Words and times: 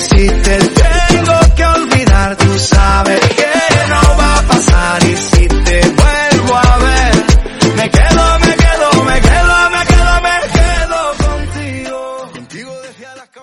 si 0.00 0.28
te 0.28 0.58
tengo 0.58 1.38
que 1.56 1.64
olvidar, 1.64 2.36
tú 2.36 2.58
sabes 2.58 3.20
que 3.20 3.88
no 3.88 4.18
va 4.18 4.38
a 4.38 4.42
pasar. 4.42 5.02
Y 5.04 5.16
si 5.16 5.46
te 5.46 5.80
vuelvo 5.80 6.56
a 6.56 6.78
ver, 6.78 7.14
me 7.76 7.90
quedo, 7.90 8.38
me 8.40 8.54
quedo, 8.56 9.04
me 9.04 9.20
quedo, 9.20 9.70
me 9.70 9.82
quedo, 9.90 10.20
me 10.26 10.36
quedo 10.56 10.98
contigo. 11.28 12.30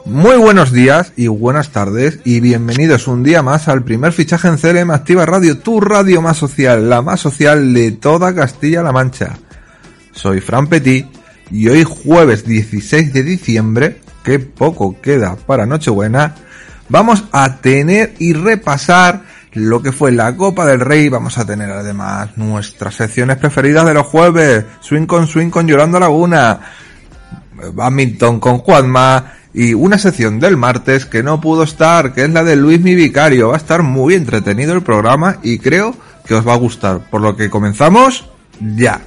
Muy 0.06 0.38
buenos 0.38 0.72
días 0.72 1.14
y 1.16 1.28
buenas 1.28 1.70
tardes 1.70 2.20
y 2.26 2.40
bienvenidos 2.40 3.08
un 3.08 3.24
día 3.24 3.44
más 3.44 3.68
al 3.68 3.84
primer 3.84 4.12
fichaje 4.14 4.48
en 4.48 4.58
CLM 4.58 4.92
Activa 4.92 5.26
Radio, 5.26 5.60
tu 5.60 5.80
radio 5.80 6.22
más 6.22 6.38
social, 6.38 6.90
la 6.90 7.02
más 7.02 7.20
social 7.20 7.74
de 7.74 7.92
toda 7.92 8.34
Castilla-La 8.34 8.92
Mancha. 8.92 9.38
Soy 10.12 10.42
Fran 10.42 10.68
Petit 10.68 11.06
y 11.52 11.70
hoy 11.70 11.84
jueves 11.84 12.46
16 12.46 13.14
de 13.14 13.24
diciembre, 13.24 14.02
que 14.24 14.40
poco 14.40 15.00
queda 15.00 15.36
para 15.36 15.66
Nochebuena, 15.66 16.36
vamos 16.90 17.26
a 17.32 17.58
tener 17.58 18.14
y 18.20 18.34
repasar 18.34 19.24
lo 19.54 19.82
que 19.82 19.92
fue 19.92 20.12
la 20.12 20.36
Copa 20.36 20.66
del 20.66 20.80
Rey. 20.80 21.10
Vamos 21.10 21.38
a 21.38 21.46
tener 21.46 21.70
además 21.72 22.38
nuestras 22.38 22.96
secciones 22.96 23.38
preferidas 23.38 23.86
de 23.86 23.94
los 23.94 24.08
jueves, 24.08 24.66
Swing 24.82 25.06
con 25.06 25.28
Swing 25.28 25.50
con 25.50 25.68
Yolanda 25.68 26.00
Laguna, 26.00 26.60
badminton 27.74 28.40
con 28.40 28.60
Juanma 28.60 29.34
y 29.54 29.74
una 29.74 29.98
sección 29.98 30.40
del 30.40 30.58
martes 30.58 31.06
que 31.06 31.24
no 31.24 31.42
pudo 31.42 31.64
estar, 31.64 32.14
que 32.14 32.26
es 32.26 32.30
la 32.30 32.44
de 32.44 32.56
Luis 32.56 32.80
Mi 32.82 32.94
Vicario. 32.94 33.50
Va 33.50 33.56
a 33.56 33.58
estar 33.58 33.82
muy 33.82 34.14
entretenido 34.14 34.74
el 34.74 34.84
programa 34.84 35.38
y 35.42 35.58
creo 35.58 35.96
que 36.26 36.36
os 36.36 36.48
va 36.48 36.54
a 36.54 36.58
gustar. 36.58 37.10
Por 37.10 37.22
lo 37.22 37.36
que 37.36 37.50
comenzamos 37.50 38.30
ya. 38.60 39.02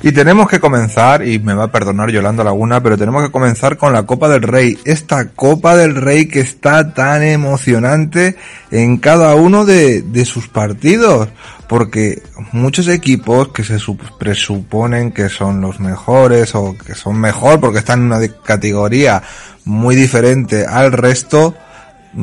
Y 0.00 0.12
tenemos 0.12 0.48
que 0.48 0.60
comenzar, 0.60 1.26
y 1.26 1.40
me 1.40 1.54
va 1.54 1.64
a 1.64 1.72
perdonar 1.72 2.10
Yolanda 2.10 2.44
Laguna, 2.44 2.80
pero 2.80 2.96
tenemos 2.96 3.24
que 3.24 3.32
comenzar 3.32 3.76
con 3.76 3.92
la 3.92 4.04
Copa 4.04 4.28
del 4.28 4.42
Rey. 4.42 4.78
Esta 4.84 5.30
Copa 5.30 5.76
del 5.76 5.96
Rey 5.96 6.26
que 6.26 6.38
está 6.38 6.94
tan 6.94 7.24
emocionante 7.24 8.36
en 8.70 8.98
cada 8.98 9.34
uno 9.34 9.64
de, 9.64 10.02
de 10.02 10.24
sus 10.24 10.48
partidos. 10.48 11.28
Porque 11.68 12.22
muchos 12.52 12.88
equipos 12.88 13.48
que 13.48 13.62
se 13.64 13.76
sup- 13.76 14.16
presuponen 14.18 15.12
que 15.12 15.28
son 15.28 15.60
los 15.60 15.80
mejores 15.80 16.54
o 16.54 16.74
que 16.78 16.94
son 16.94 17.20
mejor 17.20 17.60
porque 17.60 17.80
están 17.80 17.98
en 18.00 18.06
una 18.06 18.20
categoría 18.42 19.22
muy 19.66 19.94
diferente 19.94 20.64
al 20.64 20.92
resto, 20.92 21.54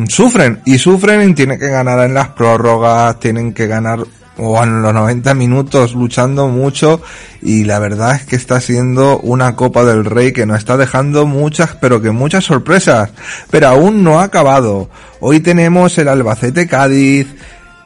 sufren 0.08 0.62
y 0.66 0.80
sufren 0.80 1.30
y 1.30 1.34
tienen 1.36 1.59
que 1.59 1.68
ganar 1.70 2.00
en 2.06 2.16
las 2.16 2.30
prórrogas, 2.30 3.20
tienen 3.20 3.53
que 3.53 3.68
ganar 3.68 4.00
o 4.38 4.61
en 4.64 4.81
los 4.81 4.94
90 4.94 5.33
minutos 5.33 5.94
luchando 5.94 6.47
mucho 6.47 7.02
y 7.41 7.64
la 7.64 7.80
verdad 7.80 8.16
es 8.16 8.25
que 8.25 8.36
está 8.36 8.59
siendo 8.59 9.19
una 9.19 9.55
Copa 9.55 9.83
del 9.83 10.05
Rey 10.05 10.33
que 10.33 10.45
nos 10.45 10.58
está 10.58 10.78
dejando 10.78 11.25
muchas, 11.25 11.75
pero 11.75 12.01
que 12.01 12.12
muchas 12.12 12.44
sorpresas, 12.44 13.12
pero 13.50 13.68
aún 13.68 14.03
no 14.03 14.19
ha 14.19 14.24
acabado. 14.24 14.90
Hoy 15.19 15.40
tenemos 15.40 15.97
el 15.97 16.07
Albacete 16.07 16.68
Cádiz, 16.68 17.28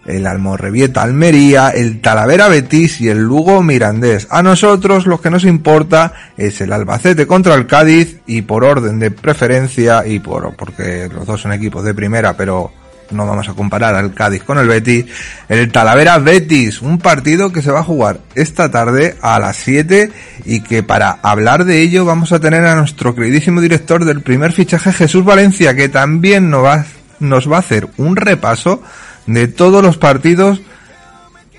el 0.05 0.25
Almorrevieta 0.25 1.03
Almería, 1.03 1.69
el 1.69 2.01
Talavera 2.01 2.47
Betis 2.47 2.99
y 3.01 3.09
el 3.09 3.19
Lugo 3.19 3.61
Mirandés. 3.61 4.27
A 4.31 4.41
nosotros 4.41 5.05
lo 5.05 5.21
que 5.21 5.29
nos 5.29 5.43
importa 5.43 6.13
es 6.37 6.61
el 6.61 6.73
Albacete 6.73 7.27
contra 7.27 7.53
el 7.53 7.67
Cádiz 7.67 8.21
y 8.25 8.41
por 8.41 8.63
orden 8.63 8.99
de 8.99 9.11
preferencia 9.11 10.05
y 10.07 10.19
por 10.19 10.55
porque 10.55 11.09
los 11.13 11.25
dos 11.27 11.41
son 11.41 11.53
equipos 11.53 11.83
de 11.83 11.93
primera, 11.93 12.35
pero 12.35 12.71
no 13.11 13.25
vamos 13.25 13.49
a 13.49 13.53
comparar 13.53 13.95
al 13.95 14.13
Cádiz 14.13 14.43
con 14.43 14.57
el 14.57 14.67
Betis, 14.67 15.05
el 15.47 15.71
Talavera 15.71 16.17
Betis, 16.19 16.81
un 16.81 16.99
partido 16.99 17.51
que 17.51 17.61
se 17.61 17.71
va 17.71 17.79
a 17.79 17.83
jugar 17.83 18.19
esta 18.35 18.69
tarde 18.71 19.15
a 19.21 19.39
las 19.39 19.57
7 19.57 20.11
y 20.45 20.61
que 20.61 20.83
para 20.83 21.11
hablar 21.21 21.65
de 21.65 21.81
ello 21.81 22.05
vamos 22.05 22.31
a 22.31 22.39
tener 22.39 22.65
a 22.65 22.75
nuestro 22.75 23.15
queridísimo 23.15 23.61
director 23.61 24.05
del 24.05 24.21
primer 24.21 24.51
fichaje 24.51 24.93
Jesús 24.93 25.23
Valencia 25.23 25.75
que 25.75 25.89
también 25.89 26.49
nos 26.49 26.63
va, 26.63 26.85
nos 27.19 27.51
va 27.51 27.57
a 27.57 27.59
hacer 27.59 27.87
un 27.97 28.15
repaso 28.15 28.81
de 29.25 29.47
todos 29.47 29.83
los 29.83 29.97
partidos 29.97 30.61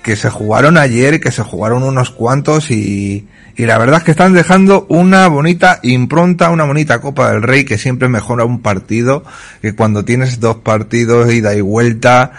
que 0.03 0.15
se 0.15 0.29
jugaron 0.29 0.77
ayer, 0.77 1.19
que 1.19 1.31
se 1.31 1.43
jugaron 1.43 1.83
unos 1.83 2.09
cuantos 2.09 2.71
y, 2.71 3.27
y 3.55 3.65
la 3.65 3.77
verdad 3.77 3.99
es 3.99 4.03
que 4.03 4.11
están 4.11 4.33
dejando 4.33 4.85
una 4.89 5.27
bonita 5.27 5.79
impronta, 5.83 6.49
una 6.49 6.63
bonita 6.63 7.01
Copa 7.01 7.31
del 7.31 7.43
Rey 7.43 7.65
que 7.65 7.77
siempre 7.77 8.07
mejora 8.07 8.45
un 8.45 8.61
partido, 8.61 9.23
que 9.61 9.73
cuando 9.73 10.05
tienes 10.05 10.39
dos 10.39 10.57
partidos 10.57 11.31
ida 11.33 11.53
y 11.55 11.61
vuelta, 11.61 12.31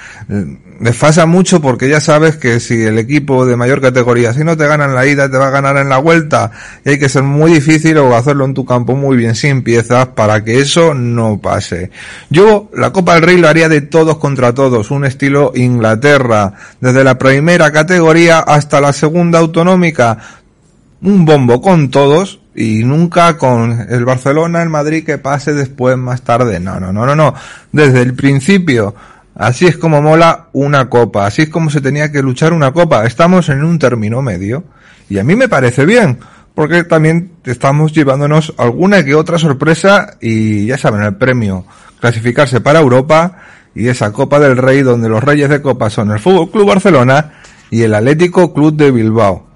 desfasa 0.83 1.27
mucho 1.27 1.61
porque 1.61 1.89
ya 1.89 2.01
sabes 2.01 2.37
que 2.37 2.59
si 2.59 2.83
el 2.83 2.99
equipo 2.99 3.47
de 3.47 3.57
mayor 3.57 3.81
categoría, 3.81 4.35
si 4.35 4.43
no 4.43 4.57
te 4.57 4.67
ganan 4.67 4.95
la 4.95 5.07
ida, 5.07 5.31
te 5.31 5.39
va 5.39 5.49
a 5.49 5.51
ganar 5.51 5.77
en 5.77 5.89
la 5.89 5.99
vuelta 5.99 6.51
y 6.85 6.91
hay 6.91 6.99
que 6.99 7.09
ser 7.09 7.23
muy 7.23 7.53
difícil 7.53 7.99
o 7.99 8.17
hacerlo 8.17 8.45
en 8.45 8.55
tu 8.55 8.65
campo 8.65 8.97
muy 8.97 9.17
bien 9.17 9.37
sin 9.37 9.63
piezas 9.63 10.09
para 10.09 10.43
que 10.43 10.61
eso 10.61 10.93
no 10.93 11.41
pase. 11.41 11.91
Yo 12.31 12.69
la 12.75 12.91
Copa 12.91 13.15
del 13.15 13.23
Rey 13.23 13.37
lo 13.37 13.49
haría 13.49 13.69
de 13.69 13.83
todos 13.83 14.19
contra 14.19 14.55
todos, 14.55 14.91
un 14.91 15.05
estilo 15.05 15.53
Inglaterra, 15.55 16.55
desde 16.81 17.05
la 17.05 17.17
primera 17.17 17.71
categoría 17.71 18.41
hasta 18.41 18.81
la 18.81 18.93
segunda 18.93 19.39
autonómica, 19.39 20.19
un 21.03 21.25
bombo 21.25 21.61
con 21.61 21.91
todos 21.91 22.41
y 22.55 22.85
nunca 22.85 23.37
con 23.37 23.87
el 23.89 24.05
Barcelona, 24.05 24.63
el 24.63 24.69
Madrid 24.69 25.05
que 25.05 25.19
pase 25.19 25.53
después 25.53 25.97
más 25.97 26.23
tarde. 26.23 26.61
No, 26.61 26.79
no, 26.79 26.93
no, 26.93 27.07
no, 27.07 27.15
no. 27.15 27.35
Desde 27.73 28.03
el 28.03 28.15
principio. 28.15 28.95
Así 29.35 29.67
es 29.67 29.79
como 29.79 30.03
mola 30.03 30.49
una 30.53 30.91
copa, 30.91 31.27
así 31.27 31.43
es 31.43 31.49
como 31.49 31.71
se 31.71 31.81
tenía 31.81 32.13
que 32.13 32.23
luchar 32.23 32.53
una 32.53 32.73
copa. 32.73 33.07
Estamos 33.07 33.49
en 33.49 33.65
un 33.65 33.79
término 33.79 34.21
medio 34.21 34.65
y 35.09 35.19
a 35.19 35.25
mí 35.25 35.35
me 35.35 35.49
parece 35.49 35.87
bien, 35.87 36.19
porque 36.55 36.85
también 36.85 37.33
estamos 37.45 37.95
llevándonos 37.95 38.53
alguna 38.59 39.03
que 39.03 39.15
otra 39.15 39.39
sorpresa 39.39 40.19
y 40.21 40.67
ya 40.67 40.77
saben 40.77 41.03
el 41.03 41.17
premio, 41.17 41.65
clasificarse 41.99 42.61
para 42.61 42.81
Europa 42.81 43.39
y 43.75 43.89
esa 43.89 44.13
Copa 44.13 44.39
del 44.39 44.59
Rey 44.59 44.83
donde 44.83 45.09
los 45.09 45.25
reyes 45.25 45.49
de 45.49 45.63
copa 45.63 45.89
son 45.89 46.11
el 46.11 46.21
Fútbol 46.21 46.51
Club 46.51 46.69
Barcelona 46.69 47.33
y 47.71 47.83
el 47.83 47.95
Atlético 47.95 48.53
Club 48.53 48.77
de 48.77 48.91
Bilbao. 48.91 49.52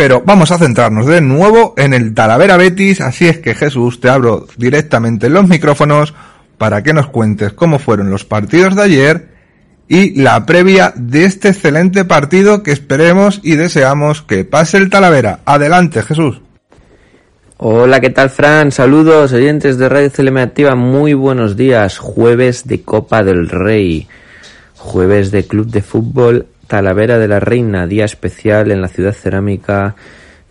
Pero 0.00 0.22
vamos 0.24 0.50
a 0.50 0.56
centrarnos 0.56 1.04
de 1.04 1.20
nuevo 1.20 1.74
en 1.76 1.92
el 1.92 2.14
Talavera 2.14 2.56
Betis, 2.56 3.02
así 3.02 3.28
es 3.28 3.36
que 3.36 3.54
Jesús, 3.54 4.00
te 4.00 4.08
abro 4.08 4.46
directamente 4.56 5.28
los 5.28 5.46
micrófonos 5.46 6.14
para 6.56 6.82
que 6.82 6.94
nos 6.94 7.08
cuentes 7.08 7.52
cómo 7.52 7.78
fueron 7.78 8.08
los 8.08 8.24
partidos 8.24 8.76
de 8.76 8.82
ayer 8.82 9.28
y 9.88 10.18
la 10.22 10.46
previa 10.46 10.94
de 10.96 11.26
este 11.26 11.48
excelente 11.48 12.06
partido 12.06 12.62
que 12.62 12.72
esperemos 12.72 13.40
y 13.42 13.56
deseamos 13.56 14.22
que 14.22 14.46
pase 14.46 14.78
el 14.78 14.88
Talavera. 14.88 15.40
Adelante, 15.44 16.00
Jesús. 16.00 16.40
Hola, 17.58 18.00
¿qué 18.00 18.08
tal, 18.08 18.30
Fran? 18.30 18.72
Saludos, 18.72 19.34
oyentes 19.34 19.76
de 19.76 19.90
Radio 19.90 20.10
CLM 20.10 20.38
Activa. 20.38 20.76
Muy 20.76 21.12
buenos 21.12 21.58
días. 21.58 21.98
Jueves 21.98 22.66
de 22.66 22.80
Copa 22.80 23.22
del 23.22 23.50
Rey. 23.50 24.08
Jueves 24.78 25.30
de 25.30 25.44
Club 25.44 25.66
de 25.66 25.82
Fútbol 25.82 26.46
Talavera 26.70 27.18
de 27.18 27.26
la 27.26 27.40
Reina. 27.40 27.88
Día 27.88 28.04
especial 28.04 28.70
en 28.70 28.80
la 28.80 28.86
ciudad 28.86 29.12
cerámica, 29.12 29.96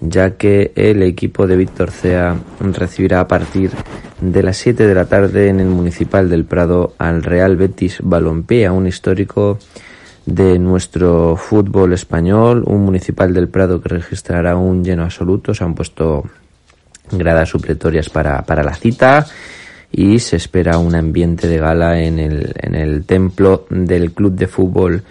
ya 0.02 0.32
que 0.32 0.74
el 0.76 1.02
equipo 1.02 1.48
de 1.48 1.56
Víctor 1.56 1.92
Cea 1.92 2.36
recibirá 2.60 3.22
a 3.22 3.28
partir 3.30 3.72
de 4.20 4.44
las 4.44 4.58
7 4.58 4.86
de 4.86 4.94
la 4.94 5.06
tarde 5.06 5.48
en 5.48 5.62
el 5.62 5.68
Municipal 5.68 6.30
del 6.30 6.44
Prado 6.44 6.94
al 6.98 7.24
Real 7.24 7.56
Betis 7.56 8.00
Balompié, 8.04 8.70
un 8.70 8.86
histórico 8.86 9.60
de 10.26 10.60
nuestro 10.60 11.38
fútbol 11.38 11.94
español, 11.94 12.66
un 12.68 12.84
Municipal 12.84 13.34
del 13.34 13.48
Prado 13.48 13.80
que 13.80 13.88
registrará 13.88 14.58
un 14.58 14.84
lleno 14.84 15.06
absoluto. 15.06 15.54
Se 15.54 15.64
han 15.64 15.74
puesto 15.74 16.26
gradas 17.14 17.48
supletorias 17.48 18.10
para, 18.10 18.42
para 18.42 18.62
la 18.62 18.76
cita 18.76 19.26
y 19.90 20.20
se 20.20 20.36
espera 20.36 20.80
un 20.80 20.96
ambiente 20.96 21.48
de 21.48 21.60
gala 21.60 22.02
en 22.02 22.20
el, 22.20 22.54
en 22.58 22.76
el 22.76 23.06
templo 23.06 23.68
del 23.70 24.12
Club 24.12 24.34
de 24.34 24.48
Fútbol 24.48 25.04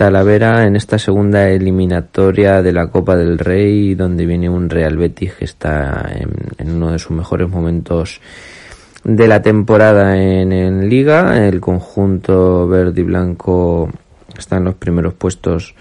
Talavera 0.00 0.66
en 0.66 0.76
esta 0.76 0.98
segunda 0.98 1.50
eliminatoria 1.50 2.62
de 2.62 2.72
la 2.72 2.86
Copa 2.86 3.18
del 3.18 3.38
Rey 3.38 3.94
donde 3.94 4.24
viene 4.24 4.48
un 4.48 4.70
Real 4.70 4.96
Betis 4.96 5.34
que 5.34 5.44
está 5.44 6.10
en, 6.56 6.70
uno 6.70 6.92
de 6.92 6.98
sus 6.98 7.10
mejores 7.10 7.50
momentos 7.50 8.18
de 9.04 9.28
la 9.28 9.42
temporada 9.42 10.16
en, 10.16 10.52
en 10.52 10.88
Liga. 10.88 11.46
El 11.46 11.60
conjunto 11.60 12.66
verde 12.66 13.02
y 13.02 13.04
blanco 13.04 13.90
está 14.38 14.56
en 14.56 14.64
los 14.64 14.76
primeros 14.76 15.12
puestos 15.12 15.74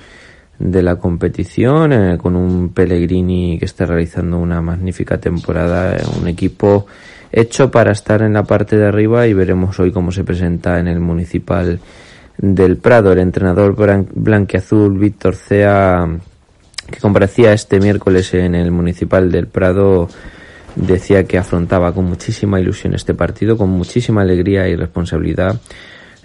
de 0.58 0.84
la 0.84 0.98
competición, 0.98 1.94
eh, 1.94 2.18
con 2.18 2.36
un 2.36 2.74
Pellegrini 2.74 3.58
que 3.58 3.64
está 3.64 3.86
realizando 3.86 4.38
una 4.38 4.62
magnífica 4.62 5.18
temporada, 5.18 5.96
un 6.20 6.28
equipo 6.28 6.88
hecho 7.32 7.72
para 7.72 7.94
estar 7.94 8.22
en 8.22 8.34
la 8.34 8.44
parte 8.44 8.76
de 8.76 8.86
arriba 8.86 9.28
y 9.28 9.34
veremos 9.34 9.80
hoy 9.80 9.94
cómo 9.94 10.12
se 10.12 10.26
presenta 10.26 10.78
en 10.78 10.90
el 10.90 11.00
municipal 11.00 11.80
del 12.40 12.78
Prado. 12.78 13.12
El 13.12 13.20
entrenador 13.20 13.76
blanqueazul 14.14 14.98
Víctor 14.98 15.36
Cea, 15.36 16.08
que 16.90 17.00
comparecía 17.00 17.54
este 17.54 17.80
miércoles 17.80 18.34
en 18.34 18.56
el 18.56 18.72
municipal 18.72 19.32
del 19.32 19.48
Prado, 19.48 20.08
decía 20.76 21.26
que 21.26 21.38
afrontaba 21.38 21.94
con 21.94 22.06
muchísima 22.06 22.60
ilusión 22.60 22.96
este 22.96 23.14
partido, 23.14 23.58
con 23.58 23.70
muchísima 23.70 24.22
alegría 24.22 24.68
y 24.68 24.76
responsabilidad 24.76 25.60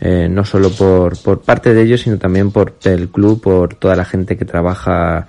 eh, 0.01 0.29
no 0.29 0.45
solo 0.45 0.71
por, 0.71 1.17
por 1.23 1.41
parte 1.41 1.73
de 1.73 1.83
ellos, 1.83 2.03
sino 2.03 2.19
también 2.19 2.51
por 2.51 2.75
el 2.85 3.09
club, 3.09 3.41
por 3.41 3.75
toda 3.75 3.95
la 3.95 4.05
gente 4.05 4.37
que 4.37 4.45
trabaja 4.45 5.27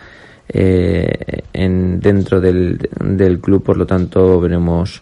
eh, 0.50 1.44
en, 1.54 2.00
dentro 2.00 2.42
del, 2.42 2.90
del 3.00 3.40
club. 3.40 3.64
Por 3.64 3.78
lo 3.78 3.86
tanto, 3.86 4.40
veremos 4.42 5.02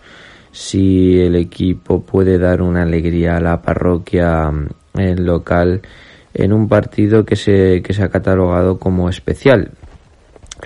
si 0.51 1.19
el 1.19 1.35
equipo 1.35 2.03
puede 2.03 2.37
dar 2.37 2.61
una 2.61 2.83
alegría 2.83 3.37
a 3.37 3.39
la 3.39 3.61
parroquia 3.61 4.51
el 4.95 5.25
local 5.25 5.81
en 6.33 6.53
un 6.53 6.67
partido 6.67 7.25
que 7.25 7.35
se, 7.35 7.81
que 7.81 7.93
se 7.93 8.03
ha 8.03 8.09
catalogado 8.09 8.79
como 8.79 9.09
especial. 9.09 9.71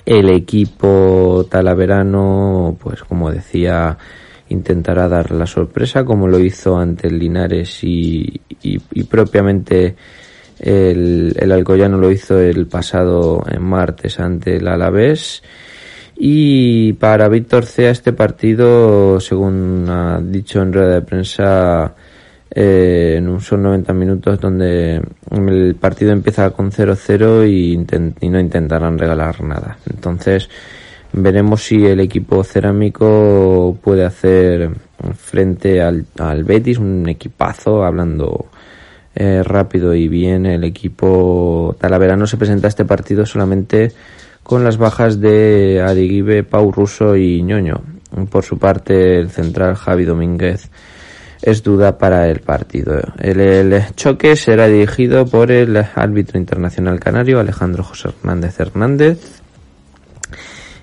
El 0.06 0.29
equipo 0.29 1.45
talaverano, 1.50 2.77
pues 2.79 3.03
como 3.03 3.31
decía, 3.31 3.97
intentará 4.50 5.07
dar 5.07 5.31
la 5.31 5.45
sorpresa 5.45 6.06
como 6.06 6.27
lo 6.27 6.39
hizo 6.39 6.77
ante 6.77 7.07
el 7.07 7.19
Linares 7.19 7.83
y, 7.83 8.39
y, 8.62 9.03
propiamente 9.03 9.95
el, 10.59 11.35
el, 11.38 11.51
Alcoyano 11.51 11.97
lo 11.97 12.12
hizo 12.12 12.39
el 12.39 12.68
pasado 12.68 13.44
en 13.50 13.63
martes 13.63 14.19
ante 14.19 14.57
el 14.57 14.68
Alavés. 14.68 15.44
Y 16.19 16.94
para 16.94 17.27
Víctor 17.29 17.65
Cea 17.65 17.91
este 17.91 18.13
partido, 18.13 19.19
según 19.19 19.85
ha 19.88 20.19
dicho 20.19 20.62
en 20.62 20.74
rueda 20.74 20.95
de 20.95 21.01
prensa, 21.01 21.94
eh, 22.52 23.22
son 23.40 23.64
90 23.64 23.94
minutos 23.94 24.40
donde 24.40 25.02
el 25.32 25.76
partido 25.76 26.12
empieza 26.12 26.50
con 26.52 26.72
0-0 26.72 27.50
y, 27.50 27.78
no 28.28 28.40
intentarán 28.40 28.98
regalar 28.98 29.42
nada. 29.44 29.78
Entonces, 29.90 30.50
Veremos 31.14 31.64
si 31.64 31.86
el 31.86 32.00
equipo 32.00 32.44
cerámico 32.44 33.78
puede 33.82 34.06
hacer 34.06 34.70
frente 35.16 35.82
al, 35.82 36.06
al 36.20 36.44
Betis, 36.44 36.78
un 36.78 37.08
equipazo, 37.08 37.84
hablando 37.84 38.48
eh, 39.16 39.42
rápido 39.44 39.96
y 39.96 40.08
bien. 40.08 40.46
El 40.46 40.64
equipo 40.64 41.76
talaverano 41.80 42.28
se 42.28 42.38
presenta 42.38 42.68
a 42.68 42.70
este 42.70 42.86
partido 42.86 43.26
solamente 43.26 43.94
con 44.44 44.64
las 44.64 44.78
bajas 44.78 45.20
de 45.20 45.82
Adiguibe, 45.86 46.44
Pau 46.44 46.72
Russo 46.72 47.16
y 47.16 47.42
Ñoño. 47.42 47.82
Por 48.30 48.44
su 48.44 48.58
parte, 48.58 49.18
el 49.18 49.30
central 49.30 49.76
Javi 49.76 50.06
Domínguez 50.06 50.70
es 51.42 51.63
duda 51.63 51.98
para 51.98 52.30
el 52.30 52.39
partido. 52.39 53.00
El, 53.19 53.84
choque 53.95 54.36
será 54.36 54.68
dirigido 54.68 55.25
por 55.25 55.51
el 55.51 55.78
árbitro 55.78 56.39
internacional 56.39 57.00
canario 57.00 57.39
Alejandro 57.39 57.84
José 57.84 58.10
Hernández 58.10 58.60
Hernández 58.60 59.42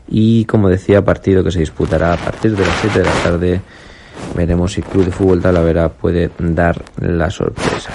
y 0.09 0.45
como 0.45 0.69
decía, 0.69 1.05
partido 1.05 1.43
que 1.43 1.51
se 1.51 1.61
disputará 1.61 2.13
a 2.13 2.17
partir 2.17 2.57
de 2.57 2.65
las 2.65 2.77
7 2.81 2.99
de 2.99 3.05
la 3.05 3.23
tarde. 3.23 3.61
Veremos 4.37 4.73
si 4.73 4.83
Club 4.83 5.07
de 5.07 5.11
Fútbol 5.11 5.43
Talavera 5.43 5.89
puede 5.89 6.31
dar 6.39 6.81
la 7.01 7.31
sorpresa. 7.31 7.91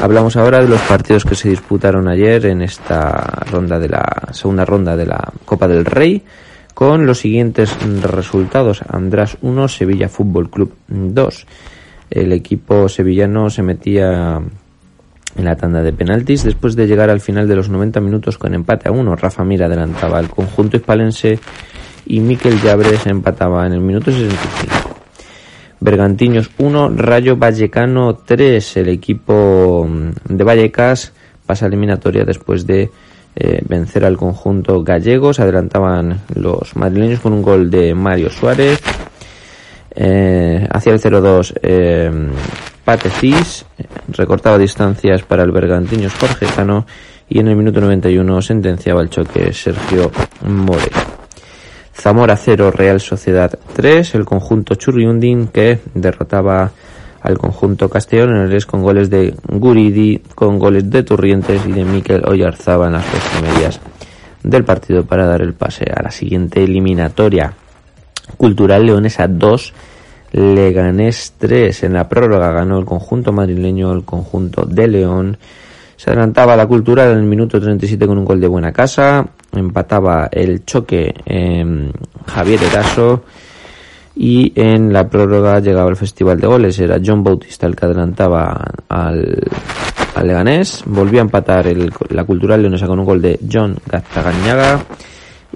Hablamos 0.00 0.36
ahora 0.36 0.60
de 0.60 0.68
los 0.68 0.80
partidos 0.82 1.24
que 1.24 1.34
se 1.34 1.48
disputaron 1.48 2.06
ayer 2.08 2.44
en 2.46 2.60
esta 2.60 3.42
ronda 3.50 3.78
de 3.78 3.88
la 3.88 4.28
segunda 4.32 4.64
ronda 4.66 4.94
de 4.94 5.06
la 5.06 5.32
Copa 5.46 5.66
del 5.66 5.86
Rey 5.86 6.22
con 6.74 7.06
los 7.06 7.20
siguientes 7.20 7.74
resultados. 8.02 8.82
András 8.86 9.38
1, 9.40 9.68
Sevilla 9.68 10.10
Fútbol 10.10 10.50
Club 10.50 10.74
2. 10.88 11.46
El 12.10 12.32
equipo 12.32 12.88
sevillano 12.88 13.50
se 13.50 13.62
metía 13.62 14.40
en 15.36 15.44
la 15.44 15.56
tanda 15.56 15.82
de 15.82 15.92
penaltis. 15.92 16.44
Después 16.44 16.76
de 16.76 16.86
llegar 16.86 17.10
al 17.10 17.20
final 17.20 17.48
de 17.48 17.56
los 17.56 17.68
90 17.68 18.00
minutos 18.00 18.38
con 18.38 18.54
empate 18.54 18.88
a 18.88 18.92
uno, 18.92 19.16
Rafa 19.16 19.44
Mir 19.44 19.62
adelantaba 19.62 20.18
al 20.18 20.28
conjunto 20.28 20.76
hispalense 20.76 21.38
y 22.06 22.20
Miquel 22.20 22.60
Llabres 22.62 23.06
empataba 23.06 23.66
en 23.66 23.72
el 23.72 23.80
minuto 23.80 24.10
65. 24.10 24.96
Bergantiños 25.80 26.50
1, 26.58 26.90
Rayo 26.96 27.36
Vallecano 27.36 28.14
3. 28.14 28.76
El 28.78 28.88
equipo 28.88 29.86
de 30.28 30.44
Vallecas 30.44 31.12
pasa 31.44 31.66
eliminatoria 31.66 32.24
después 32.24 32.66
de 32.66 32.90
eh, 33.36 33.60
vencer 33.68 34.04
al 34.04 34.16
conjunto 34.16 34.82
gallego. 34.82 35.34
Se 35.34 35.42
adelantaban 35.42 36.22
los 36.34 36.74
madrileños 36.76 37.20
con 37.20 37.34
un 37.34 37.42
gol 37.42 37.70
de 37.70 37.94
Mario 37.94 38.30
Suárez. 38.30 38.80
Eh, 39.98 40.68
hacia 40.70 40.92
el 40.92 41.00
0-2 41.00 41.54
eh, 41.62 42.10
recortaba 44.08 44.58
distancias 44.58 45.22
para 45.22 45.42
el 45.42 45.52
Bergantiños 45.52 46.12
Jorge 46.14 46.44
Cano 46.54 46.86
y 47.30 47.38
en 47.38 47.48
el 47.48 47.56
minuto 47.56 47.80
91 47.80 48.42
sentenciaba 48.42 49.00
el 49.00 49.08
choque 49.08 49.52
Sergio 49.54 50.12
More. 50.46 50.90
Zamora 51.94 52.36
0, 52.36 52.70
Real 52.72 53.00
Sociedad 53.00 53.58
3, 53.74 54.14
el 54.16 54.26
conjunto 54.26 54.74
Churriundin 54.74 55.48
que 55.48 55.80
derrotaba 55.94 56.70
al 57.22 57.38
conjunto 57.38 57.88
Castellón 57.88 58.36
en 58.36 58.52
el 58.52 58.66
con 58.66 58.82
goles 58.82 59.10
de 59.10 59.34
Guridi, 59.48 60.18
con 60.34 60.58
goles 60.58 60.88
de 60.90 61.02
Turrientes 61.02 61.62
y 61.66 61.72
de 61.72 61.84
Miquel 61.84 62.22
Oyarzaba 62.24 62.86
en 62.86 62.92
las 62.92 63.04
dos 63.10 63.42
medias 63.42 63.80
del 64.42 64.64
partido 64.64 65.04
para 65.04 65.26
dar 65.26 65.42
el 65.42 65.54
pase 65.54 65.86
a 65.92 66.02
la 66.02 66.10
siguiente 66.10 66.62
eliminatoria. 66.62 67.52
Cultural 68.36 68.84
Leonesa 68.84 69.26
2, 69.28 69.72
Leganés 70.32 71.34
3. 71.38 71.84
En 71.84 71.94
la 71.94 72.08
prórroga 72.08 72.50
ganó 72.50 72.78
el 72.78 72.84
conjunto 72.84 73.32
madrileño, 73.32 73.92
el 73.92 74.04
conjunto 74.04 74.64
de 74.64 74.88
León. 74.88 75.38
Se 75.96 76.10
adelantaba 76.10 76.56
la 76.56 76.66
cultura 76.66 77.10
en 77.10 77.18
el 77.18 77.24
minuto 77.24 77.60
37 77.60 78.06
con 78.06 78.18
un 78.18 78.24
gol 78.24 78.40
de 78.40 78.48
buena 78.48 78.72
casa. 78.72 79.26
Empataba 79.52 80.28
el 80.30 80.64
choque 80.64 81.14
Javier 82.26 82.62
Eraso. 82.62 83.24
Y 84.18 84.52
en 84.54 84.92
la 84.92 85.08
prórroga 85.08 85.60
llegaba 85.60 85.90
el 85.90 85.96
festival 85.96 86.40
de 86.40 86.46
goles. 86.46 86.78
Era 86.78 86.98
John 87.04 87.22
Bautista 87.22 87.66
el 87.66 87.76
que 87.76 87.86
adelantaba 87.86 88.62
al, 88.88 89.42
Leganés. 90.22 90.82
Volvió 90.86 91.20
a 91.20 91.22
empatar 91.22 91.66
el, 91.66 91.92
la 92.10 92.24
cultural 92.24 92.60
leonesa 92.60 92.86
con 92.86 92.98
un 92.98 93.04
gol 93.04 93.20
de 93.20 93.38
John 93.50 93.76
Gaztagañaga. 93.86 94.80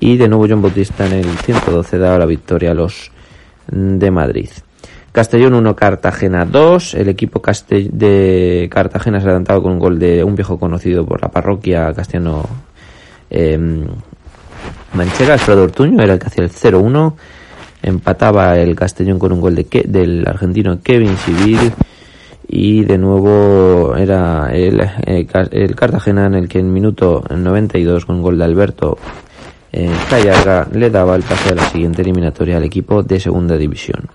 Y 0.00 0.16
de 0.16 0.28
nuevo 0.28 0.46
John 0.48 0.62
Bautista 0.62 1.06
en 1.06 1.12
el 1.12 1.26
112 1.26 1.98
daba 1.98 2.18
la 2.18 2.26
victoria 2.26 2.70
a 2.70 2.74
los 2.74 3.12
de 3.70 4.10
Madrid. 4.10 4.48
Castellón 5.12 5.54
1, 5.54 5.76
Cartagena 5.76 6.44
2. 6.44 6.94
El 6.94 7.08
equipo 7.08 7.42
de 7.70 8.68
Cartagena 8.70 9.20
se 9.20 9.26
ha 9.26 9.28
adelantado 9.28 9.62
con 9.62 9.72
un 9.72 9.78
gol 9.78 9.98
de 9.98 10.24
un 10.24 10.34
viejo 10.34 10.58
conocido 10.58 11.04
por 11.04 11.20
la 11.20 11.28
parroquia 11.28 11.92
castellano 11.92 12.48
eh, 13.28 13.58
Manchega, 14.92 15.34
Alfredo 15.34 15.64
Ortuño, 15.64 16.02
era 16.02 16.14
el 16.14 16.18
que 16.18 16.26
hacía 16.26 16.44
el 16.44 16.50
0-1. 16.50 17.14
Empataba 17.82 18.58
el 18.58 18.74
Castellón 18.74 19.18
con 19.18 19.32
un 19.32 19.40
gol 19.40 19.54
de 19.54 19.84
del 19.86 20.26
argentino 20.26 20.80
Kevin 20.82 21.16
Civil. 21.16 21.72
Y 22.48 22.84
de 22.84 22.98
nuevo 22.98 23.94
era 23.96 24.50
el, 24.52 24.80
eh, 24.80 25.26
el 25.52 25.76
Cartagena 25.76 26.26
en 26.26 26.34
el 26.34 26.48
que 26.48 26.58
en 26.58 26.72
minuto 26.72 27.22
92 27.30 28.04
con 28.04 28.16
un 28.16 28.22
gol 28.22 28.38
de 28.38 28.44
Alberto 28.44 28.98
eh, 29.72 29.90
le 30.72 30.90
daba 30.90 31.16
el 31.16 31.22
pase 31.22 31.50
a 31.50 31.54
la 31.54 31.68
siguiente 31.68 32.02
eliminatoria 32.02 32.56
al 32.56 32.64
equipo 32.64 33.02
de 33.02 33.20
segunda 33.20 33.56
división. 33.56 34.08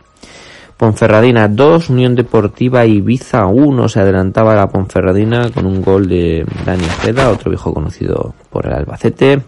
Ponferradina 0.78 1.48
2, 1.48 1.90
Unión 1.90 2.16
Deportiva 2.16 2.86
Ibiza 2.86 3.46
1, 3.46 3.88
se 3.88 4.02
adelantaba 4.02 4.56
la 4.56 4.68
Ponferradina 4.68 5.50
con 5.50 5.66
un 5.66 5.82
gol 5.82 6.10
de 6.10 6.46
Dani 6.66 6.84
Ojeda, 6.84 7.30
otro 7.30 7.50
viejo 7.50 7.74
conocido 7.74 8.36
por 8.50 8.66
el 8.66 8.74
Albacete. 8.74 9.42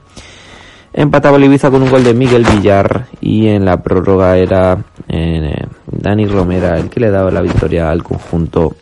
Empataba 0.93 1.35
el 1.35 1.43
Ibiza 1.43 1.69
con 1.69 1.83
un 1.83 1.89
gol 1.89 2.05
de 2.05 2.13
Miguel 2.13 2.45
Villar 2.45 3.07
y 3.19 3.47
en 3.47 3.65
la 3.65 3.83
prórroga 3.83 4.37
era 4.37 4.77
eh, 5.09 5.65
Dani 5.85 6.25
Romera 6.27 6.77
el 6.77 6.89
que 6.89 7.01
le 7.01 7.11
daba 7.11 7.29
la 7.29 7.41
victoria 7.41 7.91
al 7.91 8.03
conjunto 8.03 8.77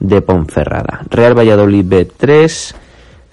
de 0.00 0.22
Ponferrada. 0.22 1.02
Real 1.10 1.36
Valladolid 1.38 1.84
B3, 1.84 2.74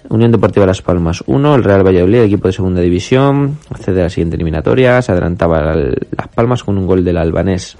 Unión 0.08 0.32
Deportiva 0.32 0.66
Las 0.66 0.82
Palmas 0.82 1.22
1, 1.26 1.54
el 1.54 1.64
Real 1.64 1.86
Valladolid, 1.86 2.20
equipo 2.20 2.48
de 2.48 2.52
segunda 2.52 2.80
división, 2.80 3.58
accede 3.70 4.00
a 4.00 4.04
la 4.04 4.10
siguiente 4.10 4.36
eliminatoria, 4.36 5.00
se 5.00 5.12
adelantaba 5.12 5.74
Las 5.74 6.28
Palmas 6.34 6.64
con 6.64 6.78
un 6.78 6.86
gol 6.86 7.04
del 7.04 7.16
albanés 7.16 7.76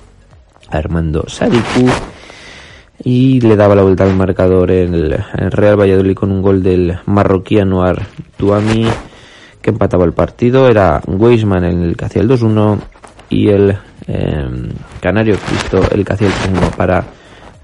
Armando 0.70 1.24
Sadiku 1.28 1.88
y 3.04 3.40
le 3.40 3.56
daba 3.56 3.74
la 3.74 3.82
vuelta 3.82 4.04
al 4.04 4.14
marcador 4.14 4.70
el, 4.70 5.12
el 5.36 5.50
Real 5.50 5.78
Valladolid 5.78 6.14
con 6.14 6.30
un 6.30 6.42
gol 6.42 6.62
del 6.62 6.98
marroquí 7.06 7.58
Anuar 7.58 8.06
Tuami 8.36 8.86
que 9.60 9.70
empataba 9.70 10.04
el 10.04 10.12
partido, 10.12 10.68
era 10.68 11.00
Weisman 11.06 11.64
el 11.64 11.96
que 11.96 12.04
hacía 12.04 12.22
el 12.22 12.28
2-1 12.28 12.78
y 13.30 13.48
el 13.48 13.76
em, 14.06 14.68
Canario 15.00 15.36
Cristo 15.38 15.80
el 15.92 16.04
que 16.04 16.12
hacía 16.12 16.28
el 16.28 16.34
3-1 16.34 16.70
para 16.76 17.04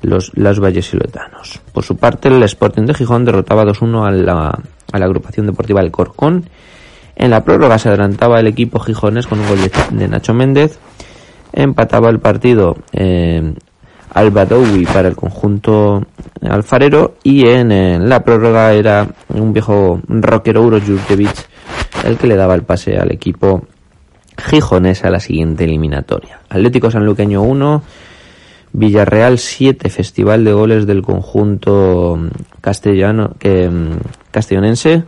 los, 0.02 0.33
los 0.35 0.61
vallesiletanos. 0.61 1.61
Por 1.73 1.85
su 1.85 1.97
parte, 1.97 2.28
el 2.28 2.43
Sporting 2.43 2.85
de 2.85 2.95
Gijón 2.95 3.25
derrotaba 3.25 3.64
2-1 3.64 4.07
a 4.07 4.11
la, 4.11 4.59
a 4.93 4.99
la 4.99 5.05
agrupación 5.05 5.47
deportiva 5.47 5.81
El 5.81 5.90
Corcón. 5.90 6.49
En 7.17 7.31
la 7.31 7.43
prórroga 7.43 7.78
se 7.78 7.88
adelantaba 7.88 8.38
el 8.38 8.47
equipo 8.47 8.78
gijones 8.78 9.26
con 9.26 9.40
un 9.40 9.49
gol 9.49 9.59
de 9.90 10.09
Nacho 10.09 10.35
Méndez. 10.35 10.78
Empataba 11.52 12.11
el 12.11 12.21
partido 12.21 12.76
eh, 12.93 13.55
Albadoui 14.14 14.87
para 14.87 15.09
el 15.09 15.17
conjunto 15.17 16.07
alfarero 16.43 17.17
y 17.23 17.47
en, 17.47 18.09
la 18.09 18.23
prórroga 18.23 18.73
era 18.73 19.07
un 19.28 19.52
viejo 19.52 20.00
rockero 20.09 20.62
Uro 20.62 20.78
el 22.05 22.17
que 22.17 22.26
le 22.26 22.37
daba 22.37 22.55
el 22.55 22.62
pase 22.62 22.97
al 22.97 23.11
equipo 23.12 23.67
gijones 24.38 25.05
a 25.05 25.11
la 25.11 25.21
siguiente 25.21 25.64
eliminatoria. 25.64 26.40
Atlético 26.49 26.90
Sanluqueño 26.90 27.43
1, 27.43 27.83
Villarreal 28.73 29.39
7, 29.39 29.89
Festival 29.91 30.45
de 30.45 30.53
Goles 30.53 30.87
del 30.87 31.03
conjunto 31.03 32.19
castellano, 32.61 33.35
que, 33.39 33.71
castellonense. 34.31 35.05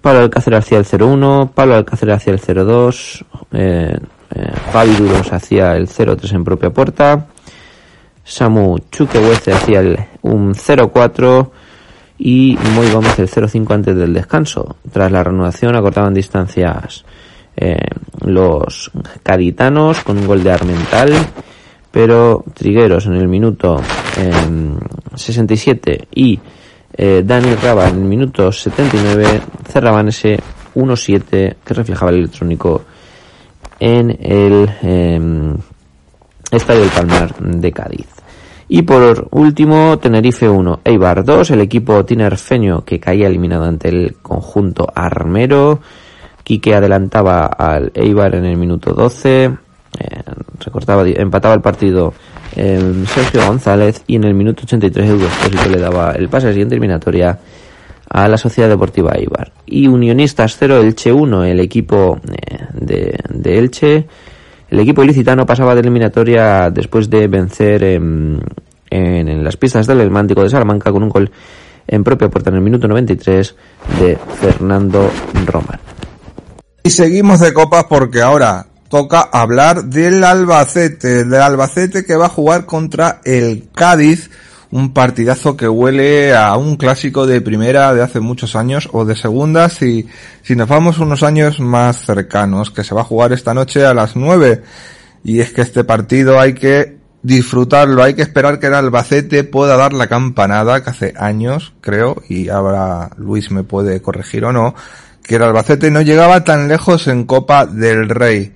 Pablo 0.00 0.20
Alcácer 0.20 0.56
hacia 0.56 0.78
el 0.78 0.84
0-1, 0.84 1.50
Pablo 1.52 1.76
Alcácer 1.76 2.10
hacia 2.10 2.32
el 2.32 2.40
0-2, 2.40 3.24
eh, 3.52 3.96
eh, 4.34 4.96
Duros 4.98 5.32
hacia 5.32 5.76
el 5.76 5.86
0-3 5.86 6.34
en 6.34 6.44
propia 6.44 6.70
puerta, 6.70 7.28
Samu 8.24 8.78
Chuquehuece 8.90 9.52
hacia 9.52 9.80
el 9.80 9.98
un 10.22 10.54
0-4 10.54 11.50
y 12.18 12.58
Moy 12.74 12.90
Gómez 12.90 13.18
el 13.18 13.28
0-5 13.28 13.74
antes 13.74 13.96
del 13.96 14.12
descanso. 14.12 14.76
Tras 14.92 15.10
la 15.10 15.22
reanudación 15.22 15.76
acortaban 15.76 16.14
distancias 16.14 17.04
eh, 17.56 17.78
los 18.24 18.90
caditanos 19.22 20.02
con 20.02 20.18
un 20.18 20.26
gol 20.26 20.42
de 20.42 20.52
Armental 20.52 21.12
pero 21.92 22.44
Trigueros 22.54 23.06
en 23.06 23.14
el 23.14 23.28
minuto 23.28 23.80
67 25.14 25.92
em, 25.92 26.06
y 26.12 26.40
eh, 26.94 27.22
Dani 27.24 27.54
Raba 27.54 27.88
en 27.88 27.96
el 27.96 28.04
minuto 28.04 28.50
79 28.50 29.40
cerraban 29.70 30.08
ese 30.08 30.38
1-7 30.74 31.56
que 31.64 31.74
reflejaba 31.74 32.10
el 32.10 32.18
electrónico 32.18 32.82
en 33.78 34.10
el 34.20 34.68
eh, 34.82 35.20
Estadio 36.50 36.80
del 36.80 36.90
Palmar 36.90 37.34
de 37.38 37.72
Cádiz. 37.72 38.08
Y 38.68 38.82
por 38.82 39.28
último, 39.32 39.98
Tenerife 39.98 40.48
1, 40.48 40.80
Eibar 40.84 41.24
2, 41.24 41.50
el 41.50 41.60
equipo 41.60 42.04
tinerfeño 42.04 42.84
que 42.84 42.98
caía 43.00 43.26
eliminado 43.26 43.64
ante 43.64 43.88
el 43.88 44.16
conjunto 44.22 44.86
armero. 44.94 45.80
Quique 46.42 46.74
adelantaba 46.74 47.46
al 47.46 47.92
Eibar 47.94 48.34
en 48.34 48.46
el 48.46 48.56
minuto 48.56 48.94
12, 48.94 49.44
eh, 49.44 49.56
recortaba, 50.64 51.06
empataba 51.06 51.54
el 51.54 51.60
partido 51.60 52.12
eh, 52.56 53.04
Sergio 53.06 53.46
González 53.46 54.02
y 54.06 54.16
en 54.16 54.24
el 54.24 54.34
minuto 54.34 54.62
83 54.64 55.08
Edu 55.08 55.26
que 55.62 55.70
le 55.70 55.78
daba 55.78 56.12
el 56.12 56.28
pase 56.28 56.48
a 56.48 56.50
siguiente 56.50 56.74
eliminatoria 56.74 57.38
a 58.08 58.28
la 58.28 58.36
Sociedad 58.36 58.68
Deportiva 58.68 59.18
Ibar. 59.18 59.52
Y 59.64 59.86
Unionistas 59.86 60.56
0, 60.58 60.80
Elche 60.80 61.12
1, 61.12 61.44
el 61.44 61.60
equipo 61.60 62.20
eh, 62.30 63.16
de, 63.30 63.58
Elche. 63.58 64.06
El 64.68 64.80
equipo 64.80 65.02
ilicitano 65.02 65.46
pasaba 65.46 65.74
de 65.74 65.80
eliminatoria 65.80 66.70
después 66.70 67.08
de 67.08 67.26
vencer 67.28 67.82
en, 67.84 68.40
en, 68.90 69.44
las 69.44 69.56
pistas 69.56 69.86
del 69.86 70.00
Elmántico 70.00 70.42
de 70.42 70.50
Salamanca 70.50 70.92
con 70.92 71.02
un 71.02 71.08
gol 71.08 71.30
en 71.86 72.04
propia 72.04 72.28
puerta 72.28 72.50
en 72.50 72.56
el 72.56 72.62
minuto 72.62 72.86
93 72.86 73.56
de 74.00 74.18
Fernando 74.40 75.10
Román. 75.46 75.80
Y 76.84 76.90
seguimos 76.90 77.40
de 77.40 77.52
copas 77.52 77.84
porque 77.88 78.20
ahora 78.20 78.66
toca 78.92 79.22
hablar 79.22 79.84
del 79.84 80.22
Albacete, 80.22 81.24
del 81.24 81.40
Albacete 81.40 82.04
que 82.04 82.14
va 82.14 82.26
a 82.26 82.28
jugar 82.28 82.66
contra 82.66 83.22
el 83.24 83.70
Cádiz, 83.74 84.28
un 84.70 84.92
partidazo 84.92 85.56
que 85.56 85.66
huele 85.66 86.36
a 86.36 86.54
un 86.58 86.76
clásico 86.76 87.26
de 87.26 87.40
primera 87.40 87.94
de 87.94 88.02
hace 88.02 88.20
muchos 88.20 88.54
años 88.54 88.90
o 88.92 89.06
de 89.06 89.16
segunda 89.16 89.70
si, 89.70 90.06
si 90.42 90.56
nos 90.56 90.68
vamos 90.68 90.98
unos 90.98 91.22
años 91.22 91.58
más 91.58 92.04
cercanos, 92.04 92.70
que 92.70 92.84
se 92.84 92.94
va 92.94 93.00
a 93.00 93.04
jugar 93.04 93.32
esta 93.32 93.54
noche 93.54 93.86
a 93.86 93.94
las 93.94 94.14
nueve. 94.14 94.62
Y 95.24 95.40
es 95.40 95.54
que 95.54 95.62
este 95.62 95.84
partido 95.84 96.38
hay 96.38 96.52
que 96.52 96.98
disfrutarlo, 97.22 98.02
hay 98.02 98.12
que 98.12 98.20
esperar 98.20 98.60
que 98.60 98.66
el 98.66 98.74
Albacete 98.74 99.42
pueda 99.44 99.78
dar 99.78 99.94
la 99.94 100.08
campanada, 100.08 100.84
que 100.84 100.90
hace 100.90 101.14
años, 101.16 101.72
creo, 101.80 102.20
y 102.28 102.50
ahora 102.50 103.08
Luis 103.16 103.50
me 103.50 103.62
puede 103.62 104.02
corregir 104.02 104.44
o 104.44 104.52
no, 104.52 104.74
que 105.22 105.36
el 105.36 105.44
Albacete 105.44 105.90
no 105.90 106.02
llegaba 106.02 106.44
tan 106.44 106.68
lejos 106.68 107.08
en 107.08 107.24
Copa 107.24 107.64
del 107.64 108.10
Rey 108.10 108.52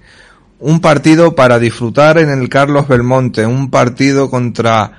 un 0.59 0.81
partido 0.81 1.35
para 1.35 1.59
disfrutar 1.59 2.19
en 2.19 2.31
el 2.31 2.49
Carlos 2.49 2.89
Belmonte, 2.89 3.47
un 3.47 3.71
partido 3.71 4.31
contra 4.31 4.93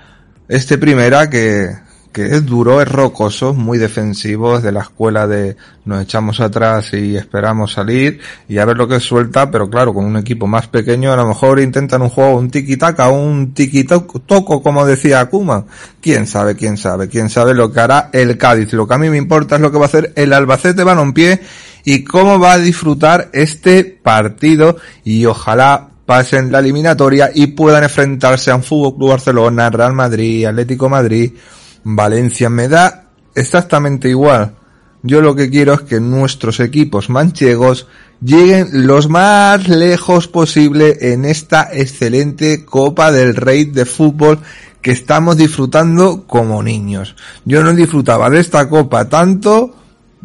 este 0.48 0.78
primera 0.78 1.30
que, 1.30 1.70
que 2.18 2.36
es 2.36 2.48
duro, 2.48 2.82
es 2.82 2.92
rocoso, 2.92 3.54
muy 3.54 3.78
defensivo, 3.78 4.58
es 4.58 4.64
de 4.64 4.72
la 4.72 4.82
escuela 4.82 5.28
de 5.28 5.56
nos 5.86 6.02
echamos 6.02 6.40
atrás 6.40 6.92
y 6.94 7.16
esperamos 7.16 7.74
salir 7.74 8.20
y 8.50 8.58
a 8.58 8.66
ver 8.66 8.76
lo 8.76 8.88
que 8.88 9.00
suelta, 9.00 9.52
pero 9.52 9.70
claro, 9.70 9.94
con 9.94 10.04
un 10.04 10.18
equipo 10.18 10.48
más 10.48 10.68
pequeño 10.68 11.14
a 11.14 11.16
lo 11.16 11.28
mejor 11.28 11.60
intentan 11.60 12.02
un 12.02 12.10
juego, 12.10 12.40
un 12.40 12.50
tiki-taka, 12.50 13.10
un 13.10 13.54
tiki-toco, 13.54 14.64
como 14.64 14.84
decía 14.84 15.20
Akuma. 15.20 15.66
Quién 16.02 16.26
sabe, 16.26 16.56
quién 16.56 16.78
sabe, 16.78 17.08
quién 17.08 17.30
sabe 17.30 17.54
lo 17.54 17.72
que 17.72 17.82
hará 17.82 18.10
el 18.12 18.36
Cádiz. 18.36 18.74
Lo 18.74 18.88
que 18.88 18.96
a 18.96 18.98
mí 18.98 19.12
me 19.12 19.18
importa 19.18 19.58
es 19.58 19.62
lo 19.62 19.72
que 19.72 19.78
va 19.78 19.86
a 19.86 19.90
hacer 19.90 20.12
el 20.16 20.34
Albacete 20.34 20.84
Balompié 20.84 21.40
y 21.86 22.04
cómo 22.04 22.40
va 22.40 22.54
a 22.54 22.58
disfrutar 22.58 23.30
este 23.32 23.84
partido 23.84 24.78
y 25.04 25.24
ojalá 25.28 25.90
pasen 26.08 26.52
la 26.52 26.60
eliminatoria 26.60 27.30
y 27.32 27.46
puedan 27.46 27.84
enfrentarse 27.84 28.50
a 28.50 28.56
un 28.56 28.64
Fútbol 28.64 28.96
Club 28.96 29.10
Barcelona, 29.10 29.70
Real 29.70 29.94
Madrid, 29.94 30.46
Atlético 30.46 30.90
Madrid, 30.90 31.34
Valencia. 31.96 32.50
Me 32.50 32.68
da 32.68 33.06
exactamente 33.34 34.10
igual. 34.10 34.56
Yo 35.04 35.22
lo 35.22 35.36
que 35.36 35.50
quiero 35.50 35.74
es 35.74 35.82
que 35.82 36.02
nuestros 36.02 36.60
equipos 36.60 37.10
manchegos 37.10 37.88
lleguen 38.22 38.88
los 38.88 39.10
más 39.10 39.70
lejos 39.70 40.28
posible 40.28 41.14
en 41.14 41.24
esta 41.24 41.70
excelente 41.72 42.66
Copa 42.66 43.12
del 43.12 43.36
Rey 43.36 43.66
de 43.66 43.86
fútbol 43.86 44.40
que 44.82 44.92
estamos 44.92 45.38
disfrutando 45.38 46.26
como 46.28 46.62
niños. 46.62 47.16
Yo 47.46 47.64
no 47.64 47.74
disfrutaba 47.74 48.30
de 48.30 48.42
esta 48.42 48.68
copa 48.68 49.08
tanto, 49.08 49.74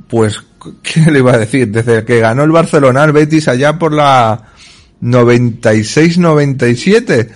pues 0.09 0.41
¿qué 0.83 1.09
le 1.11 1.21
iba 1.21 1.35
a 1.35 1.39
decir? 1.39 1.71
Desde 1.71 2.05
que 2.05 2.19
ganó 2.19 2.43
el 2.43 2.51
Barcelona 2.51 3.05
al 3.05 3.13
Betis 3.13 3.47
allá 3.47 3.79
por 3.79 3.93
la 3.93 4.49
96-97 5.01 7.29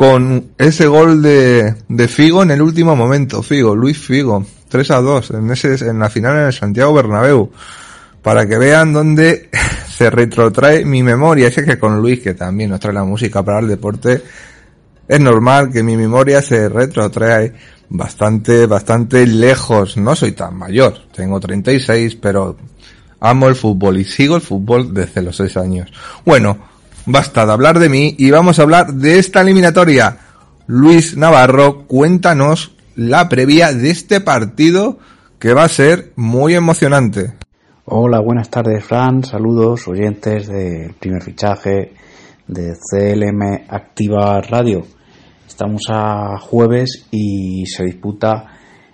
con 0.00 0.52
ese 0.56 0.86
gol 0.86 1.20
de, 1.20 1.74
de 1.86 2.08
Figo 2.08 2.42
en 2.42 2.50
el 2.50 2.62
último 2.62 2.96
momento. 2.96 3.42
Figo, 3.42 3.76
Luis 3.76 3.98
Figo, 3.98 4.46
3 4.70 4.90
a 4.92 5.00
2 5.02 5.30
en, 5.32 5.50
ese, 5.50 5.74
en 5.86 5.98
la 5.98 6.08
final 6.08 6.38
en 6.38 6.46
el 6.46 6.52
Santiago 6.54 6.94
Bernabéu. 6.94 7.50
Para 8.22 8.46
que 8.48 8.56
vean 8.56 8.94
dónde 8.94 9.50
se 9.94 10.08
retrotrae 10.08 10.86
mi 10.86 11.02
memoria. 11.02 11.48
Es 11.48 11.56
que 11.56 11.78
con 11.78 12.00
Luis, 12.00 12.20
que 12.20 12.32
también 12.32 12.70
nos 12.70 12.80
trae 12.80 12.94
la 12.94 13.04
música 13.04 13.42
para 13.42 13.58
el 13.58 13.68
deporte, 13.68 14.22
es 15.06 15.20
normal 15.20 15.70
que 15.70 15.82
mi 15.82 15.98
memoria 15.98 16.40
se 16.40 16.70
retrotrae 16.70 17.52
bastante, 17.90 18.64
bastante 18.64 19.26
lejos. 19.26 19.98
No 19.98 20.16
soy 20.16 20.32
tan 20.32 20.56
mayor, 20.56 20.94
tengo 21.14 21.38
36, 21.38 22.16
pero 22.16 22.56
amo 23.20 23.48
el 23.48 23.54
fútbol 23.54 23.98
y 23.98 24.06
sigo 24.06 24.36
el 24.36 24.40
fútbol 24.40 24.94
desde 24.94 25.20
los 25.20 25.36
6 25.36 25.58
años. 25.58 25.92
Bueno, 26.24 26.69
basta 27.12 27.46
de 27.46 27.52
hablar 27.52 27.78
de 27.78 27.88
mí 27.88 28.14
y 28.18 28.30
vamos 28.30 28.58
a 28.58 28.62
hablar 28.62 28.94
de 28.94 29.18
esta 29.18 29.40
eliminatoria. 29.40 30.18
Luis 30.66 31.16
Navarro, 31.16 31.86
cuéntanos 31.86 32.76
la 32.94 33.28
previa 33.28 33.72
de 33.72 33.90
este 33.90 34.20
partido 34.20 34.98
que 35.38 35.54
va 35.54 35.64
a 35.64 35.68
ser 35.68 36.12
muy 36.16 36.54
emocionante. 36.54 37.34
Hola, 37.86 38.20
buenas 38.20 38.50
tardes, 38.50 38.84
Fran. 38.84 39.24
Saludos, 39.24 39.88
oyentes 39.88 40.46
del 40.46 40.94
primer 40.94 41.22
fichaje 41.22 41.94
de 42.46 42.74
CLM 42.74 43.64
Activa 43.68 44.40
Radio. 44.42 44.86
Estamos 45.48 45.82
a 45.88 46.38
jueves 46.38 47.06
y 47.10 47.64
se 47.66 47.84
disputa 47.84 48.44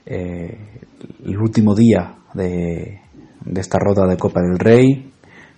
eh, 0.05 0.81
el 1.25 1.39
último 1.39 1.75
día 1.75 2.15
de, 2.33 3.01
esta 3.55 3.79
rueda 3.79 4.07
de 4.07 4.17
Copa 4.17 4.41
del 4.41 4.59
Rey, 4.59 5.13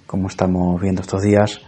como 0.07 0.29
estamos 0.29 0.81
viendo 0.81 1.03
estos 1.03 1.23
días, 1.23 1.61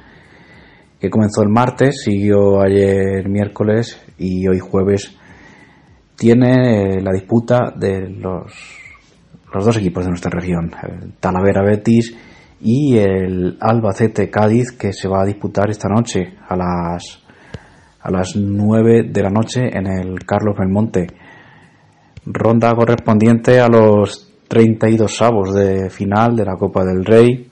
que 1.00 1.10
comenzó 1.10 1.42
el 1.42 1.48
martes, 1.48 2.02
siguió 2.04 2.60
ayer 2.60 3.28
miércoles 3.28 4.00
y 4.18 4.46
hoy 4.46 4.58
jueves 4.58 5.16
tiene 6.14 6.98
eh, 6.98 7.00
la 7.00 7.12
disputa 7.12 7.72
de 7.74 8.10
los, 8.10 8.52
los 9.54 9.64
dos 9.64 9.76
equipos 9.78 10.04
de 10.04 10.10
nuestra 10.10 10.30
región, 10.30 10.70
el 10.82 11.14
Talavera 11.14 11.62
Betis 11.62 12.14
y 12.60 12.98
el 12.98 13.56
Albacete 13.58 14.28
Cádiz, 14.28 14.72
que 14.72 14.92
se 14.92 15.08
va 15.08 15.22
a 15.22 15.26
disputar 15.26 15.70
esta 15.70 15.88
noche 15.88 16.34
a 16.46 16.56
las 16.56 17.22
a 18.02 18.10
las 18.10 18.34
9 18.34 19.10
de 19.10 19.22
la 19.22 19.30
noche 19.30 19.68
en 19.72 19.86
el 19.86 20.24
Carlos 20.24 20.56
Belmonte. 20.58 21.06
Ronda 22.24 22.74
correspondiente 22.74 23.60
a 23.60 23.68
los 23.68 24.32
32 24.48 25.22
avos 25.22 25.54
de 25.54 25.90
final 25.90 26.34
de 26.34 26.44
la 26.44 26.56
Copa 26.56 26.84
del 26.84 27.04
Rey. 27.04 27.49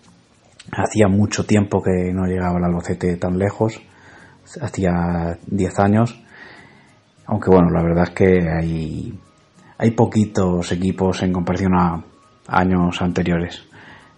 Hacía 0.72 1.08
mucho 1.08 1.44
tiempo 1.44 1.82
que 1.82 2.12
no 2.12 2.26
llegaba 2.26 2.58
el 2.58 2.64
Albacete 2.64 3.16
tan 3.16 3.38
lejos, 3.38 3.80
hacía 4.60 5.38
10 5.46 5.78
años. 5.78 6.22
Aunque 7.26 7.50
bueno, 7.50 7.70
la 7.70 7.82
verdad 7.82 8.04
es 8.04 8.10
que 8.10 8.48
hay, 8.50 9.18
hay 9.78 9.90
poquitos 9.92 10.70
equipos 10.72 11.22
en 11.22 11.32
comparación 11.32 11.74
a 11.74 12.02
años 12.48 13.00
anteriores 13.00 13.66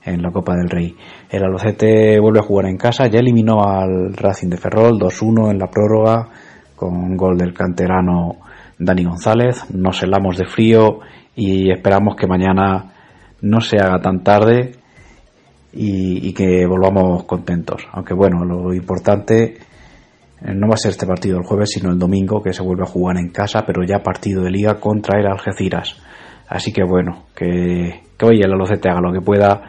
en 0.05 0.23
la 0.23 0.31
Copa 0.31 0.55
del 0.57 0.71
Rey. 0.71 0.97
El 1.29 1.45
Albacete 1.45 2.19
vuelve 2.21 2.41
a 2.41 2.45
jugar 2.45 2.67
en 2.67 2.77
casa, 2.77 3.07
ya 3.07 3.21
eliminó 3.21 3.63
al 3.65 4.13
Racing 4.15 4.49
de 4.49 4.57
Ferrol 4.57 4.99
2-1 4.99 5.51
en 5.51 5.59
la 5.59 5.67
prórroga 5.69 6.29
con 6.75 7.17
gol 7.17 7.37
del 7.37 7.53
canterano 7.53 8.39
Dani 8.79 9.05
González. 9.05 9.71
Nos 9.71 10.03
helamos 10.03 10.37
de 10.37 10.47
frío 10.47 11.01
y 11.37 11.71
esperamos 11.71 12.17
que 12.17 12.27
mañana 12.27 12.93
no 13.43 13.61
se 13.61 13.79
haga 13.79 14.01
tan 14.01 14.23
tarde 14.23 14.80
y, 15.73 16.33
que 16.33 16.67
volvamos 16.67 17.25
contentos. 17.25 17.83
Aunque 17.93 18.15
bueno, 18.15 18.45
lo 18.45 18.73
importante 18.75 19.45
eh, 19.45 20.55
no 20.55 20.69
va 20.69 20.75
a 20.75 20.79
ser 20.79 20.93
este 20.93 21.07
partido 21.07 21.39
el 21.39 21.45
jueves, 21.45 21.71
sino 21.71 21.91
el 21.91 21.99
domingo, 21.99 22.43
que 22.43 22.53
se 22.53 22.63
vuelve 22.63 22.83
a 22.83 22.87
jugar 22.87 23.17
en 23.19 23.31
casa, 23.31 23.65
pero 23.67 23.83
ya 23.85 24.03
partido 24.03 24.43
de 24.43 24.51
liga 24.51 24.81
contra 24.81 25.21
el 25.21 25.27
Algeciras. 25.27 25.97
Así 26.49 26.73
que 26.73 26.83
bueno, 26.83 27.27
que, 27.35 28.03
que 28.17 28.27
hoy 28.27 28.41
el 28.43 28.53
Albacete 28.53 28.89
haga 28.89 29.01
lo 29.01 29.13
que 29.13 29.21
pueda 29.21 29.63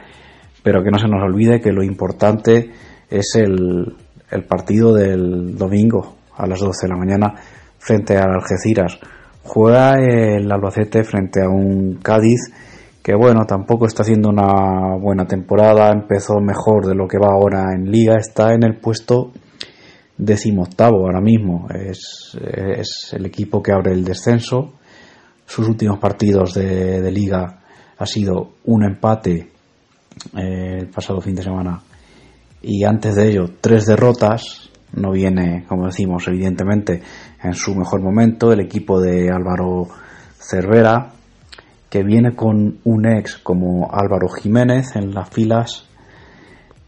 pero 0.63 0.84
que 0.84 0.91
no 0.91 1.00
se 1.00 1.08
nos 1.08 1.24
olvide 1.24 1.62
que 1.62 1.72
lo 1.72 1.84
importante 1.84 2.70
es 3.10 3.36
el, 3.36 3.96
el 4.29 4.43
partido 4.46 4.93
del 4.93 5.58
domingo 5.58 6.17
a 6.38 6.48
las 6.48 6.60
12 6.60 6.88
de 6.88 6.93
la 6.93 6.98
mañana 6.98 7.34
frente 7.77 8.17
al 8.17 8.31
Algeciras. 8.31 9.00
Juega 9.43 9.96
el 10.00 10.51
Albacete 10.51 11.03
frente 11.03 11.41
a 11.43 11.50
un 11.50 12.00
Cádiz 12.01 12.39
que 13.01 13.15
bueno, 13.15 13.46
tampoco 13.46 13.88
está 13.88 14.03
haciendo 14.03 14.29
una 14.29 14.96
buena 15.00 15.25
temporada, 15.25 15.91
empezó 15.91 16.39
mejor 16.39 16.86
de 16.86 16.96
lo 16.96 17.08
que 17.08 17.17
va 17.17 17.34
ahora 17.34 17.74
en 17.74 17.91
liga, 17.91 18.17
está 18.17 18.53
en 18.53 18.63
el 18.63 18.79
puesto 18.79 19.31
decimoctavo 20.17 21.05
ahora 21.05 21.20
mismo, 21.20 21.67
es, 21.74 22.38
es 22.39 23.13
el 23.13 23.25
equipo 23.25 23.63
que 23.63 23.72
abre 23.72 23.93
el 23.93 24.03
descenso, 24.03 24.74
sus 25.46 25.67
últimos 25.67 26.00
partidos 26.00 26.53
de, 26.53 27.01
de 27.01 27.12
liga 27.12 27.62
ha 27.98 28.05
sido 28.05 28.53
un 28.65 28.84
empate 28.84 29.51
eh, 30.38 30.77
el 30.79 30.88
pasado 30.88 31.22
fin 31.22 31.36
de 31.36 31.43
semana. 31.43 31.81
Y 32.62 32.84
antes 32.84 33.15
de 33.15 33.29
ello 33.29 33.46
tres 33.60 33.86
derrotas, 33.86 34.70
no 34.93 35.12
viene, 35.12 35.65
como 35.67 35.88
decimos, 35.88 36.27
evidentemente 36.27 37.01
en 37.43 37.53
su 37.53 37.75
mejor 37.75 38.01
momento 38.01 38.51
el 38.51 38.60
equipo 38.60 39.00
de 39.00 39.29
Álvaro 39.31 39.88
Cervera, 40.38 41.12
que 41.91 42.03
viene 42.03 42.33
con 42.38 42.79
un 42.86 43.05
ex 43.05 43.38
como 43.38 43.89
Álvaro 43.91 44.29
Jiménez 44.29 44.95
en 44.95 45.13
las 45.13 45.29
filas, 45.29 45.89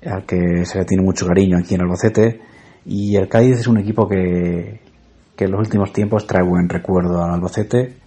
al 0.05 0.25
que 0.25 0.65
se 0.65 0.79
le 0.79 0.86
tiene 0.86 1.03
mucho 1.03 1.27
cariño 1.27 1.57
aquí 1.57 1.75
en 1.75 1.81
Albacete, 1.81 2.39
y 2.86 3.17
el 3.17 3.27
Cádiz 3.27 3.60
es 3.60 3.67
un 3.67 3.79
equipo 3.79 4.07
que, 4.07 4.79
que 5.36 5.43
en 5.43 5.51
los 5.51 5.60
últimos 5.60 5.91
tiempos 5.91 6.25
trae 6.25 6.48
buen 6.48 6.69
recuerdo 6.69 7.22
al 7.22 7.33
Albacete. 7.33 7.98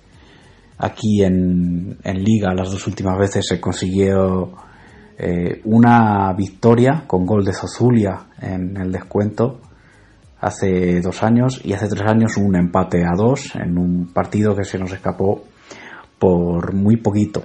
Aquí 0.78 1.22
en, 1.22 1.98
en 2.02 2.24
Liga 2.24 2.54
las 2.54 2.70
dos 2.70 2.86
últimas 2.86 3.18
veces 3.18 3.46
se 3.46 3.60
consiguió 3.60 4.54
eh, 5.18 5.60
una 5.64 6.32
victoria 6.32 7.04
con 7.06 7.26
gol 7.26 7.44
de 7.44 7.52
Zozulia 7.52 8.28
en 8.40 8.74
el 8.78 8.90
descuento 8.90 9.60
hace 10.40 11.02
dos 11.02 11.22
años 11.22 11.60
y 11.62 11.74
hace 11.74 11.88
tres 11.88 12.08
años 12.08 12.38
un 12.38 12.56
empate 12.56 13.02
a 13.04 13.14
dos 13.14 13.54
en 13.54 13.76
un 13.76 14.12
partido 14.14 14.54
que 14.56 14.64
se 14.64 14.78
nos 14.78 14.92
escapó 14.92 15.42
por 16.18 16.74
muy 16.74 16.96
poquito. 16.96 17.44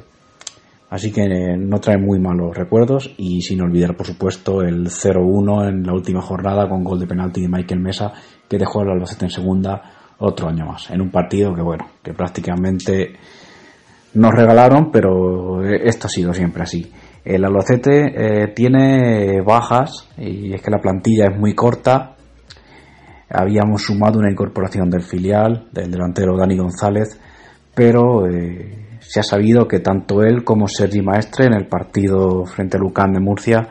Así 0.90 1.12
que 1.12 1.56
no 1.58 1.80
trae 1.80 1.98
muy 1.98 2.20
malos 2.20 2.56
recuerdos 2.56 3.14
y 3.18 3.42
sin 3.42 3.62
olvidar 3.62 3.96
por 3.96 4.06
supuesto 4.06 4.62
el 4.62 4.88
0-1 4.88 5.70
en 5.70 5.84
la 5.84 5.94
última 5.94 6.22
jornada 6.22 6.68
con 6.68 6.84
gol 6.84 7.00
de 7.00 7.08
penalti 7.08 7.42
de 7.42 7.48
Michael 7.48 7.80
Mesa 7.80 8.12
que 8.50 8.58
dejó 8.58 8.82
al 8.82 8.90
Albacete 8.90 9.26
en 9.26 9.32
segunda 9.32 9.82
otro 10.18 10.50
año 10.50 10.66
más. 10.66 10.90
En 10.92 11.02
un 11.02 11.10
partido 11.10 11.54
que 11.56 11.62
bueno, 11.62 11.86
que 12.04 12.14
prácticamente 12.14 13.14
nos 14.16 14.34
regalaron, 14.34 14.92
pero 14.92 15.64
esto 15.64 16.08
ha 16.08 16.10
sido 16.10 16.34
siempre 16.34 16.64
así. 16.64 16.92
El 17.24 17.46
Albacete 17.46 18.44
eh, 18.44 18.48
tiene 18.50 19.42
bajas 19.42 20.10
y 20.18 20.54
es 20.54 20.62
que 20.62 20.72
la 20.72 20.82
plantilla 20.82 21.28
es 21.32 21.40
muy 21.40 21.56
corta. 21.56 22.16
Habíamos 23.30 23.84
sumado 23.84 24.20
una 24.20 24.30
incorporación 24.30 24.90
del 24.90 25.04
filial, 25.04 25.70
del 25.72 25.90
delantero 25.90 26.36
Dani 26.36 26.58
González, 26.58 27.18
pero 27.74 28.28
eh, 28.28 28.98
se 29.00 29.20
ha 29.20 29.24
sabido 29.24 29.68
que 29.68 29.80
tanto 29.80 30.24
él 30.24 30.44
como 30.44 30.68
Sergi 30.68 31.02
Maestre 31.02 31.46
en 31.46 31.54
el 31.54 31.68
partido 31.68 32.46
frente 32.46 32.78
a 32.78 32.80
Lucán 32.80 33.14
de 33.14 33.20
Murcia 33.20 33.68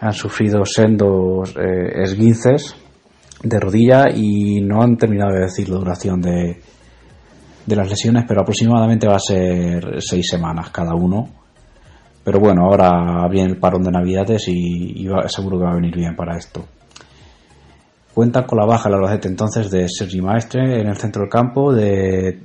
han 0.00 0.12
sufrido 0.12 0.64
sendos 0.64 1.54
eh, 1.56 2.02
esguinces 2.02 2.74
de 3.42 3.60
rodilla 3.60 4.06
y 4.14 4.60
no 4.60 4.82
han 4.82 4.96
terminado 4.96 5.32
de 5.34 5.40
decir 5.40 5.68
la 5.68 5.78
duración 5.78 6.20
de, 6.20 6.60
de 7.66 7.76
las 7.76 7.88
lesiones, 7.88 8.24
pero 8.26 8.42
aproximadamente 8.42 9.06
va 9.06 9.16
a 9.16 9.20
ser 9.20 10.00
seis 10.00 10.28
semanas 10.28 10.70
cada 10.70 10.94
uno 10.94 11.42
pero 12.24 12.38
bueno, 12.38 12.66
ahora 12.66 13.26
viene 13.28 13.50
el 13.50 13.58
parón 13.58 13.82
de 13.82 13.90
Navidades 13.90 14.46
y, 14.48 15.06
seguro 15.26 15.58
que 15.58 15.64
va 15.64 15.72
a 15.72 15.76
venir 15.76 15.96
bien 15.96 16.14
para 16.14 16.36
esto. 16.36 16.64
Cuentan 18.14 18.44
con 18.44 18.58
la 18.58 18.66
baja 18.66 18.90
el 18.90 18.96
Albacete 18.96 19.28
entonces 19.28 19.70
de 19.70 19.88
Sergi 19.88 20.20
Maestre 20.20 20.80
en 20.80 20.86
el 20.86 20.96
centro 20.96 21.22
del 21.22 21.30
campo, 21.30 21.72
de 21.72 22.42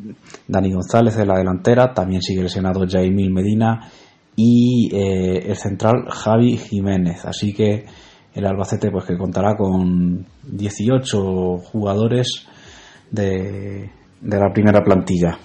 Dani 0.47 0.71
González 0.71 1.17
en 1.17 1.27
la 1.27 1.37
delantera, 1.37 1.93
también 1.93 2.21
sigue 2.21 2.43
lesionado 2.43 2.85
Jaimil 2.87 3.33
Medina 3.33 3.91
y 4.37 4.89
eh, 4.95 5.43
el 5.45 5.55
central 5.57 6.05
Javi 6.09 6.55
Jiménez. 6.55 7.25
Así 7.25 7.53
que 7.53 7.85
el 8.33 8.45
Albacete 8.45 8.89
pues 8.91 9.03
que 9.03 9.17
contará 9.17 9.57
con 9.57 10.25
18 10.43 11.57
jugadores 11.57 12.47
de, 13.11 13.91
de 14.21 14.39
la 14.39 14.53
primera 14.53 14.81
plantilla. 14.81 15.37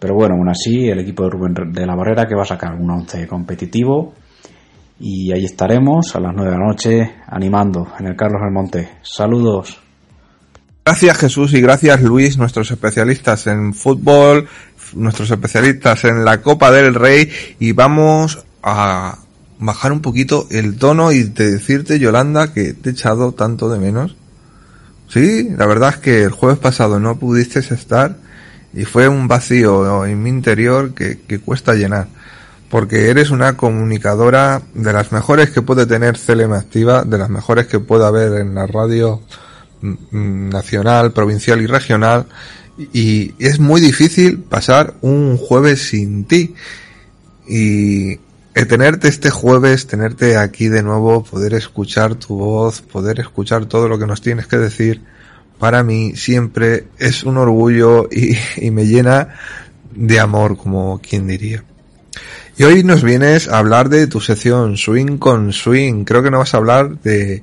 Pero 0.00 0.14
bueno, 0.14 0.34
aún 0.34 0.48
así, 0.48 0.88
el 0.88 0.98
equipo 0.98 1.22
de 1.22 1.30
Rubén 1.30 1.72
de 1.72 1.86
la 1.86 1.94
Barrera 1.94 2.26
que 2.26 2.34
va 2.34 2.42
a 2.42 2.46
sacar 2.46 2.74
un 2.74 2.90
11 2.90 3.28
competitivo. 3.28 4.12
Y 4.98 5.32
ahí 5.32 5.44
estaremos 5.44 6.14
a 6.16 6.20
las 6.20 6.34
9 6.34 6.50
de 6.50 6.58
la 6.58 6.64
noche 6.64 7.14
animando 7.26 7.88
en 7.98 8.06
el 8.06 8.16
Carlos 8.16 8.40
Almonte. 8.42 8.98
Saludos. 9.02 9.78
Gracias 10.84 11.18
Jesús 11.18 11.52
y 11.52 11.60
gracias 11.60 12.00
Luis, 12.00 12.38
nuestros 12.38 12.70
especialistas 12.70 13.48
en 13.48 13.74
fútbol, 13.74 14.48
nuestros 14.94 15.30
especialistas 15.30 16.04
en 16.04 16.24
la 16.24 16.40
Copa 16.42 16.70
del 16.70 16.94
Rey 16.94 17.28
y 17.58 17.72
vamos 17.72 18.44
a 18.62 19.18
bajar 19.58 19.92
un 19.92 20.00
poquito 20.00 20.46
el 20.50 20.76
tono 20.76 21.12
y 21.12 21.24
de 21.24 21.52
decirte 21.52 21.98
Yolanda 21.98 22.52
que 22.52 22.72
te 22.72 22.90
he 22.90 22.92
echado 22.92 23.32
tanto 23.32 23.68
de 23.68 23.78
menos. 23.78 24.16
Sí, 25.08 25.48
la 25.56 25.66
verdad 25.66 25.90
es 25.90 25.96
que 25.96 26.22
el 26.22 26.30
jueves 26.30 26.58
pasado 26.58 26.98
no 27.00 27.18
pudiste 27.18 27.60
estar 27.60 28.16
y 28.72 28.84
fue 28.84 29.08
un 29.08 29.28
vacío 29.28 30.04
en 30.04 30.22
mi 30.22 30.30
interior 30.30 30.94
que, 30.94 31.40
cuesta 31.40 31.74
llenar. 31.74 32.08
Porque 32.70 33.10
eres 33.10 33.30
una 33.30 33.56
comunicadora 33.56 34.62
de 34.74 34.92
las 34.92 35.12
mejores 35.12 35.50
que 35.50 35.62
puede 35.62 35.86
tener 35.86 36.18
CLM 36.18 36.52
Activa, 36.52 37.04
de 37.04 37.18
las 37.18 37.30
mejores 37.30 37.66
que 37.66 37.78
puede 37.78 38.04
haber 38.04 38.40
en 38.40 38.54
la 38.54 38.66
radio 38.66 39.22
mm, 39.80 39.92
mm, 40.10 40.48
nacional, 40.48 41.12
provincial 41.12 41.60
y 41.62 41.66
regional. 41.66 42.26
Y 42.92 43.34
es 43.38 43.58
muy 43.58 43.80
difícil 43.80 44.40
pasar 44.40 44.94
un 45.00 45.36
jueves 45.36 45.88
sin 45.88 46.24
ti. 46.24 46.54
Y 47.48 48.18
tenerte 48.64 49.08
este 49.08 49.30
jueves, 49.30 49.86
tenerte 49.86 50.36
aquí 50.36 50.68
de 50.68 50.82
nuevo, 50.82 51.22
poder 51.22 51.54
escuchar 51.54 52.14
tu 52.14 52.36
voz, 52.36 52.80
poder 52.80 53.20
escuchar 53.20 53.66
todo 53.66 53.86
lo 53.86 53.98
que 53.98 54.06
nos 54.06 54.22
tienes 54.22 54.46
que 54.46 54.56
decir, 54.56 55.02
para 55.58 55.82
mí 55.82 56.16
siempre 56.16 56.86
es 56.98 57.24
un 57.24 57.36
orgullo 57.36 58.08
y, 58.10 58.36
me 58.70 58.86
llena 58.86 59.34
de 59.94 60.20
amor, 60.20 60.56
como 60.56 61.00
quien 61.00 61.26
diría. 61.26 61.64
Y 62.58 62.64
hoy 62.64 62.82
nos 62.84 63.02
vienes 63.02 63.48
a 63.48 63.58
hablar 63.58 63.90
de 63.90 64.06
tu 64.06 64.20
sección 64.20 64.78
Swing 64.78 65.18
con 65.18 65.52
Swing. 65.52 66.04
Creo 66.04 66.22
que 66.22 66.30
nos 66.30 66.40
vas 66.40 66.54
a 66.54 66.56
hablar 66.56 66.98
de, 67.00 67.42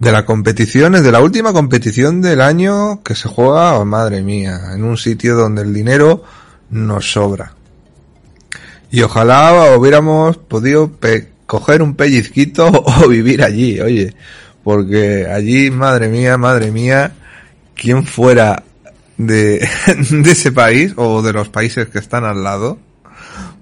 de 0.00 0.12
la 0.12 0.24
competición, 0.24 0.92
de 0.92 1.12
la 1.12 1.20
última 1.20 1.52
competición 1.52 2.20
del 2.20 2.40
año 2.40 3.02
que 3.04 3.14
se 3.14 3.28
juega, 3.28 3.78
oh, 3.78 3.84
madre 3.84 4.22
mía, 4.22 4.72
en 4.74 4.82
un 4.82 4.96
sitio 4.96 5.36
donde 5.36 5.62
el 5.62 5.72
dinero 5.72 6.24
nos 6.70 7.12
sobra. 7.12 7.52
Y 8.90 9.02
ojalá 9.02 9.76
hubiéramos 9.76 10.36
podido 10.36 10.90
coger 11.46 11.82
un 11.82 11.94
pellizquito 11.94 12.66
o 12.72 13.08
vivir 13.08 13.42
allí, 13.44 13.80
oye 13.80 14.14
porque 14.68 15.26
allí, 15.26 15.70
madre 15.70 16.08
mía, 16.08 16.36
madre 16.36 16.70
mía, 16.70 17.12
quien 17.74 18.04
fuera 18.04 18.64
de 19.16 19.66
ese 20.26 20.52
país 20.52 20.92
o 20.96 21.22
de 21.22 21.32
los 21.32 21.48
países 21.48 21.88
que 21.88 21.98
están 21.98 22.24
al 22.24 22.44
lado 22.44 22.78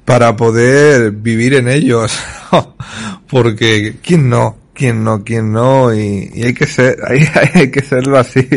para 0.07 0.35
poder 0.37 1.11
vivir 1.11 1.53
en 1.53 1.69
ellos. 1.69 2.19
porque, 3.29 3.97
¿quién 4.03 4.31
no? 4.31 4.57
¿Quién 4.73 5.05
no? 5.05 5.23
¿Quién 5.25 5.53
no? 5.53 5.95
Y, 5.95 6.31
hay 6.43 6.55
que 6.55 6.67
ser, 6.67 6.97
hay, 7.55 7.71
que 7.71 7.83
serlo 7.83 8.17
así. 8.19 8.49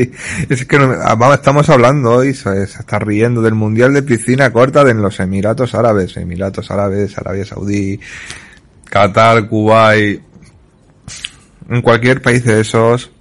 Es 0.48 0.66
que 0.66 0.80
no, 0.80 1.34
estamos 1.34 1.70
hablando 1.70 2.12
hoy, 2.12 2.34
se, 2.34 2.68
se, 2.68 2.80
está 2.80 3.00
riendo 3.00 3.42
del 3.42 3.56
Mundial 3.56 3.94
de 3.94 4.04
Piscina 4.04 4.54
Corta 4.54 4.86
de 4.86 4.92
en 4.92 5.02
los 5.02 5.20
Emiratos 5.20 5.76
Árabes, 5.76 6.16
Emiratos 6.16 6.72
Árabes, 6.72 7.18
Arabia 7.18 7.44
Saudí, 7.44 8.00
Qatar, 8.86 9.50
Kuwait, 9.50 10.22
en 11.70 11.82
cualquier 11.82 12.22
país 12.22 12.46
de 12.46 12.62
esos 12.62 13.12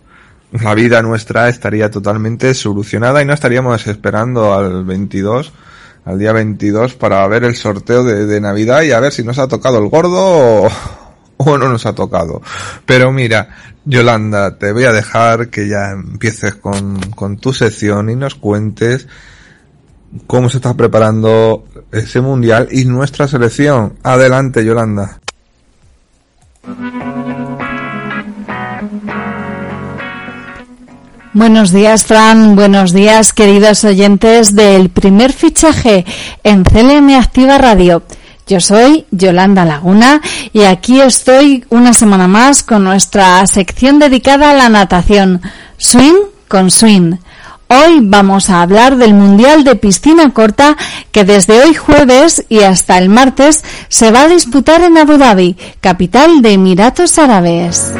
la 0.52 0.74
vida 0.74 1.02
nuestra 1.02 1.48
estaría 1.48 1.90
totalmente 1.90 2.54
solucionada 2.54 3.22
y 3.22 3.26
no 3.26 3.34
estaríamos 3.34 3.86
esperando 3.86 4.54
al 4.54 4.84
22, 4.84 5.52
al 6.08 6.18
día 6.18 6.32
22 6.32 6.94
para 6.94 7.26
ver 7.28 7.44
el 7.44 7.54
sorteo 7.54 8.02
de, 8.02 8.40
Navidad 8.40 8.80
y 8.80 8.92
a 8.92 9.00
ver 9.00 9.12
si 9.12 9.22
nos 9.22 9.38
ha 9.38 9.46
tocado 9.46 9.78
el 9.78 9.90
gordo 9.90 10.62
o, 11.36 11.58
no 11.58 11.68
nos 11.68 11.84
ha 11.84 11.94
tocado. 11.94 12.40
Pero 12.86 13.12
mira, 13.12 13.50
Yolanda, 13.84 14.56
te 14.56 14.72
voy 14.72 14.84
a 14.84 14.92
dejar 14.92 15.50
que 15.50 15.68
ya 15.68 15.90
empieces 15.90 16.54
con, 16.54 16.98
con 17.10 17.36
tu 17.36 17.52
sección 17.52 18.08
y 18.08 18.16
nos 18.16 18.36
cuentes 18.36 19.06
cómo 20.26 20.48
se 20.48 20.56
está 20.56 20.72
preparando 20.72 21.66
ese 21.92 22.22
mundial 22.22 22.68
y 22.70 22.86
nuestra 22.86 23.28
selección. 23.28 23.98
Adelante, 24.02 24.64
Yolanda. 24.64 25.20
Buenos 31.34 31.72
días, 31.72 32.06
Fran. 32.06 32.56
Buenos 32.56 32.92
días, 32.92 33.34
queridos 33.34 33.84
oyentes 33.84 34.54
del 34.54 34.88
primer 34.88 35.32
fichaje 35.32 36.06
en 36.42 36.64
CLM 36.64 37.10
Activa 37.16 37.58
Radio. 37.58 38.02
Yo 38.46 38.60
soy 38.60 39.04
Yolanda 39.10 39.66
Laguna 39.66 40.22
y 40.54 40.62
aquí 40.62 41.02
estoy 41.02 41.66
una 41.68 41.92
semana 41.92 42.28
más 42.28 42.62
con 42.62 42.82
nuestra 42.82 43.46
sección 43.46 43.98
dedicada 43.98 44.50
a 44.50 44.54
la 44.54 44.70
natación, 44.70 45.42
Swing 45.76 46.16
con 46.48 46.70
Swing. 46.70 47.16
Hoy 47.68 48.00
vamos 48.00 48.48
a 48.48 48.62
hablar 48.62 48.96
del 48.96 49.12
Mundial 49.12 49.64
de 49.64 49.76
Piscina 49.76 50.32
Corta 50.32 50.78
que 51.12 51.24
desde 51.24 51.62
hoy 51.62 51.74
jueves 51.74 52.46
y 52.48 52.60
hasta 52.60 52.96
el 52.96 53.10
martes 53.10 53.62
se 53.88 54.10
va 54.10 54.22
a 54.22 54.28
disputar 54.28 54.80
en 54.80 54.96
Abu 54.96 55.18
Dhabi, 55.18 55.58
capital 55.82 56.40
de 56.40 56.52
Emiratos 56.54 57.18
Árabes. 57.18 57.92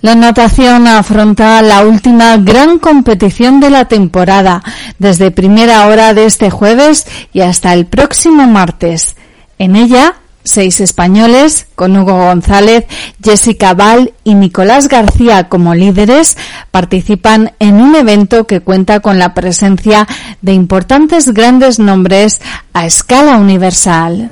La 0.00 0.14
natación 0.14 0.86
afronta 0.86 1.60
la 1.60 1.84
última 1.84 2.36
gran 2.36 2.78
competición 2.78 3.58
de 3.58 3.68
la 3.68 3.86
temporada, 3.86 4.62
desde 5.00 5.32
primera 5.32 5.88
hora 5.88 6.14
de 6.14 6.24
este 6.24 6.50
jueves 6.50 7.04
y 7.32 7.40
hasta 7.40 7.72
el 7.74 7.86
próximo 7.86 8.46
martes. 8.46 9.16
En 9.58 9.74
ella, 9.74 10.14
seis 10.44 10.80
españoles, 10.80 11.66
con 11.74 11.96
Hugo 11.96 12.12
González, 12.12 12.84
Jessica 13.20 13.74
Val 13.74 14.12
y 14.22 14.34
Nicolás 14.34 14.86
García 14.86 15.48
como 15.48 15.74
líderes, 15.74 16.36
participan 16.70 17.54
en 17.58 17.80
un 17.80 17.96
evento 17.96 18.46
que 18.46 18.60
cuenta 18.60 19.00
con 19.00 19.18
la 19.18 19.34
presencia 19.34 20.06
de 20.42 20.52
importantes 20.52 21.34
grandes 21.34 21.80
nombres 21.80 22.40
a 22.72 22.86
escala 22.86 23.36
universal. 23.36 24.30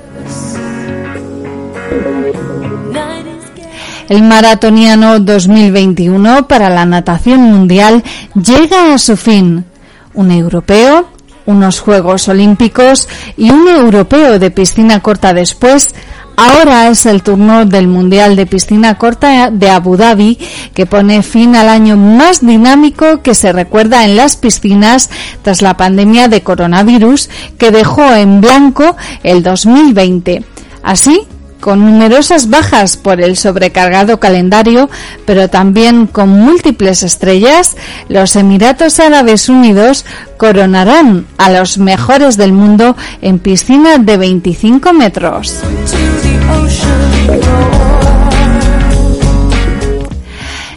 El 4.09 4.23
maratoniano 4.23 5.19
2021 5.19 6.47
para 6.47 6.69
la 6.69 6.85
natación 6.85 7.41
mundial 7.41 8.03
llega 8.33 8.93
a 8.93 8.97
su 8.97 9.17
fin. 9.17 9.65
Un 10.13 10.31
europeo, 10.31 11.07
unos 11.45 11.79
Juegos 11.79 12.27
Olímpicos 12.27 13.07
y 13.35 13.49
un 13.49 13.67
europeo 13.67 14.39
de 14.39 14.51
piscina 14.51 15.01
corta 15.01 15.33
después, 15.33 15.93
Ahora 16.39 16.87
es 16.89 17.07
el 17.07 17.23
turno 17.23 17.65
del 17.65 17.87
Mundial 17.87 18.35
de 18.35 18.45
Piscina 18.45 18.95
Corta 18.99 19.49
de 19.49 19.71
Abu 19.71 19.97
Dhabi, 19.97 20.37
que 20.75 20.85
pone 20.85 21.23
fin 21.23 21.55
al 21.55 21.67
año 21.67 21.97
más 21.97 22.45
dinámico 22.45 23.23
que 23.23 23.33
se 23.33 23.51
recuerda 23.51 24.05
en 24.05 24.15
las 24.15 24.37
piscinas 24.37 25.09
tras 25.41 25.63
la 25.63 25.77
pandemia 25.77 26.27
de 26.27 26.43
coronavirus 26.43 27.31
que 27.57 27.71
dejó 27.71 28.13
en 28.13 28.39
blanco 28.39 28.95
el 29.23 29.41
2020. 29.41 30.43
Así, 30.83 31.21
con 31.59 31.85
numerosas 31.85 32.49
bajas 32.49 32.97
por 32.97 33.21
el 33.21 33.37
sobrecargado 33.37 34.19
calendario, 34.19 34.89
pero 35.25 35.49
también 35.49 36.07
con 36.07 36.29
múltiples 36.29 37.03
estrellas, 37.03 37.75
los 38.09 38.35
Emiratos 38.35 38.99
Árabes 38.99 39.49
Unidos 39.49 40.05
coronarán 40.37 41.25
a 41.37 41.49
los 41.51 41.77
mejores 41.77 42.37
del 42.37 42.53
mundo 42.53 42.95
en 43.21 43.39
piscina 43.39 43.97
de 43.97 44.17
25 44.17 44.93
metros. 44.93 45.61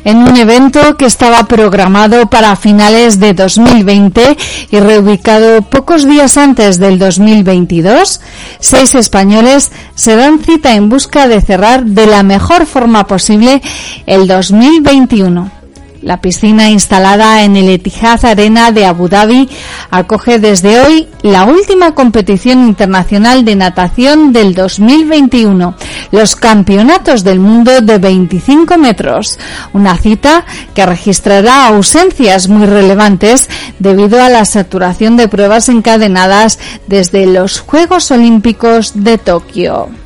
En 0.04 0.18
un 0.18 0.36
evento 0.36 0.96
que 0.96 1.06
estaba 1.06 1.44
programado 1.44 2.28
para 2.28 2.56
finales 2.56 3.20
de 3.20 3.34
2020 3.34 4.36
y 4.70 4.80
reubicado 4.80 5.62
pocos 5.62 6.06
días 6.06 6.36
antes 6.36 6.78
del 6.78 6.98
2022, 6.98 8.20
seis 8.58 8.94
españoles 8.94 9.72
se 9.94 10.16
dan 10.16 10.38
cita 10.40 10.74
en 10.74 10.88
busca 10.88 11.28
de 11.28 11.40
cerrar 11.40 11.84
de 11.84 12.06
la 12.06 12.22
mejor 12.22 12.66
forma 12.66 13.06
posible 13.06 13.62
el 14.06 14.26
2021. 14.26 15.59
La 16.02 16.22
piscina 16.22 16.70
instalada 16.70 17.42
en 17.42 17.56
el 17.56 17.68
Etihad 17.68 18.24
Arena 18.24 18.72
de 18.72 18.86
Abu 18.86 19.08
Dhabi 19.08 19.50
acoge 19.90 20.38
desde 20.38 20.80
hoy 20.80 21.08
la 21.20 21.44
última 21.44 21.94
competición 21.94 22.66
internacional 22.66 23.44
de 23.44 23.54
natación 23.54 24.32
del 24.32 24.54
2021, 24.54 25.74
los 26.10 26.36
Campeonatos 26.36 27.22
del 27.22 27.38
Mundo 27.38 27.82
de 27.82 27.98
25 27.98 28.78
metros, 28.78 29.38
una 29.74 29.94
cita 29.98 30.46
que 30.74 30.86
registrará 30.86 31.66
ausencias 31.66 32.48
muy 32.48 32.66
relevantes 32.66 33.50
debido 33.78 34.22
a 34.22 34.30
la 34.30 34.46
saturación 34.46 35.18
de 35.18 35.28
pruebas 35.28 35.68
encadenadas 35.68 36.58
desde 36.86 37.26
los 37.26 37.60
Juegos 37.60 38.10
Olímpicos 38.10 38.92
de 38.94 39.18
Tokio. 39.18 39.99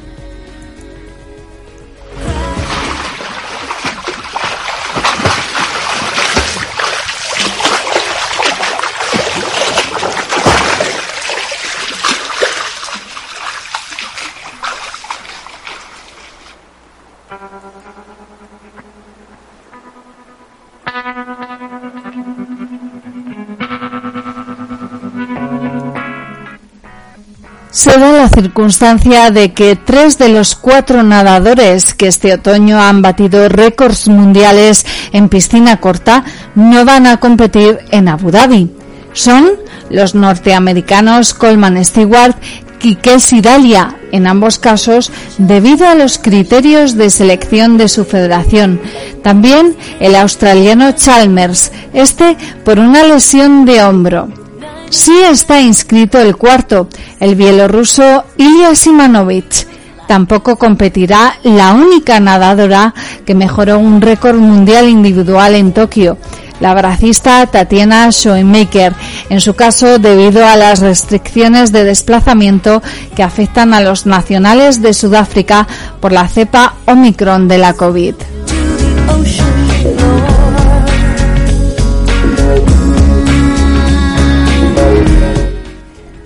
Se 27.75 27.91
da 27.99 28.13
la 28.13 28.29
circunstancia 28.29 29.33
de 29.33 29.53
que 29.53 29.75
tres 29.75 30.17
de 30.17 30.29
los 30.29 30.55
cuatro 30.55 31.03
nadadores 31.03 31.93
que 31.93 32.07
este 32.07 32.33
otoño 32.33 32.81
han 32.81 33.03
batido 33.03 33.49
récords 33.49 34.07
mundiales 34.07 34.87
en 35.11 35.29
piscina 35.29 35.81
corta 35.81 36.23
no 36.55 36.85
van 36.85 37.09
a 37.09 37.17
competir 37.17 37.81
en 37.91 38.07
Abu 38.07 38.31
Dhabi. 38.31 38.71
Son 39.13 39.51
los 39.91 40.15
norteamericanos 40.15 41.35
Coleman 41.35 41.85
Stewart 41.85 42.37
y 42.81 42.95
Kelsey 42.95 43.41
Dalia, 43.41 43.97
en 44.13 44.29
ambos 44.29 44.61
casos 44.61 45.11
debido 45.39 45.89
a 45.89 45.97
los 45.97 46.19
criterios 46.19 46.97
de 46.97 47.11
selección 47.11 47.77
de 47.77 47.89
su 47.89 48.05
federación. 48.05 48.81
También 49.25 49.77
el 49.99 50.15
australiano 50.15 50.93
Chalmers, 50.93 51.73
este 51.93 52.37
por 52.65 52.79
una 52.79 53.03
lesión 53.03 53.65
de 53.65 53.83
hombro. 53.83 54.44
Sí 54.91 55.13
está 55.29 55.61
inscrito 55.61 56.21
el 56.21 56.37
cuarto, 56.37 56.89
el 57.21 57.35
bielorruso 57.35 58.25
Ilya 58.37 58.75
Simanovich. 58.75 59.67
Tampoco 60.07 60.57
competirá 60.57 61.39
la 61.43 61.73
única 61.73 62.21
nadadora 62.21 62.95
que 63.25 63.35
mejoró 63.35 63.79
un 63.79 64.01
récord 64.01 64.37
mundial 64.37 64.89
individual 64.89 65.55
en 65.55 65.73
Tokio, 65.73 66.19
la 66.61 66.75
bracista 66.75 67.47
Tatiana 67.47 68.13
Schoenmaker, 68.13 68.95
en 69.31 69.41
su 69.41 69.55
caso 69.55 69.99
debido 69.99 70.47
a 70.47 70.57
las 70.57 70.81
restricciones 70.81 71.73
de 71.73 71.85
desplazamiento 71.85 72.83
que 73.17 73.23
afectan 73.23 73.75
a 73.75 73.81
los 73.81 74.07
nacionales 74.07 74.83
de 74.83 74.95
Sudáfrica 74.95 75.67
por 76.01 76.13
la 76.13 76.29
cepa 76.29 76.75
Omicron 76.87 77.49
de 77.49 77.59
la 77.59 77.73
COVID. 77.73 78.15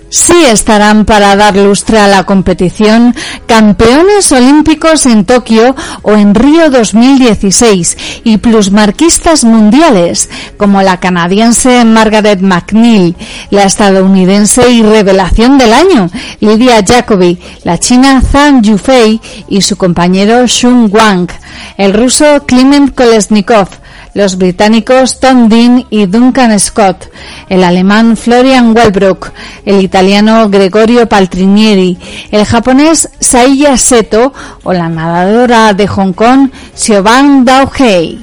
Sí 0.09 0.33
estarán 0.49 1.05
para 1.05 1.35
dar 1.35 1.55
lustre 1.55 1.99
a 1.99 2.07
la 2.07 2.23
competición 2.23 3.15
campeones 3.45 4.31
olímpicos 4.31 5.05
en 5.05 5.25
Tokio 5.25 5.75
o 6.01 6.13
en 6.13 6.35
Río 6.35 6.69
2016 6.69 8.21
y 8.23 8.37
plusmarquistas 8.37 9.43
mundiales 9.43 10.29
como 10.57 10.81
la 10.81 10.99
canadiense 10.99 11.85
Margaret 11.85 12.41
McNeil, 12.41 13.15
la 13.49 13.63
estadounidense 13.63 14.69
y 14.69 14.83
revelación 14.83 15.57
del 15.57 15.73
año 15.73 16.09
Lydia 16.39 16.83
Jacobi, 16.85 17.39
la 17.63 17.77
china 17.77 18.21
Zhang 18.21 18.61
Yufei 18.61 19.21
y 19.47 19.61
su 19.61 19.77
compañero 19.77 20.47
Xun 20.47 20.89
Wang, 20.91 21.29
el 21.77 21.93
ruso 21.93 22.45
Kliment 22.45 22.95
Kolesnikov, 22.95 23.67
los 24.13 24.37
británicos 24.37 25.19
Tom 25.19 25.49
Dean 25.49 25.85
y 25.89 26.05
Duncan 26.05 26.59
Scott, 26.59 27.09
el 27.49 27.63
alemán 27.63 28.17
Florian 28.17 28.75
Wellbrook, 28.75 29.31
el 29.65 29.81
italiano 29.81 30.49
Gregorio 30.49 31.07
Paltrinieri, 31.07 31.97
el 32.31 32.45
japonés 32.45 33.09
Saiya 33.19 33.77
Seto 33.77 34.33
o 34.63 34.73
la 34.73 34.89
nadadora 34.89 35.73
de 35.73 35.87
Hong 35.87 36.13
Kong 36.13 36.49
Siobhan 36.73 37.45
Hei. 37.77 38.19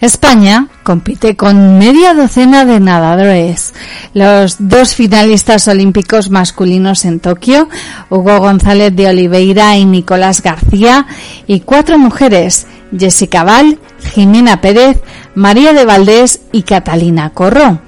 España 0.00 0.68
compite 0.82 1.36
con 1.36 1.78
media 1.78 2.14
docena 2.14 2.64
de 2.64 2.80
nadadores. 2.80 3.74
Los 4.14 4.56
dos 4.58 4.94
finalistas 4.94 5.68
olímpicos 5.68 6.30
masculinos 6.30 7.04
en 7.04 7.20
Tokio, 7.20 7.68
Hugo 8.08 8.38
González 8.38 8.96
de 8.96 9.08
Oliveira 9.08 9.76
y 9.76 9.84
Nicolás 9.84 10.42
García, 10.42 11.06
y 11.46 11.60
cuatro 11.60 11.98
mujeres, 11.98 12.66
Jessica 12.98 13.44
Val, 13.44 13.78
Jimena 14.14 14.62
Pérez, 14.62 15.00
María 15.34 15.74
de 15.74 15.84
Valdés 15.84 16.40
y 16.50 16.62
Catalina 16.62 17.30
Corro. 17.30 17.80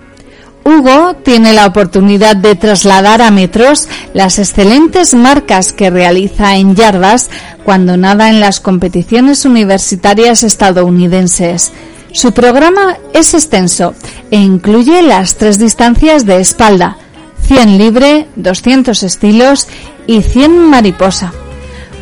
Hugo 0.64 1.16
tiene 1.24 1.52
la 1.54 1.66
oportunidad 1.66 2.36
de 2.36 2.54
trasladar 2.54 3.20
a 3.20 3.32
metros 3.32 3.88
las 4.14 4.38
excelentes 4.38 5.14
marcas 5.14 5.72
que 5.72 5.90
realiza 5.90 6.56
en 6.56 6.76
yardas 6.76 7.30
cuando 7.64 7.96
nada 7.96 8.28
en 8.28 8.38
las 8.38 8.60
competiciones 8.60 9.44
universitarias 9.44 10.44
estadounidenses. 10.44 11.72
Su 12.12 12.32
programa 12.32 12.98
es 13.14 13.32
extenso 13.34 13.94
e 14.30 14.36
incluye 14.36 15.02
las 15.02 15.36
tres 15.36 15.58
distancias 15.58 16.26
de 16.26 16.40
espalda, 16.40 16.98
100 17.46 17.78
libre, 17.78 18.28
200 18.36 19.02
estilos 19.02 19.66
y 20.06 20.22
100 20.22 20.68
mariposa. 20.68 21.32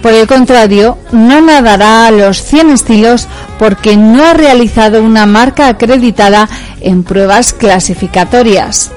Por 0.03 0.13
el 0.13 0.27
contrario, 0.27 0.99
no 1.13 1.41
nadará 1.41 2.07
a 2.07 2.11
los 2.11 2.43
100 2.43 2.71
estilos 2.71 3.29
porque 3.59 3.97
no 3.97 4.25
ha 4.25 4.35
realizado 4.35 5.03
una 5.03 5.27
marca 5.27 5.69
acreditada 5.69 6.49
en 6.81 7.05
pruebas 7.05 7.53
clasificatorias. 7.53 8.91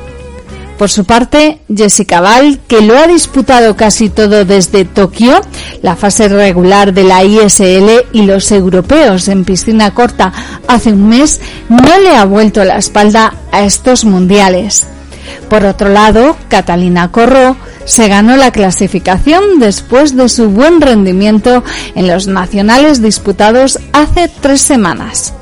Por 0.77 0.89
su 0.89 1.05
parte, 1.05 1.59
Jessica 1.73 2.19
Val, 2.19 2.59
que 2.67 2.81
lo 2.81 2.97
ha 2.97 3.07
disputado 3.07 3.75
casi 3.75 4.09
todo 4.09 4.43
desde 4.43 4.85
Tokio, 4.85 5.39
la 5.81 5.95
fase 5.95 6.27
regular 6.27 6.93
de 6.93 7.03
la 7.03 7.23
ISL 7.23 8.05
y 8.11 8.23
los 8.23 8.51
europeos 8.51 9.27
en 9.27 9.45
piscina 9.45 9.93
corta 9.93 10.33
hace 10.67 10.91
un 10.91 11.07
mes, 11.09 11.39
no 11.69 11.99
le 11.99 12.15
ha 12.15 12.25
vuelto 12.25 12.63
la 12.65 12.77
espalda 12.77 13.33
a 13.51 13.63
estos 13.63 14.03
mundiales. 14.03 14.87
Por 15.49 15.65
otro 15.65 15.89
lado, 15.89 16.35
Catalina 16.49 17.11
Corro 17.11 17.55
se 17.85 18.07
ganó 18.07 18.35
la 18.35 18.51
clasificación 18.51 19.59
después 19.59 20.15
de 20.15 20.27
su 20.29 20.49
buen 20.49 20.81
rendimiento 20.81 21.63
en 21.95 22.07
los 22.07 22.27
nacionales 22.27 23.01
disputados 23.01 23.79
hace 23.93 24.29
tres 24.41 24.61
semanas. 24.61 25.33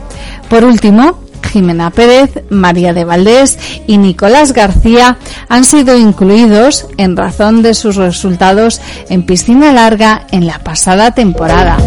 Por 0.50 0.66
último, 0.66 1.20
Jimena 1.44 1.90
Pérez, 1.90 2.44
María 2.50 2.94
de 2.94 3.04
Valdés 3.04 3.58
y 3.88 3.98
Nicolás 3.98 4.54
García 4.54 5.18
han 5.50 5.64
sido 5.64 5.98
incluidos 5.98 6.88
en 6.98 7.18
razón 7.18 7.62
de 7.62 7.74
sus 7.74 7.96
resultados 7.96 8.82
en 9.10 9.24
piscina 9.24 9.72
larga 9.72 10.28
en 10.32 10.48
la 10.48 10.60
pasada 10.60 11.12
temporada. 11.12 11.78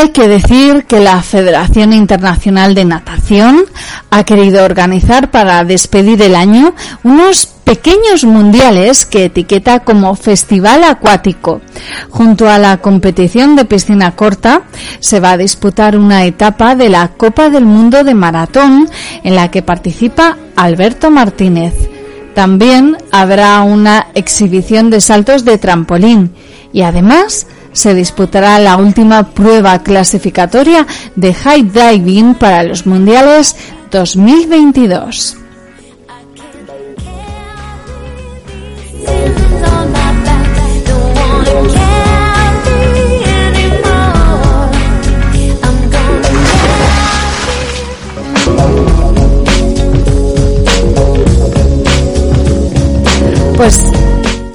Hay 0.00 0.10
que 0.10 0.28
decir 0.28 0.84
que 0.84 1.00
la 1.00 1.20
Federación 1.24 1.92
Internacional 1.92 2.76
de 2.76 2.84
Natación 2.84 3.64
ha 4.10 4.22
querido 4.22 4.64
organizar 4.64 5.32
para 5.32 5.64
despedir 5.64 6.22
el 6.22 6.36
año 6.36 6.72
unos 7.02 7.46
pequeños 7.46 8.22
mundiales 8.22 9.04
que 9.06 9.24
etiqueta 9.24 9.80
como 9.80 10.14
Festival 10.14 10.84
Acuático. 10.84 11.62
Junto 12.10 12.48
a 12.48 12.58
la 12.58 12.76
competición 12.76 13.56
de 13.56 13.64
piscina 13.64 14.14
corta 14.14 14.62
se 15.00 15.18
va 15.18 15.32
a 15.32 15.36
disputar 15.36 15.96
una 15.96 16.24
etapa 16.26 16.76
de 16.76 16.90
la 16.90 17.08
Copa 17.08 17.50
del 17.50 17.64
Mundo 17.64 18.04
de 18.04 18.14
Maratón 18.14 18.88
en 19.24 19.34
la 19.34 19.50
que 19.50 19.62
participa 19.62 20.38
Alberto 20.54 21.10
Martínez. 21.10 21.74
También 22.36 22.96
habrá 23.10 23.62
una 23.62 24.06
exhibición 24.14 24.90
de 24.90 25.00
saltos 25.00 25.44
de 25.44 25.58
trampolín 25.58 26.32
y 26.72 26.82
además 26.82 27.48
se 27.78 27.94
disputará 27.94 28.58
la 28.58 28.76
última 28.76 29.22
prueba 29.30 29.84
clasificatoria 29.84 30.84
de 31.14 31.32
high 31.32 31.62
diving 31.62 32.34
para 32.34 32.64
los 32.64 32.86
mundiales 32.86 33.54
2022. 33.92 35.36
Pues, 53.56 53.84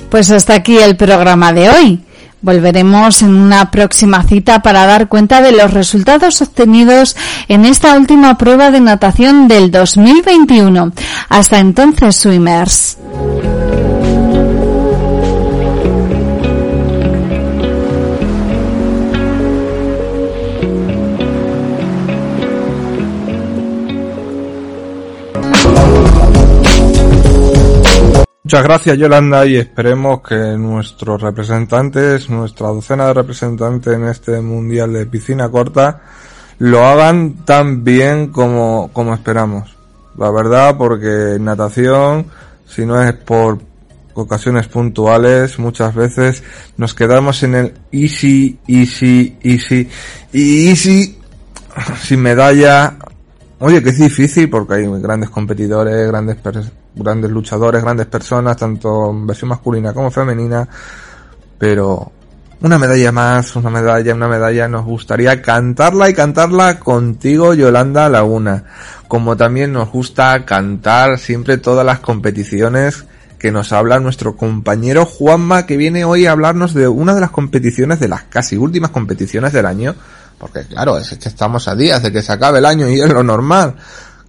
pues 0.10 0.32
hasta 0.32 0.56
aquí 0.56 0.78
el 0.78 0.98
programa 0.98 1.54
de 1.54 1.70
hoy. 1.70 2.04
Volveremos 2.44 3.22
en 3.22 3.34
una 3.34 3.72
próxima 3.72 4.22
cita 4.24 4.62
para 4.62 4.86
dar 4.86 5.08
cuenta 5.08 5.42
de 5.42 5.54
los 5.54 5.74
resultados 5.74 6.42
obtenidos 6.42 7.16
en 7.48 7.64
esta 7.64 7.98
última 7.98 8.38
prueba 8.38 8.70
de 8.70 8.82
natación 8.82 9.48
del 9.48 9.72
2021. 9.72 10.92
Hasta 11.30 11.60
entonces, 11.60 12.18
swimmers. 12.18 12.98
Muchas 28.54 28.68
gracias 28.68 28.98
Yolanda 29.00 29.48
y 29.48 29.56
esperemos 29.56 30.22
que 30.22 30.36
nuestros 30.36 31.20
representantes, 31.20 32.30
nuestra 32.30 32.68
docena 32.68 33.08
de 33.08 33.14
representantes 33.16 33.92
en 33.96 34.08
este 34.08 34.42
mundial 34.42 34.94
de 34.94 35.08
piscina 35.08 35.50
corta, 35.50 36.04
lo 36.60 36.86
hagan 36.86 37.46
tan 37.46 37.84
bien 37.84 38.28
como, 38.28 38.92
como 38.94 39.16
esperamos. 39.16 39.76
La 40.20 40.30
verdad, 40.30 40.78
porque 40.78 41.38
natación, 41.40 42.28
si 42.68 42.86
no 42.86 43.02
es 43.02 43.14
por 43.14 43.58
ocasiones 44.14 44.68
puntuales, 44.68 45.58
muchas 45.58 45.96
veces 45.96 46.44
nos 46.78 46.94
quedamos 46.94 47.42
en 47.42 47.56
el 47.56 47.74
easy, 47.92 48.60
easy, 48.68 49.36
easy, 49.42 49.90
y 50.32 50.70
easy, 50.70 51.18
sin 52.04 52.22
medalla. 52.22 52.98
Oye, 53.58 53.82
que 53.82 53.90
es 53.90 53.98
difícil 53.98 54.48
porque 54.48 54.76
hay 54.76 55.02
grandes 55.02 55.32
competidores, 55.32 56.08
grandes 56.08 56.36
grandes 56.96 57.32
luchadores, 57.32 57.82
grandes 57.82 58.08
personas, 58.08 58.58
tanto 58.58 59.12
en 59.12 59.28
versión 59.28 59.50
masculina 59.50 59.94
como 59.94 60.12
femenina, 60.12 60.68
pero 61.58 62.12
una 62.62 62.78
medalla 62.78 63.12
más, 63.12 63.56
una 63.56 63.70
medalla, 63.70 64.16
una 64.16 64.28
medalla, 64.28 64.68
nos 64.68 64.86
gustaría 64.86 65.42
cantarla 65.42 66.10
y 66.10 66.14
cantarla 66.14 66.80
contigo, 66.80 67.54
Yolanda 67.54 68.08
Laguna. 68.10 68.64
como 69.08 69.36
también 69.36 69.74
nos 69.74 69.92
gusta 69.92 70.46
cantar 70.46 71.20
siempre 71.20 71.58
todas 71.58 71.86
las 71.86 72.00
competiciones 72.00 73.06
que 73.38 73.52
nos 73.52 73.74
habla 73.74 74.00
nuestro 74.00 74.38
compañero 74.38 75.06
Juanma, 75.06 75.66
que 75.66 75.76
viene 75.76 76.06
hoy 76.06 76.26
a 76.26 76.32
hablarnos 76.32 76.74
de 76.74 76.88
una 76.88 77.14
de 77.14 77.20
las 77.20 77.32
competiciones, 77.32 78.00
de 78.00 78.08
las 78.08 78.24
casi 78.24 78.56
últimas 78.56 78.92
competiciones 78.92 79.52
del 79.52 79.66
año, 79.66 79.94
porque 80.40 80.64
claro, 80.66 80.98
es 80.98 81.10
que 81.18 81.28
estamos 81.28 81.68
a 81.68 81.76
días 81.76 82.02
de 82.02 82.14
que 82.14 82.22
se 82.22 82.32
acabe 82.32 82.60
el 82.60 82.66
año 82.66 82.88
y 82.88 83.02
es 83.02 83.10
lo 83.10 83.22
normal, 83.22 83.76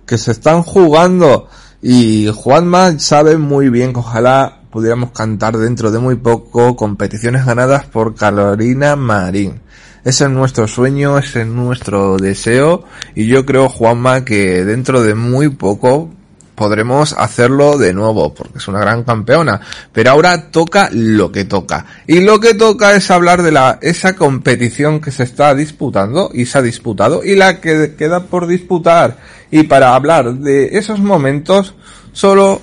que 0.04 0.18
se 0.18 0.32
están 0.32 0.62
jugando 0.62 1.48
y 1.86 2.30
Juanma 2.34 2.98
sabe 2.98 3.36
muy 3.36 3.68
bien 3.68 3.92
que 3.92 3.98
ojalá 3.98 4.62
pudiéramos 4.70 5.10
cantar 5.10 5.58
dentro 5.58 5.90
de 5.90 5.98
muy 5.98 6.14
poco 6.14 6.76
competiciones 6.76 7.44
ganadas 7.44 7.84
por 7.84 8.14
Carolina 8.14 8.96
Marín. 8.96 9.60
Ese 10.02 10.24
es 10.24 10.30
nuestro 10.30 10.66
sueño, 10.66 11.18
ese 11.18 11.42
es 11.42 11.46
nuestro 11.46 12.16
deseo 12.16 12.84
y 13.14 13.26
yo 13.26 13.44
creo, 13.44 13.68
Juanma, 13.68 14.24
que 14.24 14.64
dentro 14.64 15.02
de 15.02 15.14
muy 15.14 15.50
poco 15.50 16.08
podremos 16.54 17.14
hacerlo 17.14 17.78
de 17.78 17.92
nuevo, 17.92 18.34
porque 18.34 18.58
es 18.58 18.68
una 18.68 18.80
gran 18.80 19.04
campeona. 19.04 19.60
Pero 19.92 20.10
ahora 20.10 20.50
toca 20.50 20.88
lo 20.92 21.32
que 21.32 21.44
toca. 21.44 21.86
Y 22.06 22.20
lo 22.20 22.40
que 22.40 22.54
toca 22.54 22.94
es 22.94 23.10
hablar 23.10 23.42
de 23.42 23.52
la, 23.52 23.78
esa 23.82 24.16
competición 24.16 25.00
que 25.00 25.10
se 25.10 25.24
está 25.24 25.54
disputando 25.54 26.30
y 26.32 26.46
se 26.46 26.58
ha 26.58 26.62
disputado 26.62 27.24
y 27.24 27.36
la 27.36 27.60
que 27.60 27.94
queda 27.96 28.24
por 28.24 28.46
disputar. 28.46 29.18
Y 29.50 29.64
para 29.64 29.94
hablar 29.94 30.34
de 30.34 30.78
esos 30.78 31.00
momentos, 31.00 31.74
solo 32.12 32.60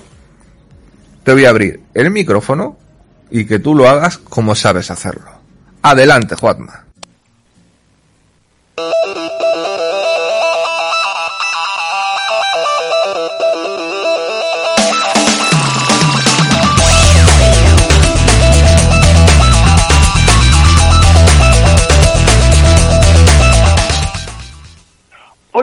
te 1.24 1.32
voy 1.32 1.44
a 1.44 1.50
abrir 1.50 1.80
el 1.94 2.10
micrófono 2.10 2.76
y 3.30 3.44
que 3.46 3.58
tú 3.58 3.74
lo 3.74 3.88
hagas 3.88 4.18
como 4.18 4.54
sabes 4.54 4.90
hacerlo. 4.90 5.30
Adelante, 5.82 6.36
Juanma. 6.36 6.84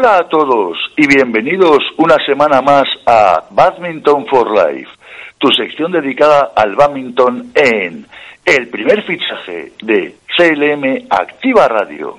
Hola 0.01 0.19
a 0.19 0.29
todos 0.29 0.77
y 0.95 1.05
bienvenidos 1.07 1.79
una 1.97 2.15
semana 2.25 2.62
más 2.62 2.85
a 3.05 3.43
Badminton 3.51 4.25
for 4.27 4.49
Life, 4.49 4.89
tu 5.38 5.51
sección 5.51 5.91
dedicada 5.91 6.53
al 6.55 6.73
badminton 6.73 7.51
en 7.53 8.05
el 8.45 8.69
primer 8.69 9.03
fichaje 9.03 9.73
de 9.81 10.15
CLM 10.38 11.05
Activa 11.09 11.67
Radio. 11.67 12.15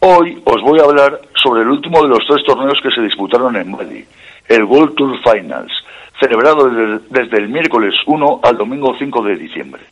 Hoy 0.00 0.42
os 0.46 0.62
voy 0.62 0.80
a 0.80 0.84
hablar 0.84 1.20
sobre 1.34 1.60
el 1.60 1.68
último 1.68 2.02
de 2.02 2.08
los 2.08 2.26
tres 2.26 2.42
torneos 2.46 2.78
que 2.82 2.90
se 2.90 3.02
disputaron 3.02 3.56
en 3.56 3.72
Bali, 3.72 4.06
el 4.48 4.64
World 4.64 4.94
Tour 4.94 5.16
Finals, 5.22 5.72
celebrado 6.18 6.68
desde, 7.10 7.36
el 7.36 7.48
miércoles 7.48 7.94
1 8.06 8.40
al 8.42 8.56
domingo 8.56 8.94
5 8.98 9.22
de 9.22 9.36
diciembre. 9.36 9.82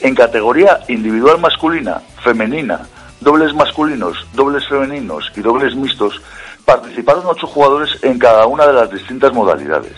En 0.00 0.16
categoría 0.16 0.80
individual 0.88 1.38
masculina, 1.38 2.02
femenina, 2.24 2.80
dobles 3.20 3.54
masculinos, 3.54 4.26
dobles 4.32 4.66
femeninos 4.66 5.30
y 5.36 5.40
dobles 5.40 5.76
mixtos, 5.76 6.20
participaron 6.64 7.22
ocho 7.26 7.46
jugadores 7.46 8.02
en 8.02 8.18
cada 8.18 8.46
una 8.46 8.66
de 8.66 8.72
las 8.72 8.90
distintas 8.90 9.32
modalidades, 9.32 9.94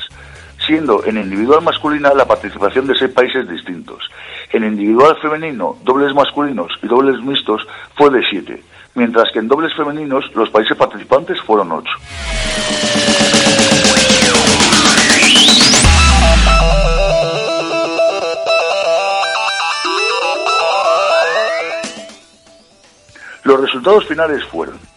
siendo 0.67 1.05
en 1.05 1.19
individual 1.19 1.63
masculina 1.63 2.15
la 2.15 2.27
participación 2.27 2.87
de 2.87 2.95
seis 2.95 3.11
países 3.11 3.49
distintos. 3.49 4.11
En 4.53 4.65
individual 4.65 5.17
femenino, 5.21 5.77
dobles 5.83 6.15
masculinos 6.15 6.73
y 6.83 6.87
dobles 6.87 7.21
mixtos 7.23 7.67
fue 7.97 8.11
de 8.11 8.23
siete, 8.29 8.63
mientras 8.95 9.31
que 9.33 9.41
en 9.41 9.49
dobles 9.49 9.75
femeninos 9.77 10.25
los 10.35 10.51
países 10.51 10.77
participantes 10.77 11.41
fueron 11.41 11.73
ocho. 11.73 11.93
Los 23.45 23.61
resultados 23.61 24.07
finales 24.07 24.43
fueron 24.47 24.94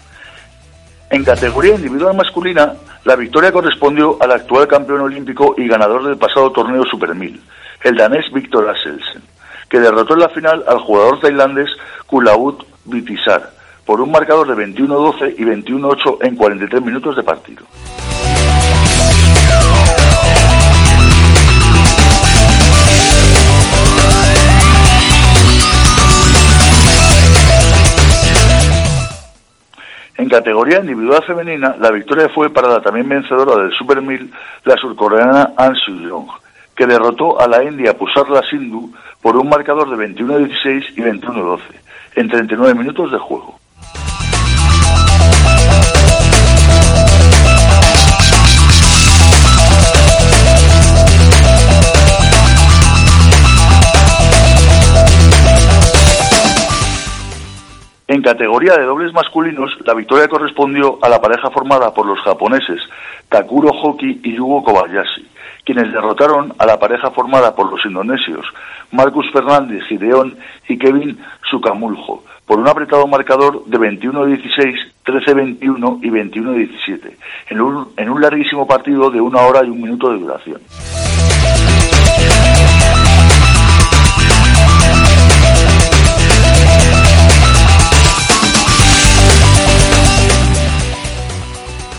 en 1.10 1.24
categoría 1.24 1.76
individual 1.76 2.16
masculina, 2.16 2.74
la 3.06 3.16
victoria 3.16 3.52
correspondió 3.52 4.18
al 4.22 4.32
actual 4.32 4.68
campeón 4.68 5.02
olímpico 5.02 5.56
y 5.58 5.68
ganador 5.68 6.04
del 6.04 6.18
pasado 6.18 6.52
torneo 6.52 6.84
Super 6.84 7.16
1000, 7.16 7.42
el 7.84 7.96
danés 7.96 8.26
Victor 8.34 8.70
Asselsen, 8.70 9.22
que 9.70 9.80
derrotó 9.80 10.14
en 10.16 10.20
la 10.20 10.30
final 10.30 10.64
al 10.68 10.80
jugador 10.80 11.20
tailandés 11.20 11.70
Kulaut 12.06 12.66
Vitisar 12.86 13.52
por 13.86 14.02
un 14.02 14.12
marcador 14.12 14.54
de 14.54 14.66
21-12 14.66 15.36
y 15.38 15.44
21-8 15.44 16.18
en 16.22 16.36
43 16.36 16.82
minutos 16.82 17.16
de 17.16 17.24
partido. 17.24 17.66
En 30.18 30.28
categoría 30.28 30.80
individual 30.80 31.24
femenina, 31.24 31.76
la 31.80 31.92
victoria 31.92 32.28
fue 32.30 32.50
para 32.50 32.70
la 32.70 32.82
también 32.82 33.08
vencedora 33.08 33.62
del 33.62 33.72
Super 33.72 34.02
1000, 34.02 34.32
la 34.66 34.76
surcoreana 34.76 35.54
An 35.56 35.76
Soo-young, 35.76 36.28
que 36.76 36.88
derrotó 36.88 37.40
a 37.40 37.48
la 37.48 37.64
india 37.64 37.96
Pusarla 37.96 38.42
Sindhu 38.50 38.92
por 39.22 39.38
un 39.38 39.48
marcador 39.48 39.96
de 39.96 40.08
21-16 40.08 40.86
y 40.98 41.02
21-12, 41.02 41.60
en 42.16 42.30
39 42.30 42.74
minutos 42.74 43.12
de 43.12 43.20
juego. 43.20 43.60
En 58.10 58.22
categoría 58.22 58.78
de 58.78 58.86
dobles 58.86 59.12
masculinos, 59.12 59.78
la 59.86 59.94
victoria 59.94 60.30
correspondió 60.30 60.98
a 61.02 61.10
la 61.10 61.20
pareja 61.20 61.50
formada 61.52 61.94
por 61.94 62.06
los 62.06 62.18
japoneses 62.22 62.80
Takuro 63.28 63.70
Hoki 63.70 64.22
y 64.24 64.34
Yugo 64.34 64.64
Kobayashi, 64.64 65.28
quienes 65.66 65.92
derrotaron 65.92 66.54
a 66.58 66.66
la 66.66 66.80
pareja 66.80 67.12
formada 67.12 67.54
por 67.54 67.70
los 67.70 67.86
indonesios 67.86 68.46
Marcus 68.92 69.30
Fernández 69.34 69.84
Gideón 69.90 70.38
y 70.70 70.78
Kevin 70.78 71.20
Sukamuljo, 71.52 72.24
por 72.46 72.60
un 72.60 72.70
apretado 72.70 73.06
marcador 73.08 73.66
de 73.66 73.78
21-16, 73.78 74.76
13-21 75.06 76.00
y 76.02 76.10
21-17, 76.10 77.12
en 77.50 77.60
un, 77.60 77.90
en 77.98 78.10
un 78.10 78.22
larguísimo 78.22 78.66
partido 78.66 79.12
de 79.12 79.20
una 79.20 79.42
hora 79.42 79.66
y 79.66 79.70
un 79.70 79.82
minuto 79.82 80.10
de 80.14 80.20
duración. 80.20 80.62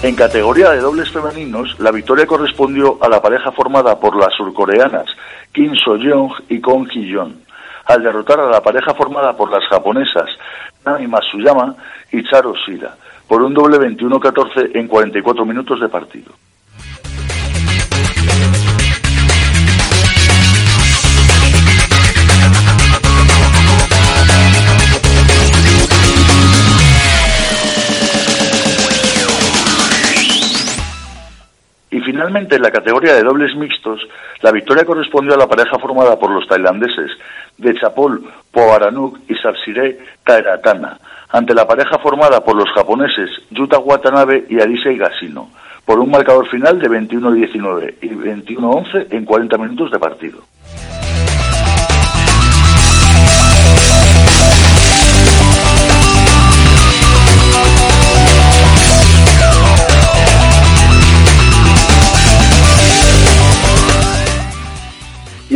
En 0.01 0.15
categoría 0.15 0.71
de 0.71 0.81
dobles 0.81 1.11
femeninos, 1.11 1.75
la 1.81 1.91
victoria 1.91 2.25
correspondió 2.25 2.99
a 3.03 3.09
la 3.09 3.21
pareja 3.21 3.51
formada 3.51 3.99
por 3.99 4.15
las 4.17 4.33
surcoreanas 4.35 5.07
Kim 5.53 5.75
So-young 5.75 6.31
y 6.49 6.61
Kong 6.61 6.89
Hee-yeon, 6.89 7.35
al 7.87 8.03
derrotar 8.05 8.39
a 8.39 8.49
la 8.49 8.63
pareja 8.63 8.95
formada 8.95 9.37
por 9.37 9.51
las 9.51 9.67
japonesas 9.69 10.31
Nami 10.85 11.09
Matsuyama 11.09 11.75
y 12.13 12.23
Charo 12.23 12.55
Shira, 12.55 12.97
por 13.27 13.43
un 13.43 13.53
doble 13.53 13.77
21-14 13.79 14.71
en 14.75 14.87
44 14.87 15.45
minutos 15.45 15.81
de 15.81 15.89
partido. 15.89 16.31
Y 31.91 32.01
finalmente, 32.01 32.57
en 32.57 32.63
la 32.63 32.71
categoría 32.71 33.15
de 33.15 33.23
dobles 33.23 33.57
mixtos, 33.57 34.07
la 34.43 34.53
victoria 34.53 34.85
correspondió 34.85 35.35
a 35.35 35.39
la 35.39 35.47
pareja 35.47 35.79
formada 35.79 36.19
por 36.19 36.31
los 36.31 36.47
tailandeses 36.47 37.11
de 37.57 37.75
Chapol 37.75 38.23
Poaranuk 38.53 39.19
y 39.29 39.35
Sapsire 39.37 39.99
Kaeratana, 40.23 40.99
ante 41.31 41.55
la 41.55 41.67
pareja 41.67 41.99
formada 41.99 42.45
por 42.45 42.57
los 42.57 42.71
japoneses 42.75 43.31
Yuta 43.51 43.79
Watanabe 43.79 44.45
y 44.49 44.61
Arisei 44.61 44.97
Gasino, 44.97 45.51
por 45.85 45.99
un 45.99 46.11
marcador 46.11 46.47
final 46.49 46.79
de 46.79 46.89
21-19 46.89 47.95
y 48.03 48.09
21-11 48.09 49.07
en 49.11 49.25
40 49.25 49.59
minutos 49.59 49.91
de 49.91 49.99
partido. 49.99 50.39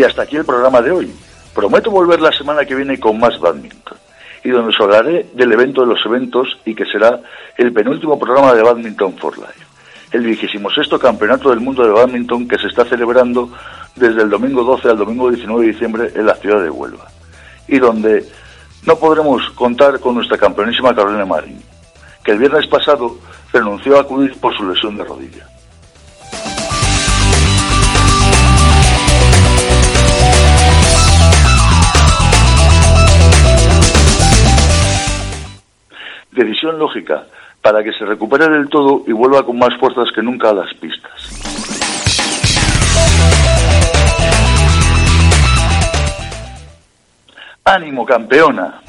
Hasta 0.02 0.22
aquí 0.22 0.36
el 0.36 0.44
programa 0.44 0.80
de 0.80 0.90
hoy. 0.90 1.12
Prometo 1.54 1.90
volver 1.90 2.20
la 2.20 2.32
semana 2.32 2.64
que 2.64 2.74
viene 2.74 2.98
con 2.98 3.18
más 3.20 3.38
badminton 3.38 3.98
y 4.44 4.50
donde 4.50 4.70
os 4.70 4.80
hablaré 4.80 5.26
del 5.34 5.52
evento 5.52 5.82
de 5.82 5.88
los 5.88 6.04
eventos 6.04 6.48
y 6.64 6.74
que 6.74 6.84
será 6.86 7.20
el 7.56 7.72
penúltimo 7.72 8.18
programa 8.18 8.54
de 8.54 8.62
Badminton 8.62 9.16
for 9.16 9.36
Life, 9.38 9.64
el 10.10 10.22
vigésimo 10.22 10.70
sexto 10.70 10.98
campeonato 10.98 11.50
del 11.50 11.60
mundo 11.60 11.84
de 11.84 11.90
badminton 11.90 12.48
que 12.48 12.58
se 12.58 12.66
está 12.66 12.84
celebrando 12.84 13.50
desde 13.94 14.22
el 14.22 14.30
domingo 14.30 14.64
12 14.64 14.88
al 14.88 14.98
domingo 14.98 15.30
19 15.30 15.66
de 15.66 15.72
diciembre 15.72 16.12
en 16.14 16.26
la 16.26 16.34
ciudad 16.34 16.62
de 16.62 16.70
Huelva 16.70 17.06
y 17.68 17.78
donde 17.78 18.26
no 18.84 18.96
podremos 18.96 19.48
contar 19.50 20.00
con 20.00 20.16
nuestra 20.16 20.36
campeonísima 20.36 20.94
Carolina 20.94 21.24
Marín, 21.24 21.62
que 22.24 22.32
el 22.32 22.38
viernes 22.38 22.66
pasado 22.66 23.16
renunció 23.52 23.96
a 23.96 24.00
acudir 24.00 24.34
por 24.40 24.56
su 24.56 24.68
lesión 24.68 24.96
de 24.96 25.04
rodilla. 25.04 25.46
Decisión 36.32 36.78
lógica 36.78 37.24
para 37.60 37.84
que 37.84 37.92
se 37.92 38.04
recupere 38.04 38.48
del 38.48 38.68
todo 38.68 39.04
y 39.06 39.12
vuelva 39.12 39.44
con 39.46 39.58
más 39.58 39.76
fuerzas 39.78 40.10
que 40.14 40.22
nunca 40.22 40.50
a 40.50 40.54
las 40.54 40.74
pistas. 40.74 41.62
ánimo 47.64 48.04
campeona. 48.04 48.80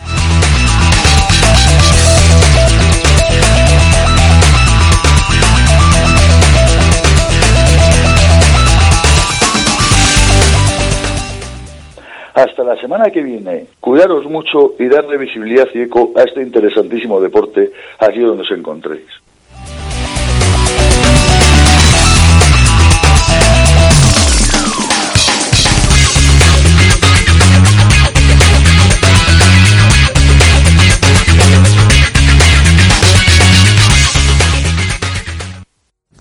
Hasta 12.34 12.64
la 12.64 12.76
semana 12.82 13.12
que 13.12 13.22
viene, 13.22 13.68
cuidaros 13.80 14.26
mucho 14.26 14.74
y 14.80 14.88
darle 14.88 15.18
visibilidad 15.18 15.68
y 15.74 15.82
eco 15.82 16.14
a 16.16 16.24
este 16.24 16.42
interesantísimo 16.42 17.22
deporte 17.22 17.72
aquí 18.00 18.22
donde 18.22 18.42
os 18.42 18.52
encontréis. 18.52 19.06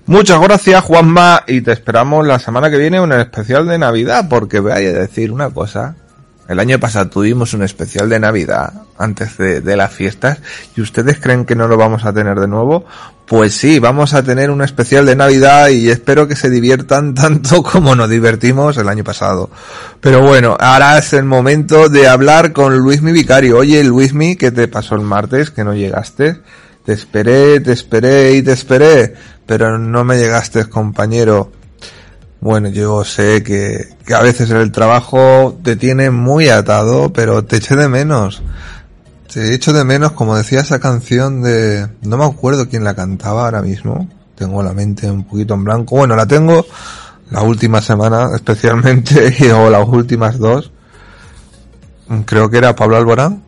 Muchas 0.05 0.43
gracias 0.43 0.85
Juanma 0.85 1.43
y 1.47 1.63
te 1.63 1.73
esperamos 1.73 2.27
la 2.27 2.39
semana 2.39 2.71
que 2.71 2.77
viene 2.77 3.01
un 3.01 3.13
especial 3.13 3.67
de 3.67 3.79
Navidad 3.79 4.27
porque 4.29 4.61
voy 4.61 4.73
a 4.73 4.93
decir 4.93 5.33
una 5.33 5.49
cosa. 5.49 5.97
El 6.49 6.59
año 6.59 6.79
pasado 6.81 7.09
tuvimos 7.09 7.55
un 7.55 7.63
especial 7.63 8.09
de 8.09 8.19
Navidad 8.19 8.73
antes 8.99 9.39
de, 9.39 9.77
las 9.77 9.93
fiestas 9.93 10.39
y 10.77 10.81
ustedes 10.81 11.19
creen 11.21 11.45
que 11.45 11.55
no 11.55 11.69
lo 11.69 11.77
vamos 11.77 12.05
a 12.05 12.13
tener 12.13 12.39
de 12.41 12.49
nuevo. 12.49 12.85
Pues 13.27 13.55
sí, 13.55 13.79
vamos 13.79 14.13
a 14.13 14.23
tener 14.23 14.51
un 14.51 14.61
especial 14.61 15.07
de 15.07 15.17
Navidad 15.17 15.69
y 15.69 15.89
espero 15.89 16.27
que 16.27 16.37
se 16.37 16.51
diviertan 16.51 17.15
tanto 17.15 17.63
como 17.63 17.95
nos 17.95 18.11
divertimos 18.11 18.77
el 18.77 18.89
año 18.89 19.05
pasado. 19.05 19.51
Pero 20.01 20.21
bueno, 20.21 20.57
ahora 20.59 20.99
es 20.99 21.13
el 21.13 21.25
momento 21.25 21.89
de 21.89 22.09
hablar 22.09 22.53
con 22.53 22.77
Luismi 22.77 23.13
Vicario. 23.13 23.59
Oye 23.59 23.83
Luismi, 23.85 24.37
¿qué 24.37 24.51
te 24.51 24.67
pasó 24.69 24.97
el 24.97 25.03
martes 25.03 25.51
que 25.51 25.65
no 25.65 25.75
llegaste? 25.75 26.41
Te 26.85 26.93
esperé, 26.93 27.61
te 27.61 27.73
esperé 27.73 28.33
y 28.35 28.43
te 28.43 28.53
esperé, 28.53 29.15
pero 29.47 29.79
no 29.79 30.03
me 30.03 30.19
llegaste, 30.19 30.65
compañero. 30.65 31.53
Bueno, 32.43 32.71
yo 32.71 33.05
sé 33.05 33.45
que, 33.45 33.95
que 34.05 34.15
a 34.15 34.21
veces 34.21 34.51
el 34.51 34.73
trabajo 34.73 35.57
te 35.63 35.77
tiene 35.77 36.11
muy 36.11 36.49
atado, 36.49 37.13
pero 37.13 37.45
te 37.45 37.59
eché 37.59 37.77
de 37.77 37.89
menos. 37.89 38.43
Te 39.33 39.55
echo 39.55 39.73
de 39.73 39.85
menos, 39.85 40.11
como 40.11 40.37
decía 40.37 40.59
esa 40.59 40.81
canción 40.81 41.41
de... 41.41 41.87
No 42.03 42.17
me 42.17 42.25
acuerdo 42.25 42.69
quién 42.69 42.83
la 42.83 42.97
cantaba 42.97 43.45
ahora 43.45 43.63
mismo. 43.63 44.09
Tengo 44.35 44.61
la 44.61 44.73
mente 44.73 45.09
un 45.09 45.23
poquito 45.23 45.55
en 45.55 45.63
blanco. 45.63 45.95
Bueno, 45.95 46.17
la 46.17 46.27
tengo 46.27 46.67
la 47.31 47.43
última 47.43 47.81
semana 47.81 48.31
especialmente, 48.35 49.53
o 49.53 49.71
las 49.71 49.87
últimas 49.87 50.37
dos. 50.37 50.73
Creo 52.27 52.51
que 52.51 52.59
era 52.59 52.75
Pablo 52.75 52.97
Alborán. 52.97 53.41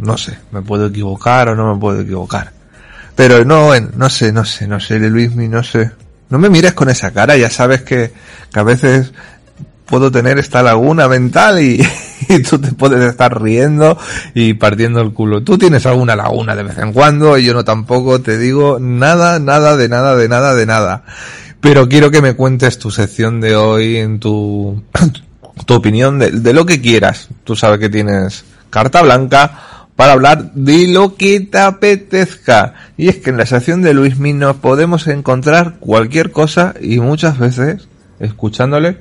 No 0.00 0.18
sé, 0.18 0.38
me 0.50 0.60
puedo 0.60 0.88
equivocar 0.88 1.48
o 1.48 1.56
no 1.56 1.72
me 1.72 1.80
puedo 1.80 2.02
equivocar. 2.02 2.52
Pero 3.16 3.42
no, 3.46 3.70
no 3.80 4.10
sé, 4.10 4.34
no 4.34 4.44
sé, 4.44 4.68
no 4.68 4.78
sé, 4.80 4.98
Luismi, 4.98 5.48
no 5.48 5.64
sé. 5.64 5.92
No 6.30 6.38
me 6.38 6.50
mires 6.50 6.74
con 6.74 6.88
esa 6.88 7.12
cara, 7.12 7.36
ya 7.36 7.50
sabes 7.50 7.82
que, 7.82 8.12
que 8.52 8.60
a 8.60 8.62
veces 8.62 9.12
puedo 9.86 10.10
tener 10.10 10.38
esta 10.38 10.62
laguna 10.62 11.08
mental 11.08 11.60
y, 11.60 11.80
y, 12.28 12.42
tú 12.42 12.58
te 12.58 12.72
puedes 12.72 13.02
estar 13.02 13.42
riendo 13.42 13.98
y 14.34 14.54
partiendo 14.54 15.00
el 15.00 15.12
culo. 15.12 15.42
Tú 15.42 15.56
tienes 15.56 15.86
alguna 15.86 16.14
laguna 16.14 16.54
de 16.54 16.62
vez 16.62 16.78
en 16.78 16.92
cuando 16.92 17.38
y 17.38 17.44
yo 17.44 17.54
no 17.54 17.64
tampoco 17.64 18.20
te 18.20 18.38
digo 18.38 18.78
nada, 18.78 19.38
nada, 19.38 19.76
de 19.76 19.88
nada, 19.88 20.16
de 20.16 20.28
nada, 20.28 20.54
de 20.54 20.66
nada. 20.66 21.04
Pero 21.60 21.88
quiero 21.88 22.10
que 22.10 22.22
me 22.22 22.34
cuentes 22.34 22.78
tu 22.78 22.90
sección 22.90 23.40
de 23.40 23.56
hoy 23.56 23.96
en 23.96 24.20
tu, 24.20 24.82
tu 25.66 25.74
opinión 25.74 26.18
de, 26.18 26.30
de 26.30 26.52
lo 26.52 26.66
que 26.66 26.80
quieras. 26.80 27.28
Tú 27.44 27.56
sabes 27.56 27.80
que 27.80 27.88
tienes 27.88 28.44
carta 28.70 29.02
blanca 29.02 29.67
para 29.98 30.12
hablar 30.12 30.52
de 30.52 30.86
lo 30.86 31.16
que 31.16 31.40
te 31.40 31.58
apetezca. 31.58 32.74
Y 32.96 33.08
es 33.08 33.16
que 33.16 33.30
en 33.30 33.36
la 33.36 33.46
sección 33.46 33.82
de 33.82 33.94
Luis 33.94 34.16
nos 34.16 34.54
podemos 34.54 35.08
encontrar 35.08 35.74
cualquier 35.80 36.30
cosa 36.30 36.74
y 36.80 37.00
muchas 37.00 37.36
veces, 37.36 37.88
escuchándole, 38.20 38.98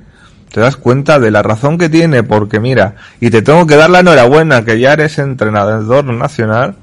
te 0.51 0.59
das 0.59 0.75
cuenta 0.75 1.19
de 1.19 1.29
la 1.29 1.43
razón 1.43 1.77
que 1.77 1.87
tiene, 1.87 2.23
porque 2.23 2.59
mira, 2.59 2.95
y 3.21 3.29
te 3.29 3.43
tengo 3.43 3.67
que 3.67 3.75
dar 3.75 3.91
la 3.91 3.99
enhorabuena 3.99 4.65
que 4.65 4.79
ya 4.79 4.93
eres 4.93 5.19
entrenador 5.19 6.03
nacional, 6.05 6.77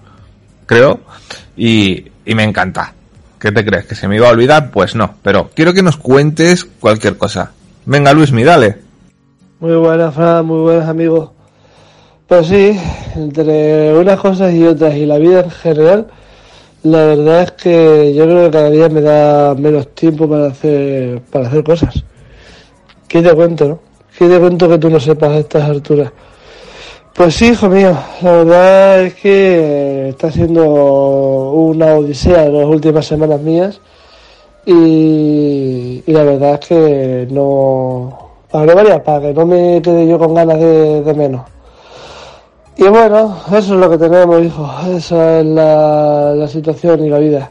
creo, 0.66 1.00
y, 1.56 2.12
y 2.24 2.36
me 2.36 2.44
encanta. 2.44 2.94
¿Qué 3.40 3.50
te 3.50 3.64
crees? 3.64 3.84
¿Que 3.86 3.96
se 3.96 4.06
me 4.06 4.14
iba 4.14 4.28
a 4.28 4.30
olvidar? 4.30 4.70
Pues 4.70 4.94
no, 4.94 5.16
pero 5.24 5.50
quiero 5.56 5.74
que 5.74 5.82
nos 5.82 5.96
cuentes 5.96 6.64
cualquier 6.64 7.18
cosa. 7.18 7.50
Venga 7.84 8.12
Luismi, 8.12 8.44
dale. 8.44 8.78
Muy 9.58 9.74
buenas, 9.74 10.14
Fran, 10.14 10.46
muy 10.46 10.60
buenas 10.60 10.88
amigos. 10.88 11.30
Pues 12.36 12.48
sí, 12.48 12.76
entre 13.14 13.96
unas 13.96 14.18
cosas 14.18 14.52
y 14.52 14.66
otras 14.66 14.96
y 14.96 15.06
la 15.06 15.18
vida 15.18 15.42
en 15.44 15.50
general, 15.52 16.08
la 16.82 17.06
verdad 17.06 17.42
es 17.42 17.52
que 17.52 18.12
yo 18.12 18.24
creo 18.24 18.44
que 18.46 18.50
cada 18.50 18.70
día 18.70 18.88
me 18.88 19.02
da 19.02 19.54
menos 19.54 19.94
tiempo 19.94 20.28
para 20.28 20.46
hacer, 20.46 21.20
para 21.30 21.46
hacer 21.46 21.62
cosas. 21.62 22.02
¿Qué 23.06 23.22
te 23.22 23.32
cuento, 23.32 23.68
no? 23.68 23.78
¿Qué 24.18 24.26
te 24.26 24.40
cuento 24.40 24.68
que 24.68 24.78
tú 24.78 24.90
no 24.90 24.98
sepas 24.98 25.30
a 25.30 25.38
estas 25.38 25.62
alturas? 25.62 26.10
Pues 27.14 27.36
sí, 27.36 27.50
hijo 27.50 27.68
mío, 27.68 27.96
la 28.20 28.32
verdad 28.32 29.02
es 29.02 29.14
que 29.14 30.08
está 30.08 30.32
siendo 30.32 30.64
una 31.52 31.94
odisea 31.94 32.48
las 32.48 32.66
últimas 32.66 33.06
semanas 33.06 33.40
mías 33.40 33.80
y, 34.66 36.02
la 36.08 36.24
verdad 36.24 36.54
es 36.54 36.66
que 36.66 37.28
no... 37.30 38.18
Para 38.50 38.74
varias, 38.74 39.00
para 39.02 39.20
que 39.20 39.34
no 39.34 39.46
me 39.46 39.80
quede 39.80 40.08
yo 40.08 40.18
con 40.18 40.34
ganas 40.34 40.58
de 40.58 41.14
menos. 41.16 41.53
Y 42.76 42.88
bueno, 42.88 43.36
eso 43.48 43.74
es 43.74 43.80
lo 43.80 43.88
que 43.88 43.98
tenemos, 43.98 44.44
hijo. 44.44 44.68
Esa 44.96 45.40
es 45.40 45.46
la, 45.46 46.48
situación 46.48 47.04
y 47.04 47.08
la 47.08 47.18
vida. 47.18 47.50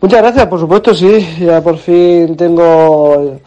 Muchas 0.00 0.22
gracias, 0.22 0.46
por 0.46 0.60
supuesto, 0.60 0.94
sí. 0.94 1.26
Ya 1.40 1.60
por 1.60 1.76
fin 1.76 2.34
tengo 2.36 3.38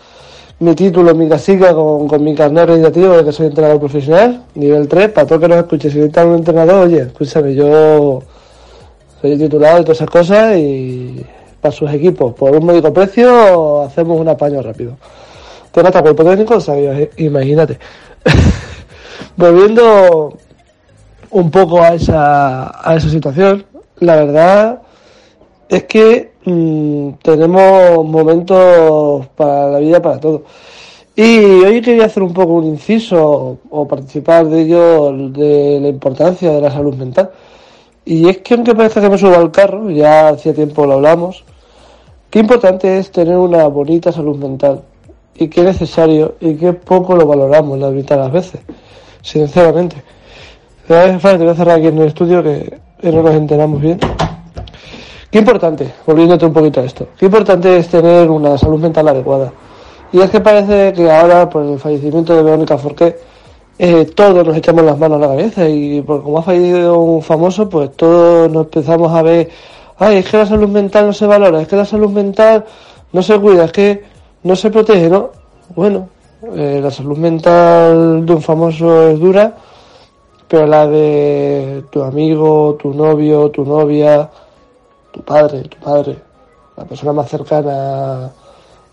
mi 0.59 0.75
título, 0.75 1.15
mi 1.15 1.27
casica 1.27 1.73
con, 1.73 2.07
con 2.07 2.23
mi 2.23 2.35
carnet 2.35 2.67
registrativo 2.67 3.17
de 3.17 3.25
que 3.25 3.31
soy 3.31 3.47
entrenador 3.47 3.79
profesional, 3.79 4.43
nivel 4.53 4.87
3, 4.87 5.09
para 5.09 5.25
todo 5.25 5.39
que 5.39 5.47
nos 5.47 5.57
escuche. 5.57 5.89
Si 5.89 5.97
necesitan 5.97 6.27
un 6.27 6.35
entrenador, 6.37 6.87
oye, 6.87 7.01
escúchame, 7.01 7.55
yo 7.55 8.21
soy 9.19 9.37
titulado 9.37 9.77
de 9.77 9.83
todas 9.83 9.97
esas 9.97 10.09
cosas 10.09 10.57
y 10.57 11.25
para 11.59 11.71
sus 11.71 11.91
equipos, 11.91 12.35
por 12.35 12.55
un 12.55 12.65
módico 12.65 12.93
precio, 12.93 13.81
hacemos 13.81 14.19
un 14.19 14.27
apaño 14.27 14.61
rápido. 14.61 14.95
Tengo 15.71 15.87
hasta 15.87 16.03
cuerpo 16.03 16.23
técnico, 16.23 16.61
sabía, 16.61 17.09
imagínate. 17.17 17.79
Volviendo 19.37 20.37
un 21.37 21.51
poco 21.51 21.81
a 21.81 21.93
esa, 21.93 22.89
a 22.89 22.95
esa 22.95 23.09
situación. 23.09 23.63
La 23.99 24.15
verdad 24.15 24.81
es 25.69 25.83
que 25.83 26.31
mmm, 26.45 27.11
tenemos 27.21 28.05
momentos 28.05 29.27
para 29.35 29.69
la 29.69 29.79
vida, 29.79 30.01
para 30.01 30.19
todo. 30.19 30.43
Y 31.15 31.39
hoy 31.65 31.81
quería 31.81 32.05
hacer 32.05 32.23
un 32.23 32.33
poco 32.33 32.53
un 32.53 32.65
inciso 32.65 33.59
o 33.69 33.87
participar 33.87 34.47
de 34.47 34.61
ello 34.61 35.11
de 35.29 35.79
la 35.81 35.89
importancia 35.89 36.51
de 36.51 36.61
la 36.61 36.71
salud 36.71 36.95
mental. 36.95 37.29
Y 38.05 38.29
es 38.29 38.39
que 38.39 38.55
aunque 38.55 38.73
parezca 38.73 39.01
que 39.01 39.09
me 39.09 39.17
subo 39.17 39.35
al 39.35 39.51
carro, 39.51 39.91
ya 39.91 40.29
hacía 40.29 40.53
tiempo 40.53 40.85
lo 40.85 40.93
hablamos, 40.93 41.43
qué 42.31 42.39
importante 42.39 42.97
es 42.97 43.11
tener 43.11 43.37
una 43.37 43.67
bonita 43.67 44.11
salud 44.11 44.37
mental 44.37 44.81
y 45.35 45.49
qué 45.49 45.63
necesario 45.63 46.35
y 46.39 46.55
qué 46.55 46.73
poco 46.73 47.15
lo 47.15 47.27
valoramos 47.27 47.77
la 47.79 47.89
mitad 47.89 48.15
de 48.15 48.21
las 48.23 48.31
veces, 48.31 48.61
sinceramente. 49.21 49.97
Te 50.87 50.93
voy 50.93 51.47
a 51.49 51.53
cerrar 51.53 51.79
aquí 51.79 51.87
en 51.87 51.97
el 51.97 52.07
estudio 52.07 52.41
que 52.41 52.79
no 53.03 53.21
nos 53.21 53.35
enteramos 53.35 53.81
bien. 53.81 53.99
Qué 55.29 55.39
importante, 55.39 55.93
volviéndote 56.05 56.45
un 56.45 56.53
poquito 56.53 56.79
a 56.79 56.85
esto, 56.85 57.09
qué 57.17 57.25
importante 57.25 57.75
es 57.75 57.89
tener 57.89 58.29
una 58.29 58.57
salud 58.57 58.79
mental 58.79 59.09
adecuada. 59.09 59.51
Y 60.13 60.21
es 60.21 60.29
que 60.29 60.39
parece 60.39 60.93
que 60.93 61.11
ahora, 61.11 61.49
por 61.49 61.65
el 61.65 61.77
fallecimiento 61.77 62.33
de 62.33 62.41
Verónica 62.41 62.77
Forqué, 62.77 63.17
eh, 63.77 64.05
todos 64.15 64.47
nos 64.47 64.55
echamos 64.55 64.85
las 64.85 64.97
manos 64.97 65.17
a 65.17 65.21
la 65.23 65.27
cabeza 65.27 65.67
y 65.67 66.01
por 66.03 66.23
como 66.23 66.37
ha 66.37 66.43
fallecido 66.43 66.97
un 66.99 67.21
famoso, 67.21 67.67
pues 67.67 67.91
todos 67.97 68.49
nos 68.49 68.63
empezamos 68.63 69.11
a 69.11 69.21
ver, 69.21 69.49
ay, 69.97 70.19
es 70.19 70.29
que 70.29 70.37
la 70.37 70.45
salud 70.45 70.69
mental 70.69 71.07
no 71.07 71.11
se 71.11 71.27
valora, 71.27 71.61
es 71.61 71.67
que 71.67 71.75
la 71.75 71.83
salud 71.83 72.11
mental 72.11 72.63
no 73.11 73.21
se 73.21 73.37
cuida, 73.37 73.65
es 73.65 73.73
que 73.73 74.03
no 74.43 74.55
se 74.55 74.69
protege, 74.69 75.09
¿no? 75.09 75.31
Bueno, 75.75 76.07
eh, 76.55 76.79
la 76.81 76.91
salud 76.91 77.17
mental 77.17 78.25
de 78.25 78.33
un 78.33 78.41
famoso 78.41 79.09
es 79.09 79.19
dura, 79.19 79.53
pero 80.47 80.65
la 80.65 80.87
de 80.87 81.83
tu 81.89 82.01
amigo, 82.03 82.77
tu 82.79 82.93
novio, 82.93 83.49
tu 83.49 83.65
novia, 83.65 84.29
tu 85.11 85.21
padre, 85.21 85.63
tu 85.63 85.77
padre, 85.77 86.17
la 86.75 86.85
persona 86.85 87.13
más 87.13 87.29
cercana 87.29 88.31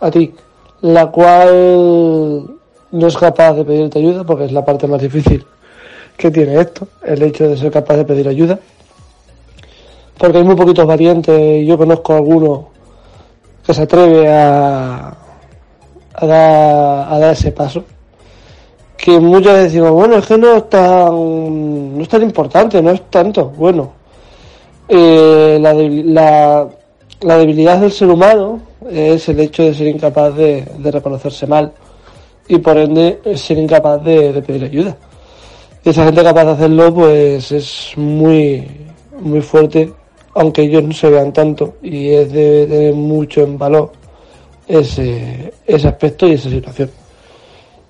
a 0.01 0.11
ti, 0.11 0.35
la 0.83 1.07
cual 1.07 2.45
no 2.91 3.07
es 3.07 3.17
capaz 3.17 3.55
de 3.55 3.65
pedirte 3.65 3.99
ayuda 3.99 4.25
porque 4.25 4.45
es 4.45 4.53
la 4.53 4.65
parte 4.65 4.87
más 4.87 5.01
difícil 5.01 5.45
que 6.17 6.31
tiene 6.31 6.61
esto, 6.61 6.87
el 7.03 7.23
hecho 7.23 7.49
de 7.49 7.57
ser 7.57 7.73
capaz 7.73 7.97
de 7.97 8.05
pedir 8.05 8.29
ayuda. 8.29 8.59
Porque 10.19 10.39
hay 10.39 10.45
muy 10.45 10.55
poquitos 10.55 10.87
valientes, 10.87 11.67
yo 11.67 11.77
conozco 11.77 12.13
a 12.13 12.17
alguno 12.17 12.69
que 13.67 13.75
se 13.75 13.83
atreve 13.83 14.33
a, 14.33 15.17
a, 16.15 16.27
dar, 16.27 17.33
ese 17.33 17.51
paso. 17.51 17.85
Que 18.97 19.19
muchas 19.19 19.55
veces 19.55 19.73
decimos, 19.73 19.91
bueno, 19.91 20.17
es 20.17 20.27
que 20.27 20.39
no 20.39 20.57
es 20.57 20.71
tan, 20.71 21.97
no 21.97 22.03
es 22.03 22.09
tan 22.09 22.23
importante, 22.23 22.81
no 22.81 22.91
es 22.91 23.03
tanto. 23.11 23.51
Bueno, 23.51 23.93
eh, 24.89 25.59
la, 25.61 26.69
la, 27.21 27.39
debilidad 27.39 27.81
del 27.81 27.91
ser 27.91 28.11
humano 28.11 28.61
es 28.91 29.29
el 29.31 29.41
hecho 29.41 29.63
de 29.63 29.75
ser 29.75 29.87
incapaz 29.87 30.35
de, 30.37 30.65
reconocerse 30.85 31.47
mal 31.47 31.73
y 32.49 32.59
por 32.59 32.77
ende 32.77 33.21
ser 33.37 33.59
incapaz 33.59 34.05
de, 34.05 34.43
pedir 34.47 34.65
ayuda. 34.65 34.97
Y 35.83 35.89
esa 35.91 36.05
gente 36.05 36.23
capaz 36.23 36.45
de 36.45 36.51
hacerlo 36.53 36.95
pues 36.95 37.51
es 37.53 37.93
muy, 37.97 38.67
muy 39.21 39.41
fuerte, 39.41 39.93
aunque 40.35 40.63
ellos 40.63 40.83
no 40.85 40.93
se 40.93 41.11
vean 41.11 41.33
tanto 41.33 41.77
y 41.83 42.11
es 42.11 42.33
de 42.33 42.67
tener 42.67 42.95
mucho 42.95 43.43
en 43.43 43.57
valor 43.59 43.93
ese, 44.67 45.53
ese 45.67 45.89
aspecto 45.89 46.27
y 46.27 46.33
esa 46.33 46.51
situación. 46.51 46.91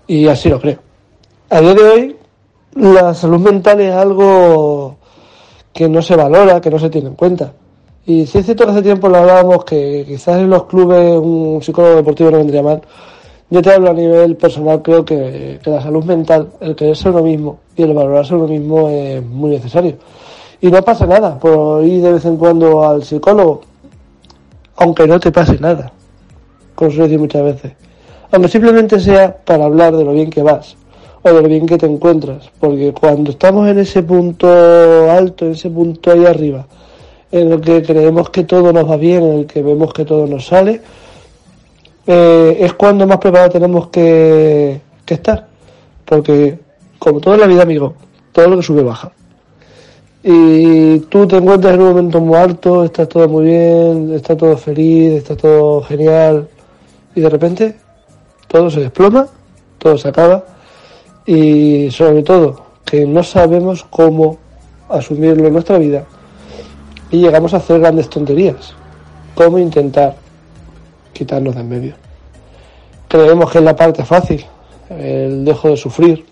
Y 0.06 0.28
así 0.28 0.48
lo 0.48 0.60
creo. 0.60 0.78
A 1.50 1.60
día 1.60 1.74
de 1.74 1.82
hoy 1.82 2.16
la 2.74 3.12
salud 3.12 3.38
mental 3.38 3.78
es 3.78 3.94
algo 3.94 4.96
que 5.74 5.90
no 5.90 6.00
se 6.00 6.16
valora, 6.16 6.58
que 6.58 6.70
no 6.70 6.78
se 6.78 6.88
tiene 6.88 7.08
en 7.08 7.14
cuenta. 7.16 7.52
Y 8.06 8.24
si 8.26 8.38
es 8.38 8.46
cierto 8.46 8.66
hace 8.66 8.80
tiempo 8.80 9.10
lo 9.10 9.18
hablábamos 9.18 9.64
que 9.64 10.04
quizás 10.06 10.40
en 10.40 10.48
los 10.48 10.64
clubes 10.64 11.18
un 11.18 11.60
psicólogo 11.62 11.96
deportivo 11.96 12.30
no 12.30 12.38
vendría 12.38 12.62
mal. 12.62 12.80
Yo 13.50 13.60
te 13.60 13.72
hablo 13.72 13.90
a 13.90 13.92
nivel 13.92 14.36
personal, 14.36 14.80
creo 14.80 15.04
que, 15.04 15.60
la 15.66 15.82
salud 15.82 16.02
mental, 16.04 16.48
el 16.60 16.74
quererse 16.74 17.10
uno 17.10 17.22
mismo 17.22 17.58
y 17.76 17.82
el 17.82 17.92
valorarse 17.92 18.34
uno 18.34 18.48
mismo 18.48 18.88
es 18.88 19.22
muy 19.22 19.50
necesario. 19.50 19.96
Y 20.62 20.70
no 20.70 20.80
pasa 20.82 21.06
nada 21.06 21.38
por 21.38 21.84
ir 21.84 22.02
de 22.02 22.14
vez 22.14 22.24
en 22.24 22.38
cuando 22.38 22.88
al 22.88 23.04
psicólogo, 23.04 23.60
aunque 24.76 25.06
no 25.06 25.20
te 25.20 25.30
pase 25.30 25.58
nada, 25.60 25.92
como 26.74 26.90
suelo 26.90 27.04
decir 27.04 27.20
muchas 27.20 27.42
veces. 27.42 27.72
Aunque 28.32 28.48
simplemente 28.48 28.98
sea 28.98 29.36
para 29.36 29.66
hablar 29.66 29.94
de 29.94 30.04
lo 30.04 30.12
bien 30.12 30.30
que 30.30 30.42
vas 30.42 30.74
o 31.24 31.30
lo 31.32 31.48
bien 31.48 31.66
que 31.66 31.78
te 31.78 31.86
encuentras, 31.86 32.50
porque 32.60 32.92
cuando 32.92 33.30
estamos 33.30 33.66
en 33.68 33.78
ese 33.78 34.02
punto 34.02 34.46
alto, 35.10 35.46
en 35.46 35.52
ese 35.52 35.70
punto 35.70 36.12
ahí 36.12 36.26
arriba, 36.26 36.66
en 37.32 37.50
el 37.50 37.60
que 37.62 37.82
creemos 37.82 38.28
que 38.28 38.44
todo 38.44 38.72
nos 38.74 38.88
va 38.88 38.98
bien, 38.98 39.22
en 39.22 39.38
el 39.40 39.46
que 39.46 39.62
vemos 39.62 39.94
que 39.94 40.04
todo 40.04 40.26
nos 40.26 40.46
sale, 40.46 40.82
eh, 42.06 42.58
es 42.60 42.74
cuando 42.74 43.06
más 43.06 43.18
preparados 43.18 43.54
tenemos 43.54 43.88
que, 43.88 44.80
que 45.06 45.14
estar. 45.14 45.46
Porque, 46.04 46.58
como 46.98 47.20
todo 47.20 47.34
en 47.34 47.40
la 47.40 47.46
vida, 47.46 47.62
amigo, 47.62 47.94
todo 48.32 48.48
lo 48.48 48.56
que 48.58 48.62
sube 48.62 48.82
baja. 48.82 49.10
Y 50.22 50.98
tú 51.00 51.26
te 51.26 51.36
encuentras 51.36 51.74
en 51.74 51.80
un 51.80 51.88
momento 51.88 52.20
muy 52.20 52.36
alto, 52.36 52.84
está 52.84 53.06
todo 53.06 53.28
muy 53.28 53.46
bien, 53.46 54.12
está 54.14 54.36
todo 54.36 54.58
feliz, 54.58 55.12
está 55.14 55.36
todo 55.36 55.82
genial, 55.82 56.48
y 57.14 57.20
de 57.22 57.28
repente 57.30 57.76
todo 58.46 58.68
se 58.68 58.80
desploma, 58.80 59.26
todo 59.78 59.96
se 59.96 60.08
acaba, 60.08 60.44
y 61.26 61.90
sobre 61.90 62.22
todo 62.22 62.64
que 62.84 63.06
no 63.06 63.22
sabemos 63.22 63.84
cómo 63.88 64.38
asumirlo 64.88 65.46
en 65.46 65.52
nuestra 65.52 65.78
vida 65.78 66.04
y 67.10 67.18
llegamos 67.18 67.54
a 67.54 67.58
hacer 67.58 67.80
grandes 67.80 68.08
tonterías, 68.10 68.74
como 69.34 69.58
intentar 69.58 70.16
quitarnos 71.12 71.54
de 71.54 71.60
en 71.60 71.68
medio. 71.68 71.94
Creemos 73.08 73.50
que 73.50 73.58
es 73.58 73.64
la 73.64 73.76
parte 73.76 74.04
fácil, 74.04 74.44
el 74.90 75.44
dejo 75.44 75.70
de 75.70 75.76
sufrir. 75.76 76.24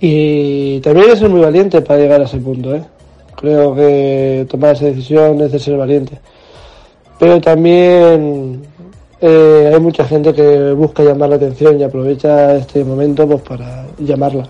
Y 0.00 0.80
también 0.80 1.06
hay 1.06 1.12
que 1.12 1.18
ser 1.18 1.28
muy 1.28 1.40
valiente 1.40 1.80
para 1.82 2.00
llegar 2.00 2.20
a 2.20 2.24
ese 2.24 2.38
punto, 2.38 2.74
¿eh? 2.74 2.84
Creo 3.36 3.74
que 3.74 4.46
tomar 4.48 4.74
esa 4.74 4.86
decisión 4.86 5.40
es 5.40 5.62
ser 5.62 5.76
valiente. 5.76 6.18
Pero 7.18 7.40
también 7.40 8.62
eh, 9.20 9.70
hay 9.72 9.80
mucha 9.80 10.04
gente 10.04 10.32
que 10.32 10.72
busca 10.72 11.02
llamar 11.02 11.30
la 11.30 11.36
atención 11.36 11.80
y 11.80 11.82
aprovecha 11.82 12.56
este 12.56 12.84
momento 12.84 13.26
pues 13.26 13.42
para 13.42 13.86
llamarla. 13.98 14.48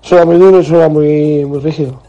Suena 0.00 0.24
muy 0.24 0.36
duro 0.36 0.60
y 0.60 0.64
suena 0.64 0.88
muy, 0.88 1.44
muy 1.44 1.58
rígido. 1.58 2.00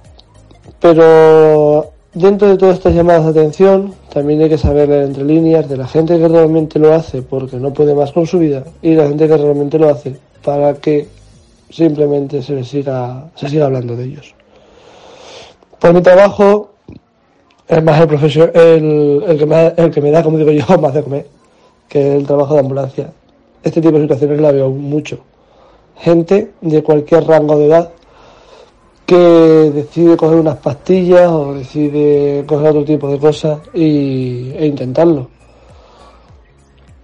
Pero 0.79 1.91
dentro 2.13 2.47
de 2.47 2.57
todas 2.57 2.75
estas 2.77 2.93
llamadas 2.93 3.25
de 3.25 3.41
atención, 3.41 3.93
también 4.13 4.41
hay 4.41 4.49
que 4.49 4.57
saber 4.57 4.89
entre 4.91 5.23
líneas 5.23 5.67
de 5.67 5.77
la 5.77 5.87
gente 5.87 6.17
que 6.17 6.27
realmente 6.27 6.79
lo 6.79 6.93
hace 6.93 7.21
porque 7.21 7.57
no 7.57 7.73
puede 7.73 7.95
más 7.95 8.11
con 8.11 8.27
su 8.27 8.39
vida 8.39 8.63
y 8.81 8.93
la 8.93 9.07
gente 9.07 9.27
que 9.27 9.37
realmente 9.37 9.79
lo 9.79 9.89
hace 9.89 10.15
para 10.43 10.75
que 10.75 11.07
simplemente 11.69 12.41
se 12.41 12.63
siga, 12.63 13.29
se 13.35 13.49
siga 13.49 13.65
hablando 13.65 13.95
de 13.95 14.05
ellos. 14.05 14.33
Por 15.79 15.93
mi 15.93 16.01
trabajo 16.01 16.68
es 17.69 17.83
más 17.83 18.01
el 18.01 18.07
profesor, 18.07 18.51
el, 18.55 19.23
el, 19.27 19.37
que 19.37 19.45
me, 19.45 19.73
el 19.77 19.91
que 19.91 20.01
me 20.01 20.09
da, 20.09 20.23
como 20.23 20.39
digo 20.39 20.51
yo, 20.51 20.65
más 20.81 20.91
de 20.91 21.03
comer, 21.03 21.27
que 21.87 22.15
el 22.15 22.25
trabajo 22.25 22.55
de 22.55 22.61
ambulancia. 22.61 23.13
Este 23.63 23.79
tipo 23.79 23.95
de 23.95 24.01
situaciones 24.01 24.41
la 24.41 24.51
veo 24.51 24.71
mucho. 24.71 25.19
Gente 25.97 26.53
de 26.61 26.81
cualquier 26.81 27.25
rango 27.25 27.59
de 27.59 27.67
edad 27.67 27.91
que 29.05 29.15
decide 29.15 30.17
coger 30.17 30.39
unas 30.39 30.57
pastillas 30.57 31.29
o 31.29 31.53
decide 31.53 32.43
coger 32.47 32.69
otro 32.69 32.85
tipo 32.85 33.07
de 33.07 33.19
cosas 33.19 33.59
y, 33.73 34.51
e 34.55 34.65
intentarlo. 34.65 35.29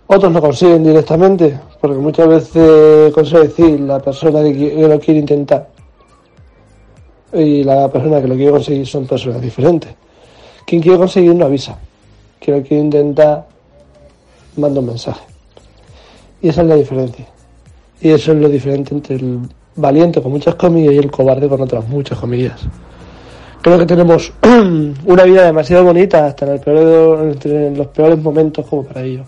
Otros 0.07 0.33
lo 0.33 0.41
consiguen 0.41 0.83
directamente, 0.83 1.59
porque 1.79 1.97
muchas 1.97 2.27
veces 2.27 3.13
consigue 3.13 3.41
decir 3.41 3.79
la 3.81 3.99
persona 3.99 4.41
que 4.41 4.87
lo 4.87 4.99
quiere 4.99 5.19
intentar 5.19 5.69
y 7.33 7.63
la 7.63 7.87
persona 7.87 8.19
que 8.19 8.27
lo 8.27 8.35
quiere 8.35 8.51
conseguir 8.51 8.87
son 8.87 9.05
personas 9.05 9.41
diferentes. 9.41 10.04
Quien 10.65 10.81
quiere 10.81 10.97
conseguir 10.97 11.35
no 11.35 11.45
avisa, 11.45 11.77
quien 12.39 12.61
quiere 12.63 12.83
intentar 12.83 13.45
manda 14.57 14.79
un 14.79 14.87
mensaje. 14.87 15.23
Y 16.41 16.49
esa 16.49 16.61
es 16.61 16.67
la 16.67 16.75
diferencia. 16.75 17.25
Y 18.01 18.09
eso 18.09 18.31
es 18.31 18.37
lo 18.37 18.49
diferente 18.49 18.93
entre 18.93 19.15
el 19.15 19.39
valiente 19.75 20.21
con 20.21 20.31
muchas 20.31 20.55
comillas 20.55 20.93
y 20.93 20.97
el 20.97 21.11
cobarde 21.11 21.47
con 21.47 21.61
otras 21.61 21.87
muchas 21.87 22.17
comillas. 22.17 22.59
Creo 23.61 23.79
que 23.79 23.85
tenemos 23.85 24.31
una 25.05 25.23
vida 25.23 25.45
demasiado 25.45 25.85
bonita 25.85 26.27
hasta 26.27 26.45
en, 26.45 26.51
el 26.53 26.59
peor, 26.59 27.37
en 27.43 27.77
los 27.77 27.87
peores 27.87 28.19
momentos 28.19 28.65
como 28.67 28.83
para 28.83 29.01
ello. 29.03 29.23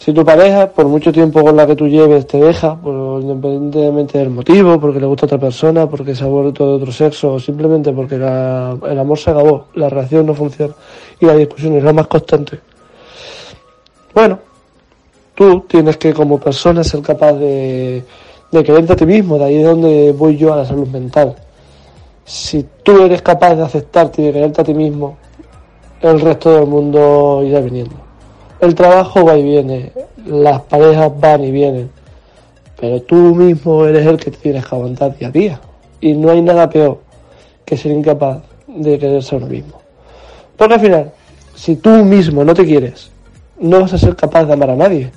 Si 0.00 0.14
tu 0.14 0.24
pareja, 0.24 0.70
por 0.70 0.86
mucho 0.86 1.12
tiempo 1.12 1.44
con 1.44 1.54
la 1.54 1.66
que 1.66 1.76
tú 1.76 1.86
lleves, 1.86 2.26
te 2.26 2.38
deja, 2.38 2.74
por, 2.74 3.20
independientemente 3.20 4.16
del 4.18 4.30
motivo, 4.30 4.80
porque 4.80 4.98
le 4.98 5.06
gusta 5.06 5.26
a 5.26 5.28
otra 5.28 5.38
persona, 5.38 5.86
porque 5.86 6.14
se 6.14 6.24
ha 6.24 6.26
vuelto 6.26 6.66
de 6.66 6.74
otro 6.76 6.90
sexo, 6.90 7.34
o 7.34 7.38
simplemente 7.38 7.92
porque 7.92 8.14
el 8.14 8.98
amor 8.98 9.18
se 9.18 9.30
acabó, 9.30 9.66
la 9.74 9.90
relación 9.90 10.24
no 10.24 10.34
funciona 10.34 10.74
y 11.20 11.26
la 11.26 11.36
discusión 11.36 11.76
es 11.76 11.84
lo 11.84 11.92
más 11.92 12.06
constante. 12.06 12.58
Bueno, 14.14 14.38
tú 15.34 15.66
tienes 15.68 15.98
que 15.98 16.14
como 16.14 16.40
persona 16.40 16.82
ser 16.82 17.02
capaz 17.02 17.34
de 17.34 18.02
de 18.50 18.64
quererte 18.64 18.92
a 18.92 18.96
ti 18.96 19.06
mismo, 19.06 19.38
de 19.38 19.44
ahí 19.44 19.56
es 19.56 19.64
donde 19.64 20.12
voy 20.12 20.36
yo 20.36 20.52
a 20.52 20.56
la 20.56 20.64
salud 20.64 20.88
mental. 20.88 21.36
Si 22.24 22.66
tú 22.82 23.02
eres 23.04 23.22
capaz 23.22 23.54
de 23.54 23.62
aceptarte 23.62 24.22
y 24.22 24.26
de 24.26 24.32
quererte 24.32 24.60
a 24.60 24.64
ti 24.64 24.74
mismo, 24.74 25.16
el 26.00 26.20
resto 26.20 26.54
del 26.54 26.66
mundo 26.66 27.42
irá 27.44 27.60
viniendo. 27.60 28.09
El 28.60 28.74
trabajo 28.74 29.24
va 29.24 29.36
y 29.36 29.42
viene, 29.42 29.92
las 30.26 30.60
parejas 30.62 31.12
van 31.18 31.44
y 31.44 31.50
vienen, 31.50 31.90
pero 32.78 33.00
tú 33.02 33.34
mismo 33.34 33.86
eres 33.86 34.06
el 34.06 34.18
que 34.18 34.30
te 34.30 34.38
tienes 34.38 34.66
que 34.66 34.74
aguantar 34.74 35.16
día 35.16 35.28
a 35.28 35.30
día. 35.30 35.60
Y 36.00 36.12
no 36.12 36.30
hay 36.30 36.42
nada 36.42 36.68
peor 36.68 37.00
que 37.64 37.76
ser 37.76 37.92
incapaz 37.92 38.42
de 38.66 38.98
quererse 38.98 39.34
a 39.34 39.38
uno 39.38 39.46
mismo. 39.46 39.80
Porque 40.56 40.74
al 40.74 40.80
final, 40.80 41.12
si 41.54 41.76
tú 41.76 41.90
mismo 42.04 42.44
no 42.44 42.54
te 42.54 42.64
quieres, 42.64 43.10
no 43.58 43.80
vas 43.80 43.92
a 43.94 43.98
ser 43.98 44.16
capaz 44.16 44.44
de 44.44 44.52
amar 44.52 44.70
a 44.70 44.76
nadie. 44.76 45.10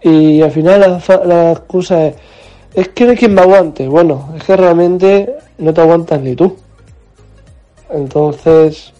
Y 0.00 0.42
al 0.42 0.50
final 0.50 0.80
la, 0.80 1.24
la 1.24 1.52
excusa 1.52 2.06
es, 2.06 2.14
es 2.74 2.88
que 2.88 3.04
no 3.04 3.10
hay 3.10 3.16
quien 3.16 3.34
me 3.34 3.40
aguante. 3.40 3.88
Bueno, 3.88 4.30
es 4.36 4.44
que 4.44 4.56
realmente 4.56 5.34
no 5.58 5.74
te 5.74 5.80
aguantas 5.80 6.20
ni 6.20 6.34
tú. 6.34 6.56
Entonces, 7.90 8.92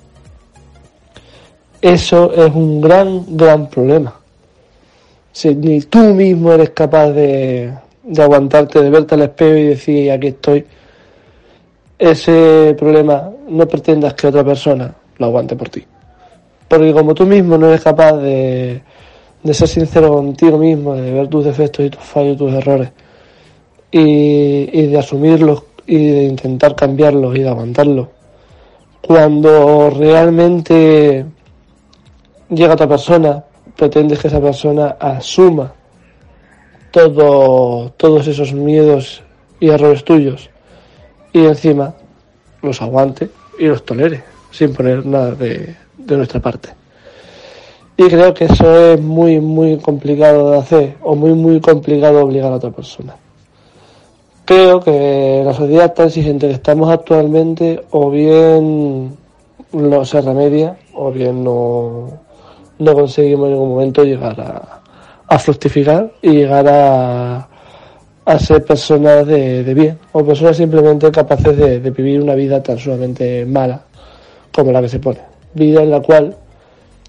eso 1.82 2.32
es 2.32 2.54
un 2.54 2.80
gran, 2.80 3.36
gran 3.36 3.68
problema. 3.68 4.14
Si 5.32 5.52
ni 5.54 5.80
tú 5.80 5.98
mismo 5.98 6.52
eres 6.52 6.70
capaz 6.70 7.10
de, 7.10 7.72
de 8.04 8.22
aguantarte, 8.22 8.80
de 8.80 8.88
verte 8.88 9.16
al 9.16 9.22
espejo 9.22 9.56
y 9.56 9.64
decir, 9.64 10.12
aquí 10.12 10.28
estoy, 10.28 10.64
ese 11.98 12.76
problema 12.78 13.30
no 13.48 13.66
pretendas 13.66 14.14
que 14.14 14.28
otra 14.28 14.44
persona 14.44 14.94
lo 15.18 15.26
aguante 15.26 15.56
por 15.56 15.68
ti. 15.68 15.84
Porque 16.68 16.92
como 16.92 17.14
tú 17.14 17.26
mismo 17.26 17.58
no 17.58 17.68
eres 17.68 17.82
capaz 17.82 18.12
de, 18.12 18.80
de 19.42 19.54
ser 19.54 19.66
sincero 19.68 20.12
contigo 20.12 20.58
mismo, 20.58 20.94
de 20.94 21.12
ver 21.12 21.28
tus 21.28 21.44
defectos 21.44 21.84
y 21.84 21.90
tus 21.90 22.02
fallos 22.02 22.34
y 22.34 22.38
tus 22.38 22.52
errores, 22.52 22.90
y, 23.90 24.70
y 24.72 24.86
de 24.86 24.98
asumirlos 24.98 25.64
y 25.86 25.96
de 25.96 26.24
intentar 26.24 26.76
cambiarlos 26.76 27.34
y 27.36 27.40
de 27.40 27.48
aguantarlos, 27.48 28.06
cuando 29.00 29.90
realmente 29.90 31.26
llega 32.54 32.74
otra 32.74 32.88
persona, 32.88 33.44
pretendes 33.76 34.18
que 34.18 34.28
esa 34.28 34.40
persona 34.40 34.96
asuma 35.00 35.72
todo, 36.90 37.90
todos 37.96 38.26
esos 38.26 38.52
miedos 38.52 39.22
y 39.58 39.70
errores 39.70 40.04
tuyos 40.04 40.50
y 41.32 41.46
encima 41.46 41.94
los 42.60 42.82
aguante 42.82 43.30
y 43.58 43.66
los 43.66 43.84
tolere 43.84 44.22
sin 44.50 44.74
poner 44.74 45.04
nada 45.06 45.32
de, 45.32 45.74
de 45.96 46.16
nuestra 46.16 46.40
parte. 46.40 46.68
Y 47.96 48.08
creo 48.08 48.34
que 48.34 48.44
eso 48.44 48.92
es 48.92 49.00
muy, 49.00 49.40
muy 49.40 49.78
complicado 49.78 50.50
de 50.50 50.58
hacer 50.58 50.96
o 51.02 51.14
muy, 51.14 51.32
muy 51.32 51.60
complicado 51.60 52.22
obligar 52.22 52.52
a 52.52 52.56
otra 52.56 52.70
persona. 52.70 53.16
Creo 54.44 54.80
que 54.80 55.42
la 55.44 55.54
sociedad 55.54 55.94
tan 55.94 56.06
exigente 56.06 56.48
que 56.48 56.54
estamos 56.54 56.90
actualmente 56.90 57.84
o 57.90 58.10
bien 58.10 59.16
no 59.72 60.04
se 60.04 60.20
remedia 60.20 60.76
o 60.94 61.10
bien 61.10 61.44
no, 61.44 62.10
no 62.78 62.94
conseguimos 62.94 63.46
en 63.46 63.52
ningún 63.52 63.70
momento 63.70 64.04
llegar 64.04 64.40
a, 64.40 64.82
a 65.26 65.38
fructificar 65.38 66.12
y 66.20 66.30
llegar 66.30 66.66
a, 66.68 67.48
a 68.24 68.38
ser 68.38 68.64
personas 68.64 69.26
de, 69.26 69.64
de 69.64 69.74
bien 69.74 69.98
o 70.12 70.24
personas 70.24 70.56
simplemente 70.56 71.10
capaces 71.10 71.56
de, 71.56 71.80
de 71.80 71.90
vivir 71.90 72.20
una 72.20 72.34
vida 72.34 72.62
tan 72.62 72.78
sumamente 72.78 73.44
mala 73.46 73.82
como 74.52 74.72
la 74.72 74.82
que 74.82 74.88
se 74.88 74.98
pone. 74.98 75.20
Vida 75.54 75.82
en 75.82 75.90
la 75.90 76.00
cual 76.00 76.36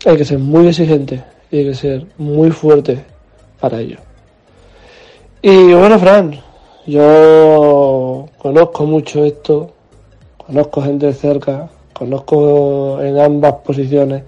hay 0.06 0.18
que 0.18 0.26
ser 0.26 0.40
muy 0.40 0.68
exigente 0.68 1.24
y 1.52 1.58
hay 1.58 1.66
que 1.66 1.76
ser 1.76 2.06
muy 2.18 2.52
fuerte 2.52 3.04
para 3.60 3.80
ello. 3.80 3.98
Y 5.42 5.74
bueno, 5.74 6.00
Fran, 6.00 6.40
yo 6.86 8.28
conozco 8.38 8.86
mucho 8.86 9.24
esto, 9.26 9.72
conozco 10.38 10.82
gente 10.82 11.08
de 11.08 11.14
cerca, 11.14 11.70
conozco 11.94 13.02
en 13.02 13.20
ambas 13.20 13.56
posiciones 13.66 14.24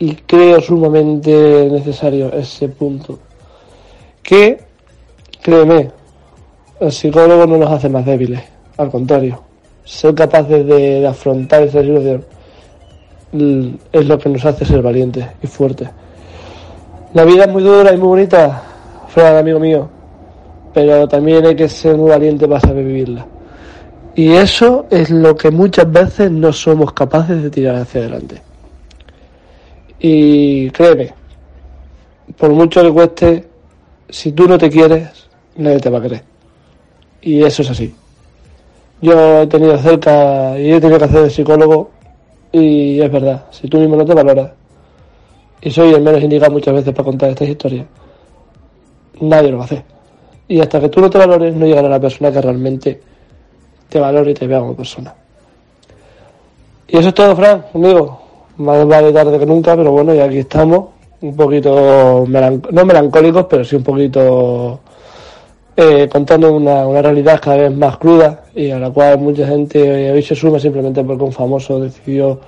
y 0.00 0.14
creo 0.14 0.60
sumamente 0.62 1.68
necesario 1.70 2.32
ese 2.32 2.68
punto. 2.70 3.18
Que, 4.22 4.58
créeme, 5.42 5.90
el 6.80 6.90
psicólogo 6.90 7.46
no 7.46 7.58
nos 7.58 7.70
hace 7.70 7.90
más 7.90 8.06
débiles, 8.06 8.40
al 8.78 8.90
contrario, 8.90 9.42
ser 9.84 10.14
capaces 10.14 10.66
de, 10.66 11.06
afrontar 11.06 11.62
esa 11.62 11.82
situación 11.82 12.24
es 13.92 14.06
lo 14.06 14.18
que 14.18 14.28
nos 14.28 14.44
hace 14.44 14.64
ser 14.64 14.82
valientes 14.82 15.24
y 15.42 15.46
fuertes. 15.46 15.88
La 17.12 17.24
vida 17.24 17.44
es 17.44 17.52
muy 17.52 17.62
dura 17.62 17.92
y 17.92 17.98
muy 17.98 18.08
bonita, 18.08 18.62
Fran, 19.08 19.36
amigo 19.36 19.60
mío, 19.60 19.88
pero 20.72 21.06
también 21.08 21.44
hay 21.44 21.54
que 21.54 21.68
ser 21.68 21.96
muy 21.96 22.10
valiente 22.10 22.48
para 22.48 22.60
saber 22.60 22.86
vivirla. 22.86 23.26
Y 24.14 24.32
eso 24.32 24.86
es 24.90 25.10
lo 25.10 25.36
que 25.36 25.50
muchas 25.50 25.90
veces 25.92 26.30
no 26.30 26.52
somos 26.52 26.94
capaces 26.94 27.42
de 27.42 27.50
tirar 27.50 27.76
hacia 27.76 28.00
adelante. 28.00 28.49
Y 30.00 30.70
créeme, 30.70 31.12
por 32.36 32.50
mucho 32.50 32.82
que 32.82 32.90
cueste, 32.90 33.48
si 34.08 34.32
tú 34.32 34.48
no 34.48 34.56
te 34.56 34.70
quieres, 34.70 35.28
nadie 35.56 35.78
te 35.78 35.90
va 35.90 35.98
a 35.98 36.02
querer. 36.02 36.24
Y 37.22 37.42
eso 37.42 37.62
es 37.62 37.70
así. 37.70 37.94
Yo 39.02 39.42
he 39.42 39.46
tenido 39.46 39.78
cerca 39.78 40.58
y 40.58 40.72
he 40.72 40.80
tenido 40.80 40.98
que 40.98 41.04
hacer 41.04 41.22
de 41.22 41.30
psicólogo 41.30 41.90
y 42.52 43.00
es 43.00 43.12
verdad, 43.12 43.46
si 43.50 43.68
tú 43.68 43.78
mismo 43.78 43.96
no 43.96 44.04
te 44.04 44.14
valoras, 44.14 44.52
y 45.62 45.70
soy 45.70 45.92
el 45.92 46.02
menos 46.02 46.22
indicado 46.22 46.52
muchas 46.52 46.74
veces 46.74 46.92
para 46.92 47.04
contar 47.04 47.30
estas 47.30 47.48
historias, 47.48 47.86
nadie 49.20 49.50
lo 49.50 49.58
va 49.58 49.64
a 49.64 49.66
hacer. 49.66 49.84
Y 50.48 50.60
hasta 50.60 50.80
que 50.80 50.88
tú 50.88 51.00
no 51.00 51.08
te 51.08 51.18
valores, 51.18 51.54
no 51.54 51.66
llegará 51.66 51.88
la 51.88 52.00
persona 52.00 52.32
que 52.32 52.40
realmente 52.40 53.00
te 53.88 54.00
valore 54.00 54.32
y 54.32 54.34
te 54.34 54.46
vea 54.46 54.60
como 54.60 54.74
persona. 54.74 55.14
Y 56.88 56.96
eso 56.96 57.08
es 57.08 57.14
todo, 57.14 57.36
Fran, 57.36 57.66
amigo. 57.72 58.29
Más 58.58 58.86
vale 58.86 59.12
tarde 59.12 59.38
que 59.38 59.46
nunca, 59.46 59.76
pero 59.76 59.92
bueno, 59.92 60.14
y 60.14 60.20
aquí 60.20 60.38
estamos, 60.38 60.86
un 61.22 61.34
poquito, 61.36 62.24
no 62.26 62.84
melancólicos, 62.84 63.46
pero 63.48 63.64
sí 63.64 63.76
un 63.76 63.82
poquito 63.82 64.80
eh, 65.76 66.08
contando 66.10 66.52
una, 66.52 66.86
una, 66.86 67.00
realidad 67.00 67.40
cada 67.40 67.56
vez 67.56 67.74
más 67.74 67.96
cruda 67.96 68.44
y 68.54 68.70
a 68.70 68.78
la 68.78 68.90
cual 68.90 69.18
mucha 69.18 69.46
gente 69.46 70.12
hoy 70.12 70.22
se 70.22 70.34
suma 70.34 70.58
simplemente 70.58 71.02
porque 71.02 71.24
un 71.24 71.32
famoso 71.32 71.80
decidió 71.80 72.38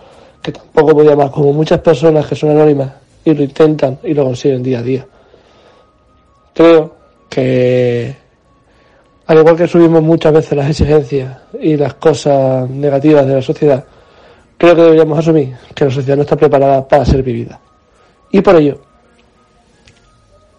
que 0.43 0.53
tampoco 0.53 0.95
podía 0.95 1.17
más, 1.17 1.31
como 1.31 1.53
muchas 1.53 1.81
personas 1.81 2.27
que 2.27 2.35
son 2.35 2.51
anónimas 2.51 2.93
y 3.25 3.33
lo 3.33 3.43
intentan 3.43 3.99
y 4.03 4.13
lo 4.13 4.25
consiguen 4.25 4.63
día 4.63 4.81
a 4.81 4.83
día. 4.83 5.07
Creo 6.53 6.95
que 7.29 8.15
al 9.27 9.39
igual 9.39 9.57
que 9.57 9.69
subimos 9.69 10.03
muchas 10.03 10.33
veces 10.33 10.59
las 10.59 10.69
exigencias 10.69 11.39
y 11.61 11.77
las 11.77 11.95
cosas 11.95 12.69
negativas 12.69 13.27
de 13.27 13.35
la 13.35 13.43
sociedad, 13.43 13.85
creo 14.63 14.77
que 14.77 14.83
deberíamos 14.83 15.19
asumir 15.19 15.57
que 15.75 15.87
la 15.87 15.91
sociedad 15.91 16.17
no 16.17 16.23
está 16.23 16.37
preparada 16.37 16.87
para 16.87 17.05
ser 17.05 17.21
vivida. 17.25 17.59
Y 18.31 18.43
por 18.43 18.55
ello, 18.55 18.79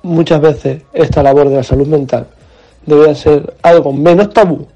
muchas 0.01 0.41
veces 0.41 0.81
esta 0.91 1.23
labor 1.23 1.47
de 1.47 1.55
la 1.55 1.63
salud 1.63 1.87
mental 1.87 2.27
debería 2.85 3.15
ser 3.15 3.53
algo 3.61 3.93
menos 3.93 4.31
tabú 4.31 4.67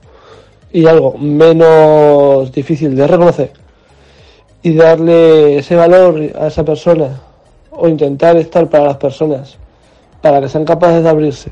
y 0.71 0.85
algo 0.85 1.17
menos 1.17 2.53
difícil 2.53 2.95
de 2.95 3.05
reconocer 3.05 3.51
y 4.63 4.73
darle 4.73 5.57
ese 5.57 5.75
valor 5.75 6.31
a 6.39 6.47
esa 6.47 6.63
persona 6.63 7.19
o 7.71 7.89
intentar 7.89 8.37
estar 8.37 8.69
para 8.69 8.85
las 8.85 8.95
personas 8.95 9.57
para 10.21 10.39
que 10.39 10.47
sean 10.47 10.63
capaces 10.63 11.03
de 11.03 11.09
abrirse 11.09 11.51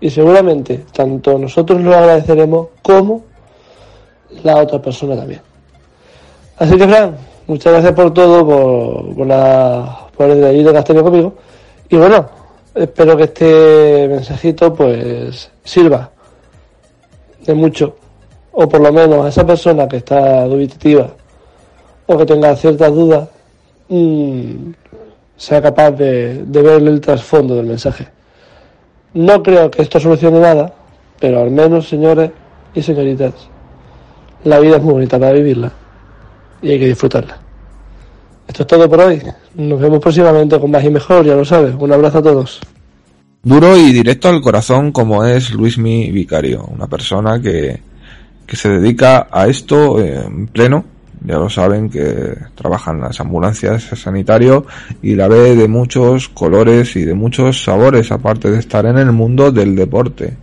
y 0.00 0.10
seguramente 0.10 0.84
tanto 0.92 1.36
nosotros 1.40 1.80
lo 1.80 1.92
agradeceremos 1.92 2.68
como 2.82 3.24
la 4.44 4.58
otra 4.58 4.80
persona 4.80 5.16
también. 5.16 5.45
Así 6.58 6.74
que 6.78 6.88
Fran, 6.88 7.14
muchas 7.46 7.72
gracias 7.72 7.92
por 7.92 8.14
todo, 8.14 8.46
por, 8.46 9.14
por, 10.16 10.30
el 10.30 10.42
ayuda 10.42 10.72
que 10.72 10.78
has 10.78 10.84
tenido 10.86 11.04
conmigo 11.04 11.34
y 11.90 11.96
bueno, 11.96 12.30
espero 12.74 13.14
que 13.14 13.24
este 13.24 14.08
mensajito 14.08 14.72
pues 14.72 15.50
sirva 15.62 16.10
de 17.44 17.52
mucho 17.52 17.96
o 18.52 18.66
por 18.66 18.80
lo 18.80 18.90
menos 18.90 19.26
a 19.26 19.28
esa 19.28 19.46
persona 19.46 19.86
que 19.86 19.98
está 19.98 20.46
dubitativa 20.46 21.10
o 22.06 22.16
que 22.16 22.24
tenga 22.24 22.56
ciertas 22.56 22.90
dudas 22.90 23.28
mmm, 23.90 24.70
sea 25.36 25.60
capaz 25.60 25.90
de 25.90 26.42
ver 26.46 26.80
el 26.80 27.00
trasfondo 27.02 27.54
del 27.56 27.66
mensaje. 27.66 28.08
No 29.12 29.42
creo 29.42 29.70
que 29.70 29.82
esto 29.82 30.00
solucione 30.00 30.40
nada, 30.40 30.72
pero 31.20 31.42
al 31.42 31.50
menos, 31.50 31.86
señores 31.86 32.30
y 32.74 32.80
señoritas, 32.80 33.34
la 34.44 34.58
vida 34.58 34.76
es 34.76 34.82
muy 34.82 34.94
bonita 34.94 35.18
para 35.18 35.32
vivirla 35.32 35.72
y 36.66 36.72
hay 36.72 36.78
que 36.78 36.86
disfrutarla. 36.86 37.38
Esto 38.48 38.62
es 38.62 38.66
todo 38.66 38.88
por 38.88 39.00
hoy. 39.00 39.22
Nos 39.54 39.80
vemos 39.80 40.00
próximamente 40.00 40.58
con 40.58 40.70
más 40.70 40.84
y 40.84 40.90
mejor, 40.90 41.24
ya 41.24 41.34
lo 41.34 41.44
sabes. 41.44 41.74
Un 41.78 41.92
abrazo 41.92 42.18
a 42.18 42.22
todos. 42.22 42.60
Duro 43.42 43.76
y 43.76 43.92
directo 43.92 44.28
al 44.28 44.40
corazón 44.40 44.92
como 44.92 45.24
es 45.24 45.52
Luismi 45.52 46.10
Vicario, 46.10 46.64
una 46.64 46.86
persona 46.86 47.40
que, 47.40 47.80
que 48.46 48.56
se 48.56 48.68
dedica 48.68 49.28
a 49.30 49.46
esto 49.46 50.00
en 50.00 50.48
pleno 50.48 50.84
ya 51.24 51.38
lo 51.38 51.48
saben 51.48 51.88
que 51.88 52.36
trabajan 52.54 53.00
las 53.00 53.20
ambulancias 53.20 53.84
sanitario 53.94 54.66
y 55.02 55.14
la 55.14 55.28
ve 55.28 55.56
de 55.56 55.68
muchos 55.68 56.28
colores 56.28 56.96
y 56.96 57.04
de 57.04 57.14
muchos 57.14 57.64
sabores 57.64 58.12
aparte 58.12 58.50
de 58.50 58.58
estar 58.58 58.86
en 58.86 58.98
el 58.98 59.12
mundo 59.12 59.50
del 59.50 59.74
deporte. 59.74 60.36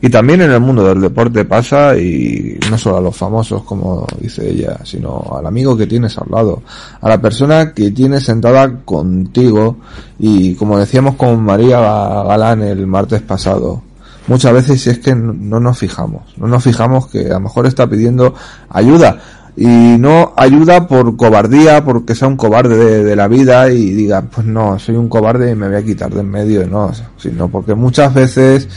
Y 0.00 0.10
también 0.10 0.40
en 0.42 0.52
el 0.52 0.60
mundo 0.60 0.84
del 0.84 1.00
deporte 1.00 1.44
pasa 1.44 1.96
y 1.96 2.58
no 2.70 2.78
solo 2.78 2.98
a 2.98 3.00
los 3.00 3.16
famosos 3.16 3.62
como 3.64 4.06
dice 4.20 4.48
ella 4.48 4.78
sino 4.84 5.36
al 5.36 5.46
amigo 5.46 5.76
que 5.76 5.86
tienes 5.86 6.16
al 6.18 6.28
lado 6.30 6.62
a 7.00 7.08
la 7.08 7.20
persona 7.20 7.72
que 7.74 7.90
tienes 7.90 8.24
sentada 8.24 8.80
contigo 8.84 9.76
y 10.18 10.54
como 10.54 10.78
decíamos 10.78 11.16
con 11.16 11.42
María 11.42 11.80
Galán 11.80 12.62
el 12.62 12.86
martes 12.86 13.22
pasado 13.22 13.82
muchas 14.28 14.52
veces 14.52 14.86
es 14.86 14.98
que 15.00 15.14
no 15.14 15.58
nos 15.60 15.78
fijamos 15.78 16.22
no 16.36 16.46
nos 16.46 16.62
fijamos 16.62 17.08
que 17.08 17.26
a 17.26 17.34
lo 17.34 17.40
mejor 17.40 17.66
está 17.66 17.86
pidiendo 17.86 18.34
ayuda 18.70 19.18
y 19.60 19.98
no 19.98 20.34
ayuda 20.36 20.86
por 20.86 21.16
cobardía, 21.16 21.84
porque 21.84 22.14
sea 22.14 22.28
un 22.28 22.36
cobarde 22.36 23.02
de, 23.02 23.16
la 23.16 23.26
vida 23.26 23.68
y 23.72 23.90
diga, 23.90 24.22
pues 24.22 24.46
no, 24.46 24.78
soy 24.78 24.94
un 24.94 25.08
cobarde 25.08 25.50
y 25.50 25.56
me 25.56 25.66
voy 25.66 25.76
a 25.78 25.82
quitar 25.82 26.14
de 26.14 26.20
en 26.20 26.30
medio, 26.30 26.64
no, 26.68 26.92
sino 27.16 27.48
porque 27.48 27.74
muchas 27.74 28.14
veces 28.14 28.68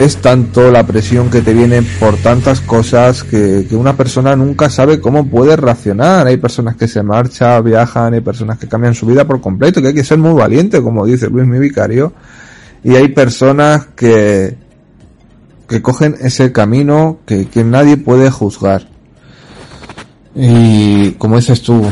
es 0.00 0.16
tanto 0.16 0.70
la 0.70 0.86
presión 0.86 1.28
que 1.28 1.42
te 1.42 1.52
viene 1.52 1.82
por 2.00 2.16
tantas 2.16 2.62
cosas 2.62 3.22
que, 3.22 3.66
que, 3.68 3.76
una 3.76 3.94
persona 3.98 4.34
nunca 4.34 4.70
sabe 4.70 4.98
cómo 4.98 5.28
puede 5.28 5.56
reaccionar. 5.56 6.26
Hay 6.26 6.38
personas 6.38 6.76
que 6.76 6.88
se 6.88 7.02
marchan, 7.02 7.62
viajan, 7.62 8.14
hay 8.14 8.22
personas 8.22 8.58
que 8.58 8.66
cambian 8.66 8.94
su 8.94 9.04
vida 9.04 9.26
por 9.26 9.42
completo, 9.42 9.82
que 9.82 9.88
hay 9.88 9.94
que 9.94 10.04
ser 10.04 10.16
muy 10.16 10.32
valiente, 10.32 10.80
como 10.80 11.04
dice 11.04 11.28
Luis 11.28 11.46
mi 11.46 11.58
vicario. 11.58 12.14
Y 12.82 12.94
hay 12.94 13.08
personas 13.08 13.88
que, 13.94 14.56
que 15.68 15.82
cogen 15.82 16.16
ese 16.22 16.50
camino 16.50 17.18
que, 17.26 17.46
que 17.46 17.62
nadie 17.62 17.98
puede 17.98 18.30
juzgar. 18.30 18.93
Y 20.34 21.12
como 21.12 21.36
dices 21.36 21.62
tú, 21.62 21.84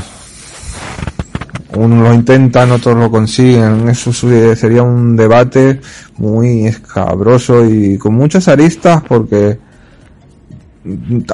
uno 1.74 2.02
lo 2.02 2.14
intentan, 2.14 2.70
otros 2.72 2.96
lo 2.96 3.10
consiguen. 3.10 3.88
Eso 3.88 4.12
sería 4.12 4.82
un 4.82 5.16
debate 5.16 5.80
muy 6.18 6.66
escabroso 6.66 7.64
y 7.64 7.98
con 7.98 8.14
muchas 8.14 8.48
aristas 8.48 9.02
porque 9.06 9.58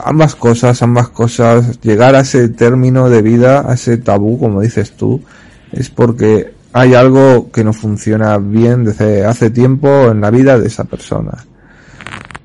ambas 0.04 0.34
cosas, 0.34 0.82
ambas 0.82 1.08
cosas, 1.08 1.80
llegar 1.80 2.14
a 2.14 2.20
ese 2.20 2.48
término 2.50 3.08
de 3.08 3.22
vida, 3.22 3.64
a 3.68 3.74
ese 3.74 3.96
tabú, 3.96 4.38
como 4.38 4.60
dices 4.60 4.92
tú, 4.92 5.22
es 5.72 5.88
porque 5.90 6.52
hay 6.72 6.94
algo 6.94 7.50
que 7.50 7.64
no 7.64 7.72
funciona 7.72 8.36
bien 8.38 8.84
desde 8.84 9.24
hace 9.24 9.50
tiempo 9.50 10.10
en 10.10 10.20
la 10.20 10.30
vida 10.30 10.58
de 10.58 10.66
esa 10.66 10.84
persona. 10.84 11.44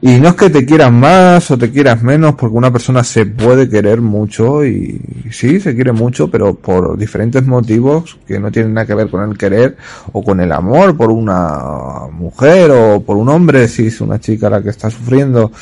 Y 0.05 0.19
no 0.19 0.27
es 0.27 0.35
que 0.35 0.49
te 0.49 0.65
quieras 0.65 0.91
más 0.91 1.49
o 1.49 1.57
te 1.57 1.71
quieras 1.71 2.03
menos, 2.03 2.35
porque 2.35 2.57
una 2.57 2.73
persona 2.73 3.05
se 3.05 3.25
puede 3.25 3.69
querer 3.69 4.01
mucho 4.01 4.65
y 4.65 4.99
sí, 5.31 5.61
se 5.61 5.73
quiere 5.75 5.93
mucho, 5.93 6.29
pero 6.29 6.55
por 6.55 6.97
diferentes 6.97 7.45
motivos 7.45 8.19
que 8.27 8.37
no 8.37 8.51
tienen 8.51 8.73
nada 8.73 8.85
que 8.85 8.95
ver 8.95 9.09
con 9.09 9.29
el 9.29 9.37
querer 9.37 9.77
o 10.11 10.21
con 10.21 10.41
el 10.41 10.51
amor 10.51 10.97
por 10.97 11.09
una 11.09 12.07
mujer 12.11 12.69
o 12.71 13.01
por 13.01 13.15
un 13.15 13.29
hombre, 13.29 13.69
si 13.69 13.87
es 13.87 14.01
una 14.01 14.19
chica 14.19 14.49
la 14.49 14.61
que 14.61 14.71
está 14.71 14.89
sufriendo. 14.89 15.53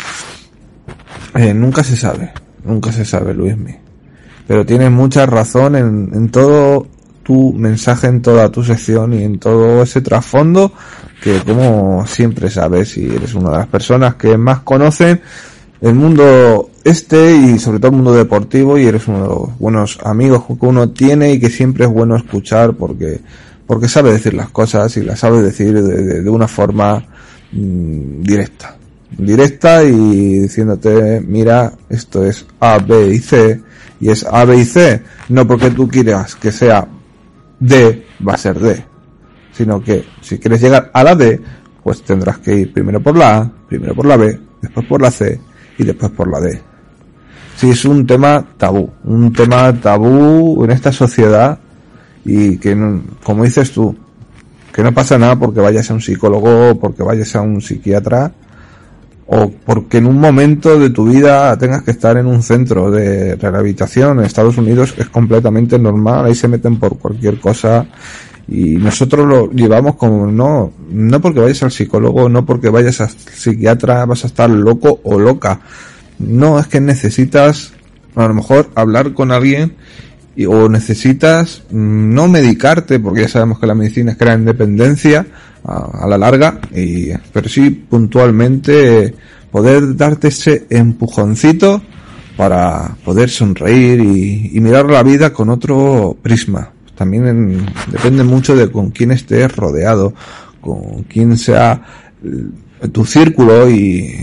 Eh, 1.35 1.53
nunca 1.53 1.83
se 1.83 1.95
sabe, 1.95 2.31
nunca 2.65 2.91
se 2.91 3.05
sabe, 3.05 3.35
Luismi. 3.35 3.75
Pero 4.47 4.65
tienes 4.65 4.89
mucha 4.89 5.27
razón 5.27 5.75
en, 5.75 6.09
en 6.15 6.29
todo 6.29 6.87
tu 7.23 7.53
mensaje, 7.53 8.07
en 8.07 8.21
toda 8.21 8.51
tu 8.51 8.63
sección 8.63 9.13
y 9.13 9.23
en 9.23 9.39
todo 9.39 9.83
ese 9.83 10.01
trasfondo 10.01 10.71
que 11.21 11.39
como 11.41 12.05
siempre 12.07 12.49
sabes 12.49 12.97
y 12.97 13.05
eres 13.05 13.35
una 13.35 13.51
de 13.51 13.57
las 13.57 13.67
personas 13.67 14.15
que 14.15 14.37
más 14.37 14.61
conocen 14.61 15.21
el 15.79 15.93
mundo 15.93 16.69
este 16.83 17.35
y 17.35 17.59
sobre 17.59 17.79
todo 17.79 17.91
el 17.91 17.97
mundo 17.97 18.13
deportivo 18.13 18.77
y 18.77 18.85
eres 18.85 19.07
uno 19.07 19.21
de 19.21 19.27
los 19.27 19.59
buenos 19.59 19.99
amigos 20.03 20.43
que 20.47 20.65
uno 20.65 20.89
tiene 20.89 21.33
y 21.33 21.39
que 21.39 21.49
siempre 21.49 21.85
es 21.85 21.91
bueno 21.91 22.15
escuchar 22.15 22.73
porque 22.73 23.19
porque 23.67 23.87
sabe 23.87 24.11
decir 24.11 24.33
las 24.33 24.49
cosas 24.49 24.97
y 24.97 25.03
las 25.03 25.19
sabe 25.19 25.41
decir 25.41 25.81
de, 25.81 26.29
una 26.29 26.47
forma 26.47 27.05
mmm, 27.51 28.21
directa. 28.21 28.75
Directa 29.17 29.83
y 29.83 30.39
diciéndote 30.39 31.21
mira 31.21 31.71
esto 31.89 32.25
es 32.25 32.45
A, 32.59 32.79
B 32.79 33.13
y 33.13 33.19
C 33.19 33.61
y 33.99 34.09
es 34.09 34.25
A, 34.25 34.43
B 34.45 34.57
y 34.57 34.65
C 34.65 35.01
no 35.29 35.47
porque 35.47 35.69
tú 35.69 35.87
quieras 35.87 36.35
que 36.35 36.51
sea 36.51 36.87
D 37.61 38.05
va 38.27 38.33
a 38.33 38.37
ser 38.37 38.59
D 38.59 38.91
sino 39.51 39.81
que 39.81 40.03
si 40.21 40.39
quieres 40.39 40.61
llegar 40.61 40.89
a 40.93 41.03
la 41.03 41.15
D, 41.15 41.39
pues 41.83 42.03
tendrás 42.03 42.39
que 42.39 42.55
ir 42.55 42.73
primero 42.73 43.01
por 43.01 43.17
la 43.17 43.37
A, 43.37 43.51
primero 43.67 43.93
por 43.93 44.05
la 44.05 44.17
B, 44.17 44.39
después 44.61 44.85
por 44.85 45.01
la 45.01 45.11
C 45.11 45.39
y 45.77 45.83
después 45.83 46.11
por 46.11 46.29
la 46.29 46.39
D. 46.39 46.61
Sí, 47.55 47.69
es 47.69 47.85
un 47.85 48.07
tema 48.07 48.45
tabú, 48.57 48.89
un 49.03 49.31
tema 49.33 49.73
tabú 49.79 50.63
en 50.63 50.71
esta 50.71 50.91
sociedad 50.91 51.59
y 52.23 52.57
que, 52.57 52.75
como 53.23 53.43
dices 53.43 53.71
tú, 53.71 53.95
que 54.73 54.81
no 54.83 54.93
pasa 54.93 55.17
nada 55.17 55.35
porque 55.35 55.59
vayas 55.59 55.91
a 55.91 55.93
un 55.93 56.01
psicólogo, 56.01 56.79
porque 56.79 57.03
vayas 57.03 57.35
a 57.35 57.41
un 57.41 57.61
psiquiatra, 57.61 58.31
o 59.33 59.49
porque 59.49 59.99
en 59.99 60.07
un 60.07 60.19
momento 60.19 60.77
de 60.77 60.89
tu 60.89 61.05
vida 61.05 61.57
tengas 61.57 61.83
que 61.83 61.91
estar 61.91 62.17
en 62.17 62.25
un 62.25 62.43
centro 62.43 62.91
de 62.91 63.37
rehabilitación 63.37 64.19
en 64.19 64.25
Estados 64.25 64.57
Unidos 64.57 64.93
es 64.97 65.07
completamente 65.07 65.79
normal, 65.79 66.25
ahí 66.25 66.35
se 66.35 66.49
meten 66.49 66.77
por 66.77 66.97
cualquier 66.97 67.39
cosa 67.39 67.85
y 68.49 68.75
nosotros 68.75 69.25
lo 69.25 69.49
llevamos 69.49 69.95
como 69.95 70.27
no, 70.29 70.73
no 70.89 71.21
porque 71.21 71.39
vayas 71.39 71.63
al 71.63 71.71
psicólogo, 71.71 72.27
no 72.27 72.45
porque 72.45 72.69
vayas 72.69 72.99
al 72.99 73.09
psiquiatra 73.09 74.05
vas 74.05 74.25
a 74.25 74.27
estar 74.27 74.49
loco 74.49 74.99
o 75.03 75.17
loca. 75.17 75.61
No, 76.19 76.59
es 76.59 76.67
que 76.67 76.81
necesitas 76.81 77.71
a 78.15 78.27
lo 78.27 78.33
mejor 78.33 78.69
hablar 78.75 79.13
con 79.13 79.31
alguien 79.31 79.75
y, 80.35 80.45
o 80.45 80.69
necesitas 80.69 81.63
mm, 81.71 82.13
no 82.13 82.27
medicarte, 82.27 82.99
porque 82.99 83.21
ya 83.21 83.27
sabemos 83.27 83.59
que 83.59 83.67
la 83.67 83.75
medicina 83.75 84.15
crea 84.15 84.35
independencia 84.35 85.25
a, 85.63 86.07
la 86.07 86.17
larga, 86.17 86.59
y, 86.73 87.09
pero 87.31 87.47
sí 87.47 87.69
puntualmente 87.69 89.13
poder 89.51 89.95
darte 89.95 90.29
ese 90.29 90.65
empujoncito 90.69 91.81
para 92.37 92.95
poder 93.03 93.29
sonreír 93.29 93.99
y, 93.99 94.59
mirar 94.59 94.85
la 94.89 95.03
vida 95.03 95.33
con 95.33 95.49
otro 95.49 96.17
prisma. 96.21 96.71
También 96.95 97.27
en, 97.27 97.65
depende 97.91 98.23
mucho 98.23 98.55
de 98.55 98.71
con 98.71 98.91
quién 98.91 99.11
estés 99.11 99.55
rodeado, 99.55 100.13
con 100.59 101.03
quién 101.03 101.37
sea 101.37 101.81
eh, 102.23 102.87
tu 102.87 103.05
círculo 103.05 103.69
y, 103.69 104.15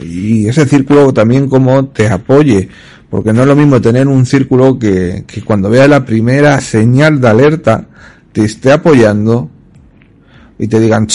y 0.00 0.46
ese 0.46 0.66
círculo 0.66 1.12
también 1.12 1.48
como 1.48 1.86
te 1.86 2.08
apoye, 2.08 2.68
porque 3.10 3.32
no 3.32 3.42
es 3.42 3.48
lo 3.48 3.56
mismo 3.56 3.80
tener 3.80 4.08
un 4.08 4.26
círculo 4.26 4.78
que, 4.78 5.24
que 5.26 5.42
cuando 5.42 5.70
vea 5.70 5.88
la 5.88 6.04
primera 6.04 6.60
señal 6.60 7.20
de 7.20 7.28
alerta 7.28 7.86
te 8.32 8.44
esté 8.44 8.72
apoyando 8.72 9.48
y 10.58 10.68
te 10.68 10.80
digan, 10.80 11.06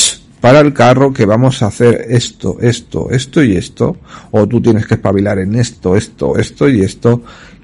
para 0.41 0.59
el 0.59 0.73
carro 0.73 1.13
que 1.13 1.25
vamos 1.25 1.61
a 1.61 1.67
hacer 1.67 2.07
esto, 2.09 2.57
esto, 2.59 3.11
esto 3.11 3.43
y 3.43 3.55
esto, 3.55 3.97
o 4.31 4.47
tú 4.47 4.59
tienes 4.59 4.87
que 4.87 4.95
espabilar 4.95 5.37
en 5.39 5.55
esto, 5.55 5.95
esto, 5.95 6.37
esto 6.37 6.67
y 6.67 6.81
esto, 6.81 7.21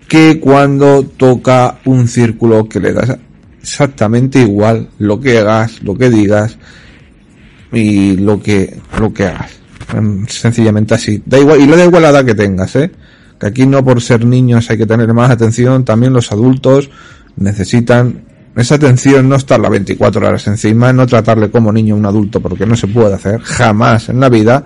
que 0.08 0.40
cuando 0.40 1.04
toca 1.04 1.80
un 1.86 2.08
círculo 2.08 2.70
que 2.70 2.80
le 2.80 2.94
das 2.94 3.18
exactamente 3.60 4.40
igual 4.40 4.90
lo 5.00 5.20
que 5.20 5.40
hagas, 5.40 5.82
lo 5.82 5.98
que 5.98 6.10
digas 6.10 6.58
y 7.72 8.16
lo 8.18 8.42
que, 8.42 8.80
lo 9.00 9.12
que 9.12 9.26
hagas. 9.26 9.52
Em, 9.94 10.26
sencillamente 10.28 10.94
así. 10.94 11.22
Da 11.26 11.40
igual, 11.40 11.60
y 11.60 11.66
le 11.66 11.78
da 11.78 11.86
igual 11.86 12.04
la 12.04 12.10
edad 12.10 12.26
que 12.26 12.36
tengas, 12.36 12.76
¿eh? 12.76 12.92
Que 13.40 13.48
aquí 13.48 13.66
no 13.66 13.84
por 13.84 14.02
ser 14.02 14.26
niños 14.26 14.70
hay 14.70 14.78
que 14.78 14.86
tener 14.86 15.14
más 15.14 15.30
atención, 15.30 15.86
también 15.86 16.14
los 16.14 16.32
adultos 16.32 16.90
necesitan 17.36 18.24
esa 18.56 18.76
atención, 18.76 19.30
no 19.30 19.36
estar 19.36 19.60
las 19.60 19.70
24 19.70 20.28
horas 20.28 20.48
encima, 20.48 20.92
no 20.92 21.06
tratarle 21.06 21.52
como 21.52 21.72
niño 21.72 21.94
a 21.94 21.98
un 21.98 22.06
adulto 22.08 22.42
porque 22.42 22.66
no 22.66 22.76
se 22.76 22.88
puede 22.88 23.14
hacer 23.14 23.40
jamás 23.42 24.10
en 24.10 24.20
la 24.20 24.30
vida, 24.30 24.66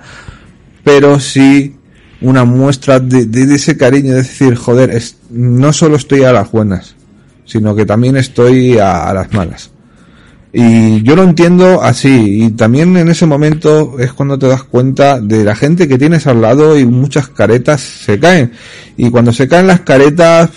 pero 0.83 1.19
sí 1.19 1.75
una 2.21 2.45
muestra 2.45 2.99
de, 2.99 3.27
ese 3.53 3.75
cariño, 3.75 4.11
de 4.11 4.17
decir, 4.17 4.55
joder, 4.55 5.01
no 5.31 5.73
solo 5.73 5.95
estoy 5.95 6.23
a 6.23 6.31
las 6.31 6.51
buenas, 6.51 6.95
sino 7.45 7.75
que 7.75 7.85
también 7.85 8.15
estoy 8.15 8.77
a, 8.77 9.11
las 9.13 9.33
malas. 9.33 9.70
Y 10.53 11.01
yo 11.03 11.15
lo 11.15 11.23
entiendo 11.23 11.81
así, 11.81 12.43
y 12.43 12.51
también 12.51 12.97
en 12.97 13.07
ese 13.07 13.25
momento 13.25 13.97
es 13.99 14.11
cuando 14.11 14.37
te 14.37 14.47
das 14.47 14.63
cuenta 14.63 15.21
de 15.21 15.45
la 15.45 15.55
gente 15.55 15.87
que 15.87 15.97
tienes 15.97 16.27
al 16.27 16.41
lado 16.41 16.77
y 16.77 16.85
muchas 16.85 17.29
caretas 17.29 17.79
se 17.79 18.19
caen. 18.19 18.51
Y 18.97 19.09
cuando 19.09 19.31
se 19.31 19.47
caen 19.47 19.67
las 19.67 19.81
caretas, 19.81 20.49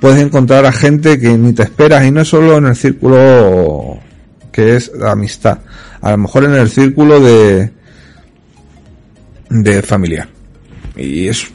puedes 0.00 0.22
encontrar 0.22 0.64
a 0.64 0.72
gente 0.72 1.20
que 1.20 1.36
ni 1.36 1.52
te 1.52 1.64
esperas, 1.64 2.06
y 2.06 2.10
no 2.10 2.24
solo 2.24 2.56
en 2.56 2.66
el 2.66 2.76
círculo 2.76 3.98
que 4.50 4.76
es 4.76 4.92
la 4.94 5.12
amistad, 5.12 5.58
a 6.00 6.10
lo 6.12 6.18
mejor 6.18 6.44
en 6.44 6.54
el 6.54 6.70
círculo 6.70 7.20
de, 7.20 7.70
de 9.50 9.82
familia. 9.82 10.28
Y 10.96 11.28
es 11.28 11.46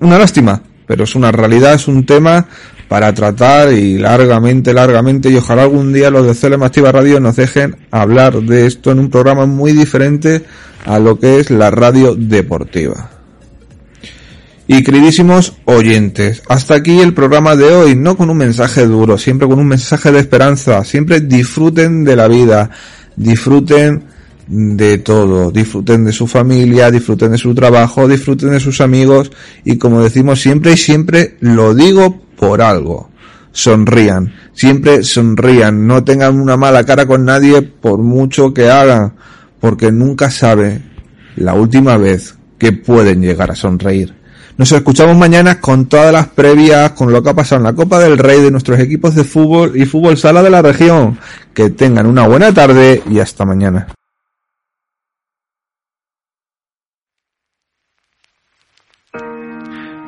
una 0.00 0.18
lástima, 0.18 0.60
pero 0.86 1.04
es 1.04 1.14
una 1.14 1.30
realidad, 1.30 1.74
es 1.74 1.86
un 1.86 2.04
tema 2.04 2.46
para 2.88 3.12
tratar 3.14 3.72
y 3.72 3.98
largamente, 3.98 4.72
largamente 4.72 5.30
y 5.30 5.36
ojalá 5.36 5.62
algún 5.62 5.92
día 5.92 6.10
los 6.10 6.26
de 6.26 6.34
CLM 6.34 6.62
Activa 6.62 6.92
Radio 6.92 7.20
nos 7.20 7.36
dejen 7.36 7.76
hablar 7.90 8.40
de 8.42 8.66
esto 8.66 8.92
en 8.92 8.98
un 8.98 9.10
programa 9.10 9.46
muy 9.46 9.72
diferente 9.72 10.44
a 10.84 10.98
lo 10.98 11.18
que 11.18 11.40
es 11.40 11.50
la 11.50 11.70
radio 11.70 12.14
deportiva. 12.14 13.10
Y 14.66 14.82
queridísimos 14.82 15.54
oyentes, 15.66 16.42
hasta 16.48 16.74
aquí 16.74 17.00
el 17.00 17.12
programa 17.12 17.54
de 17.54 17.64
hoy, 17.64 17.96
no 17.96 18.16
con 18.16 18.30
un 18.30 18.38
mensaje 18.38 18.86
duro, 18.86 19.18
siempre 19.18 19.46
con 19.46 19.58
un 19.58 19.66
mensaje 19.66 20.10
de 20.10 20.20
esperanza, 20.20 20.82
siempre 20.84 21.20
disfruten 21.20 22.02
de 22.02 22.16
la 22.16 22.28
vida, 22.28 22.70
disfruten 23.14 24.04
de 24.48 24.98
todo, 24.98 25.50
disfruten 25.50 26.04
de 26.04 26.12
su 26.12 26.26
familia, 26.26 26.90
disfruten 26.90 27.32
de 27.32 27.38
su 27.38 27.54
trabajo, 27.54 28.08
disfruten 28.08 28.50
de 28.50 28.60
sus 28.60 28.80
amigos 28.80 29.30
y 29.64 29.76
como 29.76 30.02
decimos 30.02 30.40
siempre 30.40 30.72
y 30.72 30.76
siempre 30.76 31.36
lo 31.40 31.74
digo 31.74 32.23
por 32.36 32.62
algo. 32.62 33.10
Sonrían, 33.52 34.32
siempre 34.52 35.04
sonrían, 35.04 35.86
no 35.86 36.02
tengan 36.02 36.40
una 36.40 36.56
mala 36.56 36.84
cara 36.84 37.06
con 37.06 37.24
nadie 37.24 37.62
por 37.62 37.98
mucho 37.98 38.52
que 38.52 38.68
hagan, 38.68 39.14
porque 39.60 39.92
nunca 39.92 40.30
sabe 40.30 40.82
la 41.36 41.54
última 41.54 41.96
vez 41.96 42.36
que 42.58 42.72
pueden 42.72 43.22
llegar 43.22 43.50
a 43.50 43.54
sonreír. 43.54 44.14
Nos 44.56 44.70
escuchamos 44.70 45.16
mañana 45.16 45.60
con 45.60 45.86
todas 45.86 46.12
las 46.12 46.28
previas, 46.28 46.92
con 46.92 47.12
lo 47.12 47.22
que 47.22 47.30
ha 47.30 47.34
pasado 47.34 47.58
en 47.58 47.64
la 47.64 47.72
Copa 47.72 47.98
del 47.98 48.18
Rey 48.18 48.40
de 48.40 48.52
nuestros 48.52 48.78
equipos 48.78 49.16
de 49.16 49.24
fútbol 49.24 49.72
y 49.76 49.84
fútbol 49.84 50.16
sala 50.16 50.44
de 50.44 50.50
la 50.50 50.62
región. 50.62 51.18
Que 51.52 51.70
tengan 51.70 52.06
una 52.06 52.28
buena 52.28 52.54
tarde 52.54 53.02
y 53.10 53.18
hasta 53.18 53.44
mañana. 53.44 53.88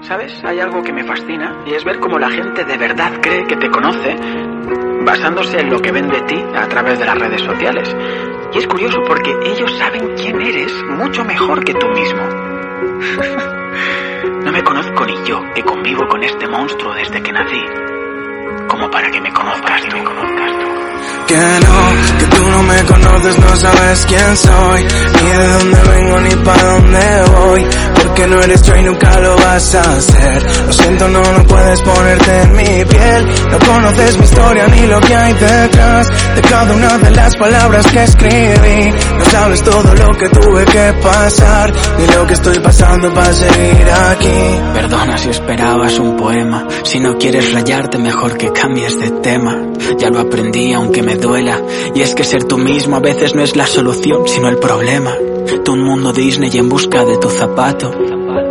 ¿Sabes? 0.06 0.32
Hay 0.44 0.60
algo 0.60 0.84
que 0.84 0.92
me 0.92 1.02
fascina 1.02 1.64
y 1.66 1.74
es 1.74 1.84
ver 1.84 1.98
cómo 1.98 2.16
la 2.16 2.30
gente 2.30 2.64
de 2.64 2.78
verdad 2.78 3.10
cree 3.20 3.44
que 3.44 3.56
te 3.56 3.68
conoce 3.68 4.14
basándose 5.04 5.58
en 5.58 5.68
lo 5.68 5.80
que 5.80 5.90
ven 5.90 6.08
de 6.08 6.20
ti 6.22 6.40
a 6.54 6.68
través 6.68 7.00
de 7.00 7.06
las 7.06 7.18
redes 7.18 7.42
sociales. 7.42 7.92
Y 8.52 8.58
es 8.58 8.68
curioso 8.68 9.02
porque 9.04 9.34
ellos 9.44 9.76
saben 9.76 10.14
quién 10.16 10.40
eres 10.40 10.72
mucho 10.90 11.24
mejor 11.24 11.64
que 11.64 11.74
tú 11.74 11.88
mismo. 11.88 12.22
no 14.44 14.52
me 14.52 14.62
conozco 14.62 15.04
ni 15.06 15.24
yo, 15.24 15.40
que 15.54 15.64
convivo 15.64 16.06
con 16.08 16.22
este 16.22 16.46
monstruo 16.46 16.94
desde 16.94 17.20
que 17.20 17.32
nací, 17.32 17.64
como 18.68 18.88
para 18.88 19.10
que 19.10 19.20
me 19.20 19.32
conozcas 19.32 19.88
tú. 19.88 19.96
Que 21.26 21.34
no, 21.34 22.18
que 22.18 22.26
tú 22.36 22.48
no 22.48 22.62
me 22.62 22.80
conoces, 22.84 23.36
no 23.40 23.56
sabes 23.56 24.06
quién 24.06 24.36
soy, 24.36 24.84
ni 24.84 25.30
de 25.30 25.48
dónde 25.48 25.82
vengo 25.90 26.20
ni 26.20 26.36
para 26.44 26.62
dónde 26.62 27.24
voy, 27.34 27.66
porque 28.16 28.30
no 28.30 28.42
eres 28.42 28.62
yo 28.62 28.74
y 28.74 28.82
nunca 28.82 29.20
lo 29.20 29.36
vas 29.36 29.74
a 29.74 29.80
hacer. 29.80 30.42
Lo 30.66 30.72
siento, 30.72 31.08
no, 31.08 31.20
no 31.20 31.46
puedes 31.46 31.80
ponerte 31.82 32.42
en 32.42 32.52
mi 32.52 32.84
piel, 32.84 33.26
no 33.50 33.58
conoces 33.58 34.18
mi 34.18 34.24
historia 34.24 34.66
ni 34.68 34.86
lo 34.86 35.00
que 35.00 35.14
hay 35.14 35.34
detrás 35.34 36.08
de 36.34 36.40
cada 36.40 36.72
una 36.72 36.98
de 36.98 37.10
las 37.10 37.36
palabras 37.36 37.86
que 37.88 38.02
escribí. 38.04 38.92
No 39.18 39.24
sabes 39.26 39.62
todo 39.62 39.94
lo 39.94 40.12
que 40.16 40.28
tuve 40.30 40.64
que 40.64 40.94
pasar, 41.02 41.72
ni 41.98 42.06
lo 42.06 42.26
que 42.26 42.32
estoy 42.32 42.58
pasando 42.60 43.12
para 43.12 43.32
seguir 43.34 43.86
aquí. 44.10 44.60
Perdona 44.72 45.18
si 45.18 45.28
esperabas 45.28 45.98
un 45.98 46.16
poema, 46.16 46.66
si 46.84 47.00
no 47.00 47.18
quieres 47.18 47.52
rayarte 47.52 47.98
mejor 47.98 48.38
que 48.38 48.50
cambies 48.50 48.98
de 48.98 49.10
tema. 49.10 49.62
Ya 49.98 50.08
lo 50.08 50.20
aprendí 50.20 50.72
aunque 50.72 51.02
me 51.02 51.16
duela, 51.16 51.60
y 51.94 52.00
es 52.00 52.14
que 52.14 52.24
ser 52.24 52.44
tú 52.44 52.56
mismo 52.56 52.96
a 52.96 53.00
veces 53.00 53.34
no 53.34 53.42
es 53.42 53.56
la 53.56 53.66
solución, 53.66 54.26
sino 54.26 54.48
el 54.48 54.56
problema. 54.56 55.12
Tú 55.46 55.72
un 55.72 55.82
mundo 55.82 56.12
Disney 56.12 56.50
en 56.56 56.68
busca 56.68 57.04
de 57.04 57.18
tu 57.18 57.28
zapato, 57.28 57.90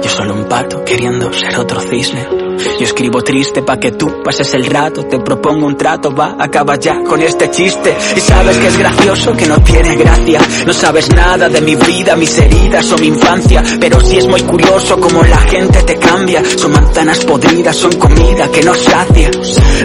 yo 0.02 0.10
solo 0.10 0.34
un 0.34 0.46
pato 0.46 0.84
queriendo 0.84 1.32
ser 1.34 1.58
otro 1.58 1.80
cisne. 1.80 2.45
Yo 2.58 2.86
escribo 2.86 3.22
triste 3.22 3.62
pa' 3.62 3.78
que 3.78 3.92
tú 3.92 4.22
pases 4.24 4.54
el 4.54 4.66
rato, 4.66 5.06
te 5.06 5.20
propongo 5.20 5.66
un 5.66 5.78
trato, 5.78 6.14
va, 6.14 6.36
acaba 6.40 6.78
ya 6.78 7.04
con 7.04 7.22
este 7.22 7.52
chiste. 7.52 7.96
Y 8.16 8.20
sabes 8.20 8.58
que 8.58 8.68
es 8.68 8.78
gracioso, 8.78 9.34
que 9.34 9.46
no 9.46 9.60
tiene 9.62 9.96
gracia. 9.96 10.40
No 10.66 10.74
sabes 10.74 11.10
nada 11.14 11.50
de 11.50 11.62
mi 11.62 11.76
vida, 11.76 12.16
mis 12.16 12.38
heridas 12.38 12.92
o 12.92 12.98
mi 12.98 13.08
infancia, 13.08 13.64
pero 13.80 14.00
sí 14.02 14.18
es 14.18 14.28
muy 14.28 14.42
curioso 14.42 15.00
como 15.00 15.24
la 15.24 15.40
gente 15.40 15.84
te 15.84 15.96
cambia. 15.98 16.44
Son 16.58 16.72
manzanas 16.72 17.24
podridas, 17.26 17.76
son 17.76 17.94
comida 17.94 18.50
que 18.52 18.64
nos 18.64 18.80
sacia. 18.80 19.32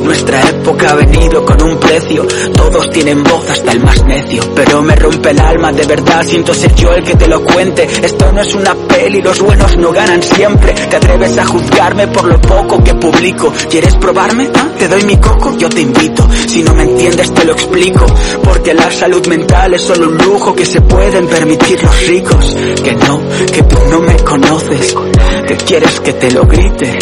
Nuestra 0.03 0.41
época 0.49 0.91
ha 0.91 0.95
venido 0.95 1.45
con 1.45 1.63
un 1.63 1.79
precio, 1.79 2.27
todos 2.55 2.91
tienen 2.91 3.23
voz 3.23 3.51
hasta 3.51 3.73
el 3.73 3.81
más 3.81 4.05
necio, 4.05 4.43
pero 4.55 4.83
me 4.83 4.97
rompe 4.97 5.31
el 5.31 5.41
alma, 5.41 5.73
de 5.73 5.87
verdad 5.87 6.25
siento 6.25 6.55
ser 6.55 6.75
yo 6.75 6.93
el 6.93 7.05
que 7.05 7.17
te 7.17 7.29
lo 7.29 7.43
cuente. 7.43 7.85
Esto 7.85 8.33
no 8.33 8.41
es 8.41 8.55
una 8.55 8.75
peli, 8.75 9.21
los 9.23 9.41
buenos 9.41 9.77
no 9.77 9.93
ganan 9.93 10.23
siempre. 10.23 10.73
Te 10.73 10.97
atreves 10.97 11.39
a 11.39 11.45
juzgarme 11.45 12.09
por 12.09 12.25
lo 12.25 12.41
poco 12.41 12.60
que 12.67 12.95
publico. 12.95 13.53
¿Quieres 13.69 13.97
probarme? 13.97 14.49
¿Ah? 14.55 14.69
Te 14.79 14.89
doy 14.89 15.05
mi 15.05 15.17
coco, 15.17 15.57
yo 15.57 15.69
te 15.69 15.81
invito. 15.81 16.29
Si 16.47 16.63
no 16.63 16.75
me 16.75 16.83
entiendes 16.85 17.33
te 17.33 17.45
lo 17.45 17.53
explico. 17.53 18.07
Porque 18.43 18.75
la 18.75 18.91
salud 18.91 19.27
mental 19.27 19.75
es 19.75 19.83
solo 19.83 20.09
un 20.09 20.19
lujo 20.19 20.55
que 20.55 20.65
se 20.65 20.81
pueden 20.81 21.27
permitir 21.27 21.83
los 21.83 22.07
ricos. 22.07 22.57
Que 22.83 22.93
no, 22.95 23.21
que 23.53 23.63
tú 23.63 23.77
no 23.91 24.01
me 24.01 24.17
conoces. 24.17 24.95
Que 25.47 25.57
quieres 25.57 26.01
que 26.01 26.13
te 26.13 26.31
lo 26.31 26.45
grite. 26.45 26.99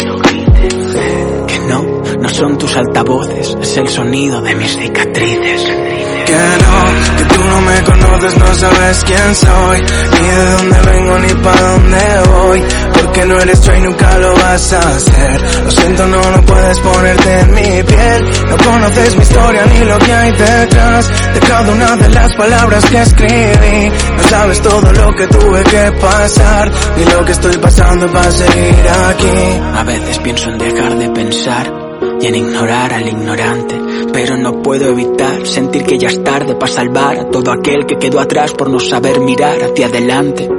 Que 1.47 1.59
no, 1.67 1.83
no 2.19 2.29
son 2.29 2.57
tus 2.57 2.75
altavoces, 2.75 3.57
es 3.61 3.77
el 3.77 3.87
sonido 3.87 4.41
de 4.41 4.55
mis 4.55 4.77
cicatrices. 4.77 6.08
Que 6.29 6.35
no, 6.35 7.17
que 7.17 7.23
tú 7.33 7.43
no 7.43 7.61
me 7.61 7.83
conoces, 7.85 8.37
no 8.37 8.53
sabes 8.53 9.03
quién 9.03 9.33
soy, 9.33 9.79
ni 9.79 10.27
de 10.27 10.51
dónde 10.51 10.91
vengo 10.91 11.17
ni 11.17 11.33
para 11.41 11.61
dónde 11.61 12.29
voy, 12.29 12.63
porque 12.93 13.25
no 13.25 13.39
eres 13.39 13.61
yo 13.63 13.73
y 13.73 13.81
nunca 13.81 14.15
lo 14.19 14.35
vas 14.35 14.73
a 14.73 14.77
hacer. 14.77 15.63
Lo 15.63 15.71
siento, 15.71 16.05
no, 16.05 16.21
no 16.21 16.41
puedes 16.43 16.79
ponerte 16.81 17.39
en 17.39 17.53
mi 17.55 17.83
piel, 17.83 18.29
no 18.47 18.57
conoces 18.57 19.15
mi 19.15 19.23
historia 19.23 19.65
ni 19.65 19.79
lo 19.79 19.97
que 19.97 20.13
hay 20.13 20.31
detrás 20.33 21.33
de 21.33 21.39
cada 21.39 21.71
una 21.71 21.95
de 21.95 22.09
las 22.09 22.33
palabras 22.35 22.85
que 22.85 23.01
escribí. 23.01 23.91
No 24.15 24.23
sabes 24.29 24.61
todo 24.61 24.91
lo 24.91 25.15
que 25.15 25.27
tuve 25.29 25.63
que 25.63 25.91
pasar, 25.93 26.71
ni 26.95 27.05
lo 27.05 27.25
que 27.25 27.31
estoy 27.31 27.57
pasando 27.57 28.07
para 28.11 28.31
seguir 28.31 28.75
aquí. 29.09 29.61
A 29.73 29.83
veces 29.83 30.19
pienso 30.19 30.47
en 30.51 30.59
dejar 30.59 30.95
de 30.95 31.09
pensar 31.09 31.88
y 32.21 32.27
en 32.27 32.35
ignorar 32.35 32.93
al 32.93 33.07
ignorante, 33.07 33.79
pero 34.11 34.37
no 34.37 34.61
puedo 34.61 34.89
evitar 34.89 35.45
sentir 35.45 35.83
que 35.83 35.97
ya 35.97 36.09
es 36.09 36.23
tarde 36.23 36.55
para 36.55 36.71
salvar 36.71 37.17
a 37.17 37.29
todo 37.29 37.51
aquel 37.51 37.85
que 37.85 37.97
quedó 37.97 38.19
atrás 38.19 38.53
por 38.53 38.69
no 38.69 38.79
saber 38.79 39.19
mirar 39.19 39.61
hacia 39.61 39.87
adelante. 39.87 40.49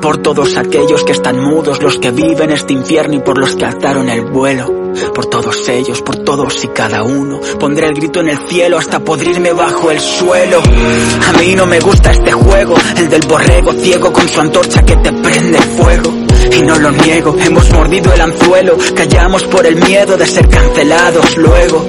Por 0.00 0.18
todos 0.18 0.56
aquellos 0.56 1.04
que 1.04 1.12
están 1.12 1.40
mudos, 1.40 1.82
los 1.82 1.98
que 1.98 2.10
viven 2.10 2.50
este 2.50 2.72
infierno 2.72 3.14
y 3.14 3.20
por 3.20 3.38
los 3.38 3.56
que 3.56 3.64
alzaron 3.64 4.08
el 4.08 4.22
vuelo. 4.22 4.86
Por 5.14 5.26
todos 5.26 5.68
ellos, 5.68 6.00
por 6.02 6.16
todos 6.16 6.64
y 6.64 6.68
cada 6.68 7.02
uno, 7.02 7.40
pondré 7.58 7.86
el 7.86 7.94
grito 7.94 8.20
en 8.20 8.28
el 8.28 8.38
cielo 8.48 8.78
hasta 8.78 9.00
podrirme 9.00 9.52
bajo 9.52 9.90
el 9.90 10.00
suelo. 10.00 10.60
A 10.60 11.38
mí 11.38 11.54
no 11.54 11.66
me 11.66 11.80
gusta 11.80 12.12
este 12.12 12.32
juego, 12.32 12.74
el 12.96 13.08
del 13.08 13.22
borrego 13.22 13.72
ciego 13.72 14.12
con 14.12 14.28
su 14.28 14.40
antorcha 14.40 14.82
que 14.82 14.96
te 14.96 15.12
prende 15.12 15.58
fuego. 15.58 16.05
Lo 16.80 16.90
niego, 16.90 17.34
hemos 17.38 17.70
mordido 17.72 18.12
el 18.12 18.20
anzuelo, 18.20 18.76
callamos 18.94 19.44
por 19.44 19.66
el 19.66 19.76
miedo 19.76 20.16
de 20.16 20.26
ser 20.26 20.48
cancelados 20.48 21.36
luego. 21.36 21.84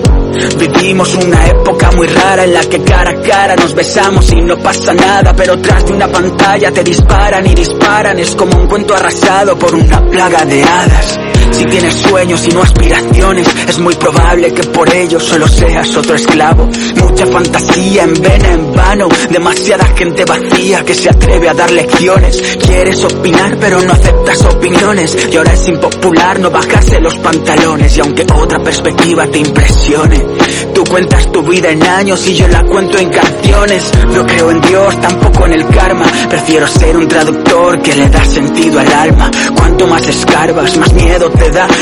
Vivimos 0.57 1.15
una 1.15 1.47
época 1.47 1.91
muy 1.91 2.07
rara 2.07 2.43
en 2.45 2.53
la 2.53 2.61
que 2.61 2.81
cara 2.81 3.11
a 3.11 3.21
cara 3.21 3.55
nos 3.55 3.73
besamos 3.73 4.31
y 4.31 4.41
no 4.41 4.57
pasa 4.57 4.93
nada, 4.93 5.33
pero 5.35 5.59
tras 5.59 5.85
de 5.85 5.93
una 5.93 6.07
pantalla 6.07 6.71
te 6.71 6.83
disparan 6.83 7.45
y 7.45 7.53
disparan, 7.53 8.19
es 8.19 8.35
como 8.35 8.57
un 8.57 8.67
cuento 8.67 8.95
arrasado 8.95 9.57
por 9.57 9.75
una 9.75 10.05
plaga 10.09 10.45
de 10.45 10.63
hadas. 10.63 11.19
Si 11.51 11.65
tienes 11.65 11.93
sueños 11.95 12.47
y 12.47 12.51
no 12.51 12.61
aspiraciones, 12.61 13.47
es 13.67 13.79
muy 13.79 13.95
probable 13.95 14.53
que 14.53 14.63
por 14.63 14.93
ello 14.93 15.19
solo 15.19 15.47
seas 15.47 15.95
otro 15.95 16.15
esclavo. 16.15 16.69
Mucha 16.95 17.25
fantasía 17.27 18.03
en 18.03 18.13
vena 18.13 18.51
en 18.53 18.73
vano, 18.73 19.09
demasiada 19.29 19.85
gente 19.95 20.23
vacía 20.25 20.83
que 20.85 20.93
se 20.93 21.09
atreve 21.09 21.49
a 21.49 21.53
dar 21.53 21.71
lecciones. 21.71 22.41
Quieres 22.61 23.03
opinar 23.03 23.57
pero 23.59 23.81
no 23.81 23.93
aceptas 23.93 24.45
opiniones 24.45 25.17
y 25.31 25.35
ahora 25.35 25.53
es 25.53 25.67
impopular 25.67 26.39
no 26.39 26.49
bajarse 26.51 26.99
los 26.99 27.15
pantalones 27.17 27.97
y 27.97 28.01
aunque 28.01 28.25
otra 28.35 28.59
perspectiva 28.59 29.27
te 29.27 29.39
impresione, 29.39 30.25
tú 30.73 30.83
cuentas 30.83 31.31
tu 31.31 31.41
vida 31.43 31.69
en 31.69 31.83
años 31.83 32.27
y 32.27 32.35
yo 32.35 32.47
la 32.47 32.63
cuento 32.63 32.97
en 32.97 33.09
canciones. 33.09 33.91
No 34.13 34.25
creo 34.25 34.51
en 34.51 34.61
Dios, 34.61 35.01
tampoco 35.01 35.45
en 35.45 35.53
el 35.53 35.67
karma, 35.67 36.05
prefiero 36.29 36.67
ser 36.67 36.97
un 36.97 37.07
traductor 37.07 37.81
que 37.81 37.95
le 37.95 38.09
da 38.09 38.25
sentido 38.25 38.79
al 38.79 38.91
alma. 38.93 39.31
Cuanto 39.55 39.87
más 39.87 40.07
escarbas, 40.07 40.77
más 40.77 40.93
miedo 40.93 41.29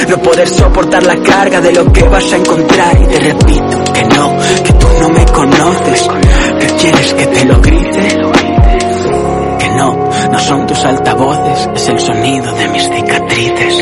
no 0.09 0.17
poder 0.19 0.47
soportar 0.47 1.03
la 1.03 1.15
carga 1.17 1.61
de 1.61 1.73
lo 1.73 1.91
que 1.91 2.03
vas 2.03 2.31
a 2.31 2.37
encontrar. 2.37 3.01
Y 3.01 3.07
te 3.07 3.19
repito 3.19 3.83
que 3.93 4.03
no, 4.03 4.37
que 4.63 4.73
tú 4.73 4.87
no 5.01 5.09
me 5.09 5.25
conoces, 5.25 6.09
que 6.59 6.67
quieres 6.75 7.13
que 7.13 7.25
te 7.27 7.45
lo 7.45 7.59
grite, 7.61 8.17
que 9.59 9.69
no, 9.69 10.09
no 10.31 10.39
son 10.39 10.67
tus 10.67 10.83
altavoces, 10.85 11.69
es 11.75 11.87
el 11.89 11.99
sonido 11.99 12.53
de 12.53 12.67
mis 12.69 12.83
cicatrices. 12.83 13.75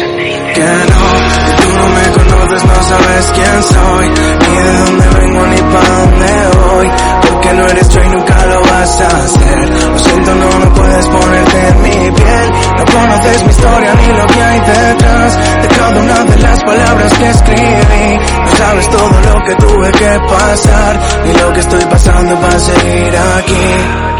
Que 0.53 0.61
no, 0.61 1.03
que 1.35 1.61
tú 1.61 1.69
no 1.75 1.87
me 1.89 2.11
conoces, 2.13 2.65
no 2.65 2.83
sabes 2.83 3.31
quién 3.33 3.63
soy, 3.63 4.09
ni 4.09 4.63
de 4.63 4.77
dónde 4.77 5.19
vengo 5.19 5.47
ni 5.47 5.61
para 5.73 5.89
dónde 5.89 6.27
voy, 6.75 7.12
que 7.43 7.53
no 7.53 7.67
eres 7.67 7.89
yo 7.89 8.03
y 8.03 8.09
nunca 8.09 8.45
lo 8.45 8.61
vas 8.61 9.01
a 9.01 9.07
hacer. 9.07 9.69
Lo 9.91 9.99
siento, 9.99 10.35
no, 10.35 10.59
no 10.59 10.73
puedes 10.73 11.07
ponerte 11.07 11.67
en 11.67 11.81
mi 11.81 12.11
piel. 12.11 12.51
No 12.77 12.85
conoces 12.85 13.43
mi 13.43 13.49
historia 13.49 13.93
ni 13.95 14.07
lo 14.17 14.27
que 14.27 14.43
hay 14.43 14.59
detrás 14.59 15.61
de 15.61 15.67
cada 15.67 15.99
una 15.99 16.23
de 16.23 16.37
las 16.39 16.63
palabras 16.63 17.13
que 17.13 17.29
escribí. 17.29 18.19
No 18.45 18.51
sabes 18.57 18.89
todo 18.89 19.09
lo 19.09 19.43
que 19.45 19.55
tuve 19.55 19.91
que 19.91 20.19
pasar, 20.27 20.99
ni 21.25 21.33
lo 21.33 21.53
que 21.53 21.59
estoy 21.59 21.85
pasando 21.85 22.39
para 22.39 22.59
seguir 22.59 23.13
aquí. 23.37 24.12